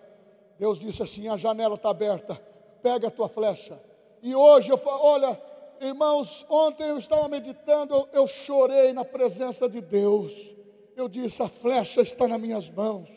Deus 0.57 0.79
disse 0.79 1.03
assim: 1.03 1.27
a 1.27 1.35
janela 1.35 1.75
está 1.75 1.89
aberta, 1.89 2.39
pega 2.81 3.07
a 3.07 3.11
tua 3.11 3.27
flecha. 3.27 3.81
E 4.21 4.33
hoje 4.33 4.69
eu 4.69 4.77
falo, 4.77 5.03
olha, 5.03 5.41
irmãos, 5.81 6.45
ontem 6.49 6.87
eu 6.87 6.97
estava 6.97 7.27
meditando, 7.27 7.93
eu, 7.93 8.07
eu 8.13 8.27
chorei 8.27 8.93
na 8.93 9.03
presença 9.03 9.67
de 9.67 9.81
Deus 9.81 10.52
eu 10.95 11.07
disse: 11.07 11.41
a 11.41 11.47
flecha 11.47 12.01
está 12.01 12.27
nas 12.27 12.39
minhas 12.39 12.69
mãos. 12.69 13.09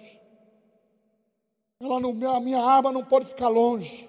Ela 1.80 2.00
não, 2.00 2.10
a 2.30 2.40
minha 2.40 2.60
arma 2.60 2.90
não 2.90 3.04
pode 3.04 3.26
ficar 3.26 3.48
longe. 3.48 4.08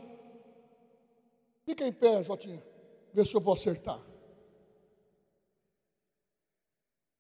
Fica 1.66 1.86
em 1.86 1.92
pé, 1.92 2.24
Jotinha. 2.24 2.64
Vê 3.14 3.26
se 3.26 3.36
eu 3.36 3.42
vou 3.42 3.54
acertar. 3.54 4.00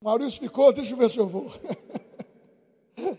Maurício 0.02 0.40
ficou, 0.40 0.72
deixa 0.72 0.94
eu 0.94 0.98
ver 0.98 1.10
se 1.10 1.18
eu 1.18 1.28
vou. 1.28 1.52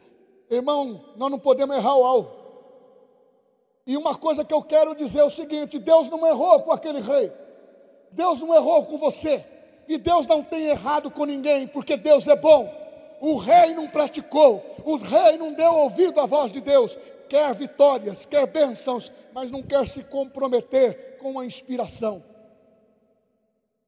Irmão, 0.49 1.13
nós 1.17 1.31
não 1.31 1.39
podemos 1.39 1.77
errar 1.77 1.97
o 1.97 2.05
alvo. 2.05 2.39
E 3.87 3.97
uma 3.97 4.17
coisa 4.17 4.45
que 4.45 4.55
eu 4.55 4.63
quero 4.63 4.95
dizer 4.95 5.19
é 5.19 5.25
o 5.25 5.31
seguinte: 5.31 5.79
Deus 5.79 6.09
não 6.09 6.27
errou 6.27 6.63
com 6.63 6.73
aquele 6.73 7.01
rei. 7.01 7.31
Deus 8.11 8.41
não 8.41 8.55
errou 8.55 8.87
com 8.87 8.97
você. 8.97 9.45
E 9.87 9.99
Deus 9.99 10.27
não 10.27 10.43
tem 10.43 10.67
errado 10.67 11.11
com 11.11 11.25
ninguém, 11.25 11.67
porque 11.67 11.97
Deus 11.97 12.27
é 12.29 12.37
bom 12.37 12.78
o 13.21 13.37
rei 13.37 13.75
não 13.75 13.89
praticou, 13.89 14.65
o 14.85 14.97
rei 14.97 15.37
não 15.37 15.53
deu 15.53 15.73
ouvido 15.73 16.21
à 16.21 16.27
voz 16.27 16.53
de 16.53 16.61
Deus, 16.61 16.99
quer 17.29 17.55
vitórias, 17.55 18.25
quer 18.25 18.47
bênçãos, 18.47 19.13
mas 19.33 19.51
não 19.51 19.63
quer 19.63 19.87
se 19.87 20.03
comprometer 20.05 21.19
com 21.19 21.39
a 21.39 21.45
inspiração. 21.45 22.25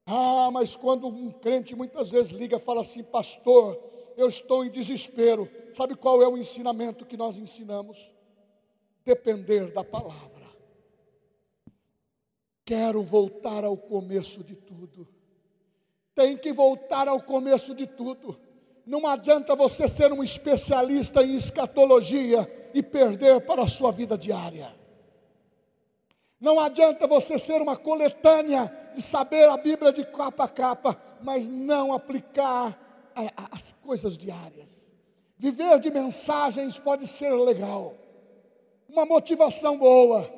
Ah, 0.07 0.51
mas 0.53 0.75
quando 0.75 1.07
um 1.07 1.31
crente 1.31 1.75
muitas 1.75 2.11
vezes 2.11 2.33
liga 2.33 2.57
e 2.57 2.61
fala 2.61 2.81
assim, 2.81 3.03
pastor, 3.03 3.81
eu 4.17 4.29
estou 4.29 4.65
em 4.65 4.71
desespero, 4.71 5.49
sabe 5.73 5.95
qual 5.95 6.23
é 6.23 6.29
o 6.29 6.37
ensinamento 6.37 7.07
que 7.07 7.17
nós 7.17 7.39
ensinamos? 7.39 8.13
Depender 9.05 9.73
da 9.73 9.85
palavra. 9.85 10.41
Quero 12.65 13.03
voltar 13.03 13.65
ao 13.65 13.77
começo 13.77 14.45
de 14.45 14.55
tudo. 14.55 15.09
Tem 16.15 16.37
que 16.37 16.53
voltar 16.53 17.09
ao 17.09 17.23
começo 17.23 17.75
de 17.75 17.87
tudo. 17.87 18.39
Não 18.91 19.07
adianta 19.07 19.55
você 19.55 19.87
ser 19.87 20.13
um 20.13 20.21
especialista 20.21 21.23
em 21.23 21.37
escatologia 21.37 22.71
e 22.75 22.83
perder 22.83 23.41
para 23.43 23.63
a 23.63 23.69
sua 23.69 23.93
vida 23.93 24.19
diária. 24.19 24.75
Não 26.41 26.59
adianta 26.59 27.07
você 27.07 27.39
ser 27.39 27.63
uma 27.63 27.77
coletânea 27.77 28.69
de 28.97 29.01
saber 29.01 29.49
a 29.49 29.57
Bíblia 29.57 29.93
de 29.93 30.05
capa 30.05 30.43
a 30.43 30.49
capa, 30.49 31.01
mas 31.23 31.47
não 31.47 31.93
aplicar 31.93 33.13
as 33.53 33.73
coisas 33.81 34.19
diárias. 34.19 34.91
Viver 35.39 35.79
de 35.79 35.89
mensagens 35.93 36.81
pode 36.81 37.07
ser 37.07 37.31
legal, 37.31 37.95
uma 38.89 39.07
motivação 39.07 39.79
boa, 39.79 40.29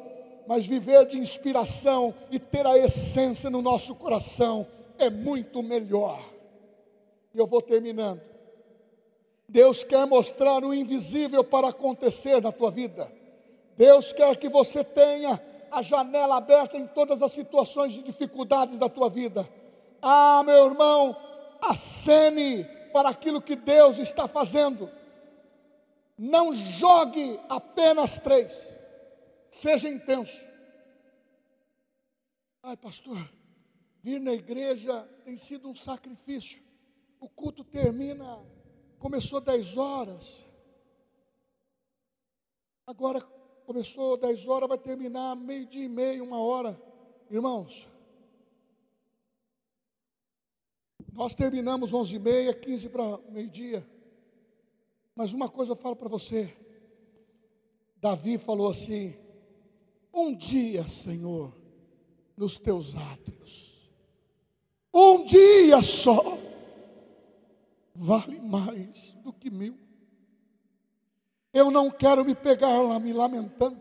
mas 0.46 0.66
viver 0.66 1.06
de 1.06 1.16
inspiração 1.16 2.14
e 2.30 2.38
ter 2.38 2.66
a 2.66 2.76
essência 2.76 3.48
no 3.48 3.62
nosso 3.62 3.94
coração 3.94 4.66
é 4.98 5.08
muito 5.08 5.62
melhor. 5.62 6.22
E 7.34 7.38
eu 7.38 7.46
vou 7.46 7.62
terminando. 7.62 8.31
Deus 9.52 9.84
quer 9.84 10.06
mostrar 10.06 10.64
o 10.64 10.72
invisível 10.72 11.44
para 11.44 11.68
acontecer 11.68 12.40
na 12.40 12.50
tua 12.50 12.70
vida. 12.70 13.12
Deus 13.76 14.10
quer 14.10 14.34
que 14.38 14.48
você 14.48 14.82
tenha 14.82 15.38
a 15.70 15.82
janela 15.82 16.38
aberta 16.38 16.78
em 16.78 16.86
todas 16.86 17.20
as 17.20 17.32
situações 17.32 17.92
de 17.92 18.02
dificuldades 18.02 18.78
da 18.78 18.88
tua 18.88 19.10
vida. 19.10 19.46
Ah, 20.00 20.42
meu 20.42 20.64
irmão, 20.64 21.14
acene 21.60 22.64
para 22.94 23.10
aquilo 23.10 23.42
que 23.42 23.54
Deus 23.54 23.98
está 23.98 24.26
fazendo. 24.26 24.90
Não 26.16 26.54
jogue 26.54 27.38
apenas 27.46 28.18
três. 28.18 28.78
Seja 29.50 29.86
intenso. 29.86 30.46
Ai, 32.62 32.76
pastor, 32.78 33.18
vir 34.00 34.18
na 34.18 34.32
igreja 34.32 35.06
tem 35.26 35.36
sido 35.36 35.68
um 35.68 35.74
sacrifício. 35.74 36.62
O 37.20 37.28
culto 37.28 37.62
termina, 37.62 38.40
começou 39.02 39.40
10 39.40 39.76
horas. 39.76 40.46
Agora 42.86 43.20
começou 43.66 44.16
10 44.16 44.46
horas, 44.46 44.68
vai 44.68 44.78
terminar 44.78 45.34
meio-dia 45.34 45.84
e 45.84 45.88
meio, 45.88 46.22
uma 46.22 46.38
hora. 46.38 46.80
Irmãos, 47.28 47.88
nós 51.12 51.34
terminamos 51.34 51.92
11 51.92 52.14
e 52.14 52.18
meia, 52.20 52.54
15 52.54 52.88
para 52.90 53.18
meio-dia. 53.28 53.84
Mas 55.16 55.32
uma 55.32 55.48
coisa 55.48 55.72
eu 55.72 55.76
falo 55.76 55.96
para 55.96 56.08
você. 56.08 56.56
Davi 57.96 58.38
falou 58.38 58.70
assim: 58.70 59.16
Um 60.14 60.32
dia, 60.32 60.86
Senhor, 60.86 61.52
nos 62.36 62.56
teus 62.56 62.94
átrios, 62.94 63.90
um 64.94 65.24
dia 65.24 65.82
só, 65.82 66.38
vale 67.94 68.40
mais 68.40 69.12
do 69.22 69.32
que 69.32 69.50
mil. 69.50 69.78
Eu 71.52 71.70
não 71.70 71.90
quero 71.90 72.24
me 72.24 72.34
pegar 72.34 72.80
lá 72.80 72.98
me 72.98 73.12
lamentando. 73.12 73.80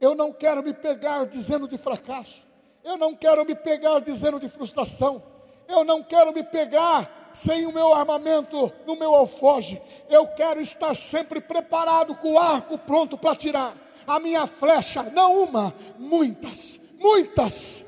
Eu 0.00 0.14
não 0.14 0.32
quero 0.32 0.62
me 0.62 0.72
pegar 0.72 1.24
dizendo 1.24 1.66
de 1.66 1.76
fracasso. 1.76 2.46
Eu 2.84 2.96
não 2.96 3.14
quero 3.14 3.44
me 3.44 3.54
pegar 3.54 3.98
dizendo 4.00 4.38
de 4.38 4.48
frustração. 4.48 5.22
Eu 5.66 5.82
não 5.82 6.02
quero 6.02 6.32
me 6.32 6.44
pegar 6.44 7.30
sem 7.32 7.66
o 7.66 7.72
meu 7.72 7.92
armamento 7.92 8.72
no 8.86 8.94
meu 8.94 9.14
alfoge. 9.14 9.80
Eu 10.08 10.28
quero 10.28 10.60
estar 10.60 10.94
sempre 10.94 11.40
preparado 11.40 12.14
com 12.14 12.34
o 12.34 12.38
arco 12.38 12.78
pronto 12.78 13.18
para 13.18 13.34
tirar 13.34 13.76
a 14.06 14.20
minha 14.20 14.46
flecha, 14.46 15.02
não 15.04 15.44
uma, 15.44 15.74
muitas, 15.98 16.80
muitas. 16.98 17.84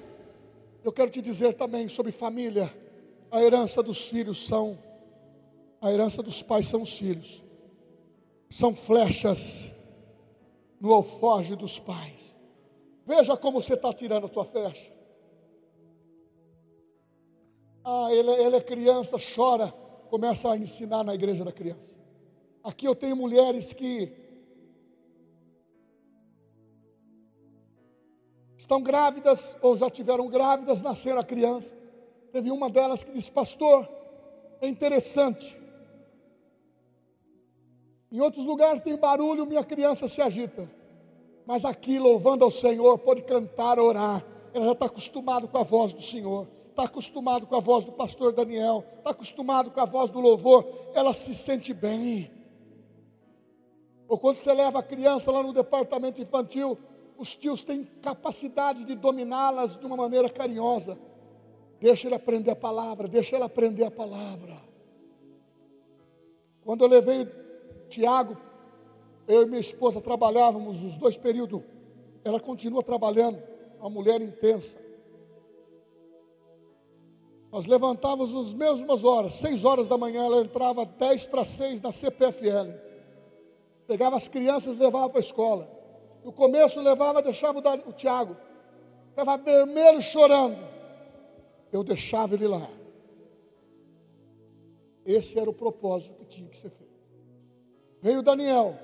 Eu 0.82 0.92
quero 0.92 1.11
te 1.11 1.20
dizer 1.20 1.55
também 1.55 1.88
sobre 1.88 2.11
família. 2.12 2.72
A 3.30 3.42
herança 3.42 3.82
dos 3.82 4.07
filhos 4.07 4.47
são 4.47 4.78
a 5.81 5.93
herança 5.93 6.22
dos 6.22 6.43
pais 6.43 6.66
são 6.66 6.83
os 6.83 6.99
filhos 6.99 7.47
são 8.49 8.74
flechas 8.74 9.72
no 10.81 10.93
alforje 10.93 11.57
dos 11.57 11.79
pais. 11.79 12.35
Veja 13.05 13.37
como 13.37 13.61
você 13.61 13.74
está 13.74 13.93
tirando 13.93 14.27
a 14.27 14.29
tua 14.29 14.45
flecha. 14.45 14.93
Ah, 17.85 18.09
ele, 18.11 18.31
ele 18.31 18.57
é 18.57 18.61
criança, 18.61 19.16
chora, 19.35 19.72
começa 20.11 20.51
a 20.51 20.57
ensinar 20.57 21.05
na 21.05 21.14
igreja 21.14 21.45
da 21.45 21.53
criança. 21.53 21.97
Aqui 22.62 22.87
eu 22.87 22.97
tenho 22.97 23.14
mulheres 23.14 23.72
que 23.72 24.12
estão 28.57 28.83
grávidas 28.83 29.57
ou 29.62 29.77
já 29.77 29.89
tiveram 29.89 30.27
grávidas, 30.29 30.83
nasceram 30.83 31.20
a 31.20 31.24
criança. 31.24 31.77
Teve 32.33 32.51
uma 32.51 32.68
delas 32.68 33.05
que 33.05 33.12
disse: 33.12 33.31
Pastor, 33.31 33.89
é 34.61 34.66
interessante. 34.66 35.66
Em 38.17 38.21
outros 38.21 38.47
lugares 38.47 38.81
tem 38.81 38.97
barulho, 38.97 39.45
minha 39.45 39.62
criança 39.62 40.09
se 40.09 40.23
agita. 40.23 40.67
Mas 41.45 41.67
aqui, 41.67 41.99
louvando 41.99 42.45
ao 42.45 42.51
Senhor, 42.51 42.97
pode 42.97 43.21
cantar, 43.21 43.79
orar. 43.79 44.25
Ela 44.55 44.64
já 44.64 44.73
está 44.73 44.87
acostumada 44.87 45.47
com 45.47 45.59
a 45.59 45.62
voz 45.62 45.93
do 45.93 46.01
Senhor, 46.01 46.49
está 46.71 46.85
acostumado 46.85 47.47
com 47.47 47.55
a 47.55 47.61
voz 47.61 47.85
do 47.85 47.93
pastor 47.93 48.33
Daniel, 48.33 48.83
está 48.97 49.11
acostumado 49.11 49.71
com 49.71 49.79
a 49.79 49.85
voz 49.85 50.11
do 50.11 50.19
louvor. 50.19 50.67
Ela 50.95 51.12
se 51.12 51.35
sente 51.35 51.75
bem. 51.75 52.31
Ou 54.09 54.17
quando 54.17 54.37
você 54.37 54.51
leva 54.51 54.79
a 54.79 54.83
criança 54.83 55.31
lá 55.31 55.43
no 55.43 55.53
departamento 55.53 56.19
infantil, 56.19 56.79
os 57.19 57.35
tios 57.35 57.62
têm 57.62 57.85
capacidade 58.01 58.83
de 58.87 58.95
dominá-las 58.95 59.77
de 59.77 59.85
uma 59.85 59.95
maneira 59.95 60.31
carinhosa. 60.31 60.99
Deixa 61.79 62.09
ele 62.09 62.14
aprender 62.14 62.53
a 62.53 62.57
palavra, 62.57 63.09
deixa 63.09 63.37
ela 63.37 63.45
aprender 63.45 63.85
a 63.85 63.91
palavra. 63.91 64.57
Quando 66.62 66.81
eu 66.81 66.89
levei 66.89 67.45
Tiago, 67.89 68.37
eu 69.26 69.43
e 69.43 69.47
minha 69.47 69.61
esposa 69.61 70.01
trabalhávamos 70.01 70.82
os 70.82 70.97
dois 70.97 71.16
períodos. 71.16 71.62
Ela 72.24 72.41
continua 72.41 72.82
trabalhando, 72.82 73.43
uma 73.78 73.91
mulher 73.91 74.20
intensa. 74.20 74.78
Nós 77.51 77.66
levantávamos 77.66 78.34
as 78.34 78.53
mesmas 78.53 79.05
horas, 79.05 79.34
seis 79.34 79.64
horas 79.64 79.89
da 79.89 79.97
manhã, 79.97 80.24
ela 80.24 80.43
entrava 80.43 80.84
dez 80.84 81.26
para 81.26 81.45
seis 81.45 81.80
na 81.80 81.93
CPFL. 81.93 82.72
Pegava 83.87 84.16
as 84.16 84.28
crianças 84.28 84.76
e 84.76 84.80
levava 84.80 85.09
para 85.09 85.18
a 85.18 85.20
escola. 85.20 85.70
No 86.24 86.32
começo 86.32 86.80
levava, 86.80 87.22
deixava 87.22 87.59
o, 87.61 87.89
o 87.91 87.93
Tiago. 87.93 88.37
Ficava 89.11 89.37
vermelho 89.39 90.03
chorando. 90.03 90.59
Eu 91.72 91.84
deixava 91.84 92.34
ele 92.34 92.49
lá. 92.49 92.68
Esse 95.05 95.39
era 95.39 95.49
o 95.49 95.55
propósito 95.55 96.14
que 96.14 96.24
tinha 96.26 96.49
que 96.49 96.59
ser 96.59 96.70
feito. 96.70 96.95
Veio 98.07 98.22
Daniel. 98.22 98.78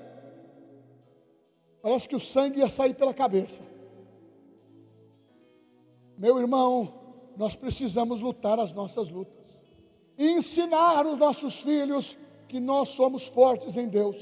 Parece 1.81 2.09
que 2.09 2.15
o 2.15 2.19
sangue 2.19 2.59
ia 2.59 2.67
sair 2.67 2.93
pela 2.93 3.13
cabeça. 3.13 3.63
Meu 6.17 6.41
irmão, 6.41 6.93
nós 7.37 7.55
precisamos 7.55 8.19
lutar 8.19 8.59
as 8.59 8.73
nossas 8.73 9.07
lutas. 9.09 9.45
E 10.17 10.29
ensinar 10.29 11.05
os 11.05 11.17
nossos 11.17 11.61
filhos 11.61 12.17
que 12.49 12.59
nós 12.59 12.89
somos 12.89 13.25
fortes 13.25 13.77
em 13.77 13.87
Deus. 13.87 14.17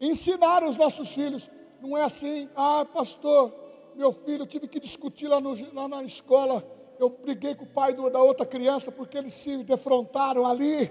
Ensinar 0.00 0.64
os 0.64 0.76
nossos 0.76 1.12
filhos. 1.12 1.48
Não 1.80 1.96
é 1.96 2.02
assim, 2.02 2.48
ah, 2.56 2.84
pastor, 2.84 3.54
meu 3.94 4.10
filho, 4.10 4.46
tive 4.46 4.66
que 4.66 4.80
discutir 4.80 5.28
lá, 5.28 5.40
no, 5.40 5.54
lá 5.72 5.86
na 5.86 6.02
escola. 6.02 6.68
Eu 6.98 7.08
briguei 7.08 7.54
com 7.54 7.62
o 7.62 7.68
pai 7.68 7.94
do, 7.94 8.10
da 8.10 8.20
outra 8.20 8.44
criança 8.44 8.90
porque 8.90 9.16
eles 9.16 9.32
se 9.32 9.62
defrontaram 9.62 10.44
ali. 10.44 10.90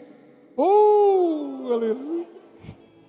Uh, 0.58 1.74
aleluia. 1.74 2.35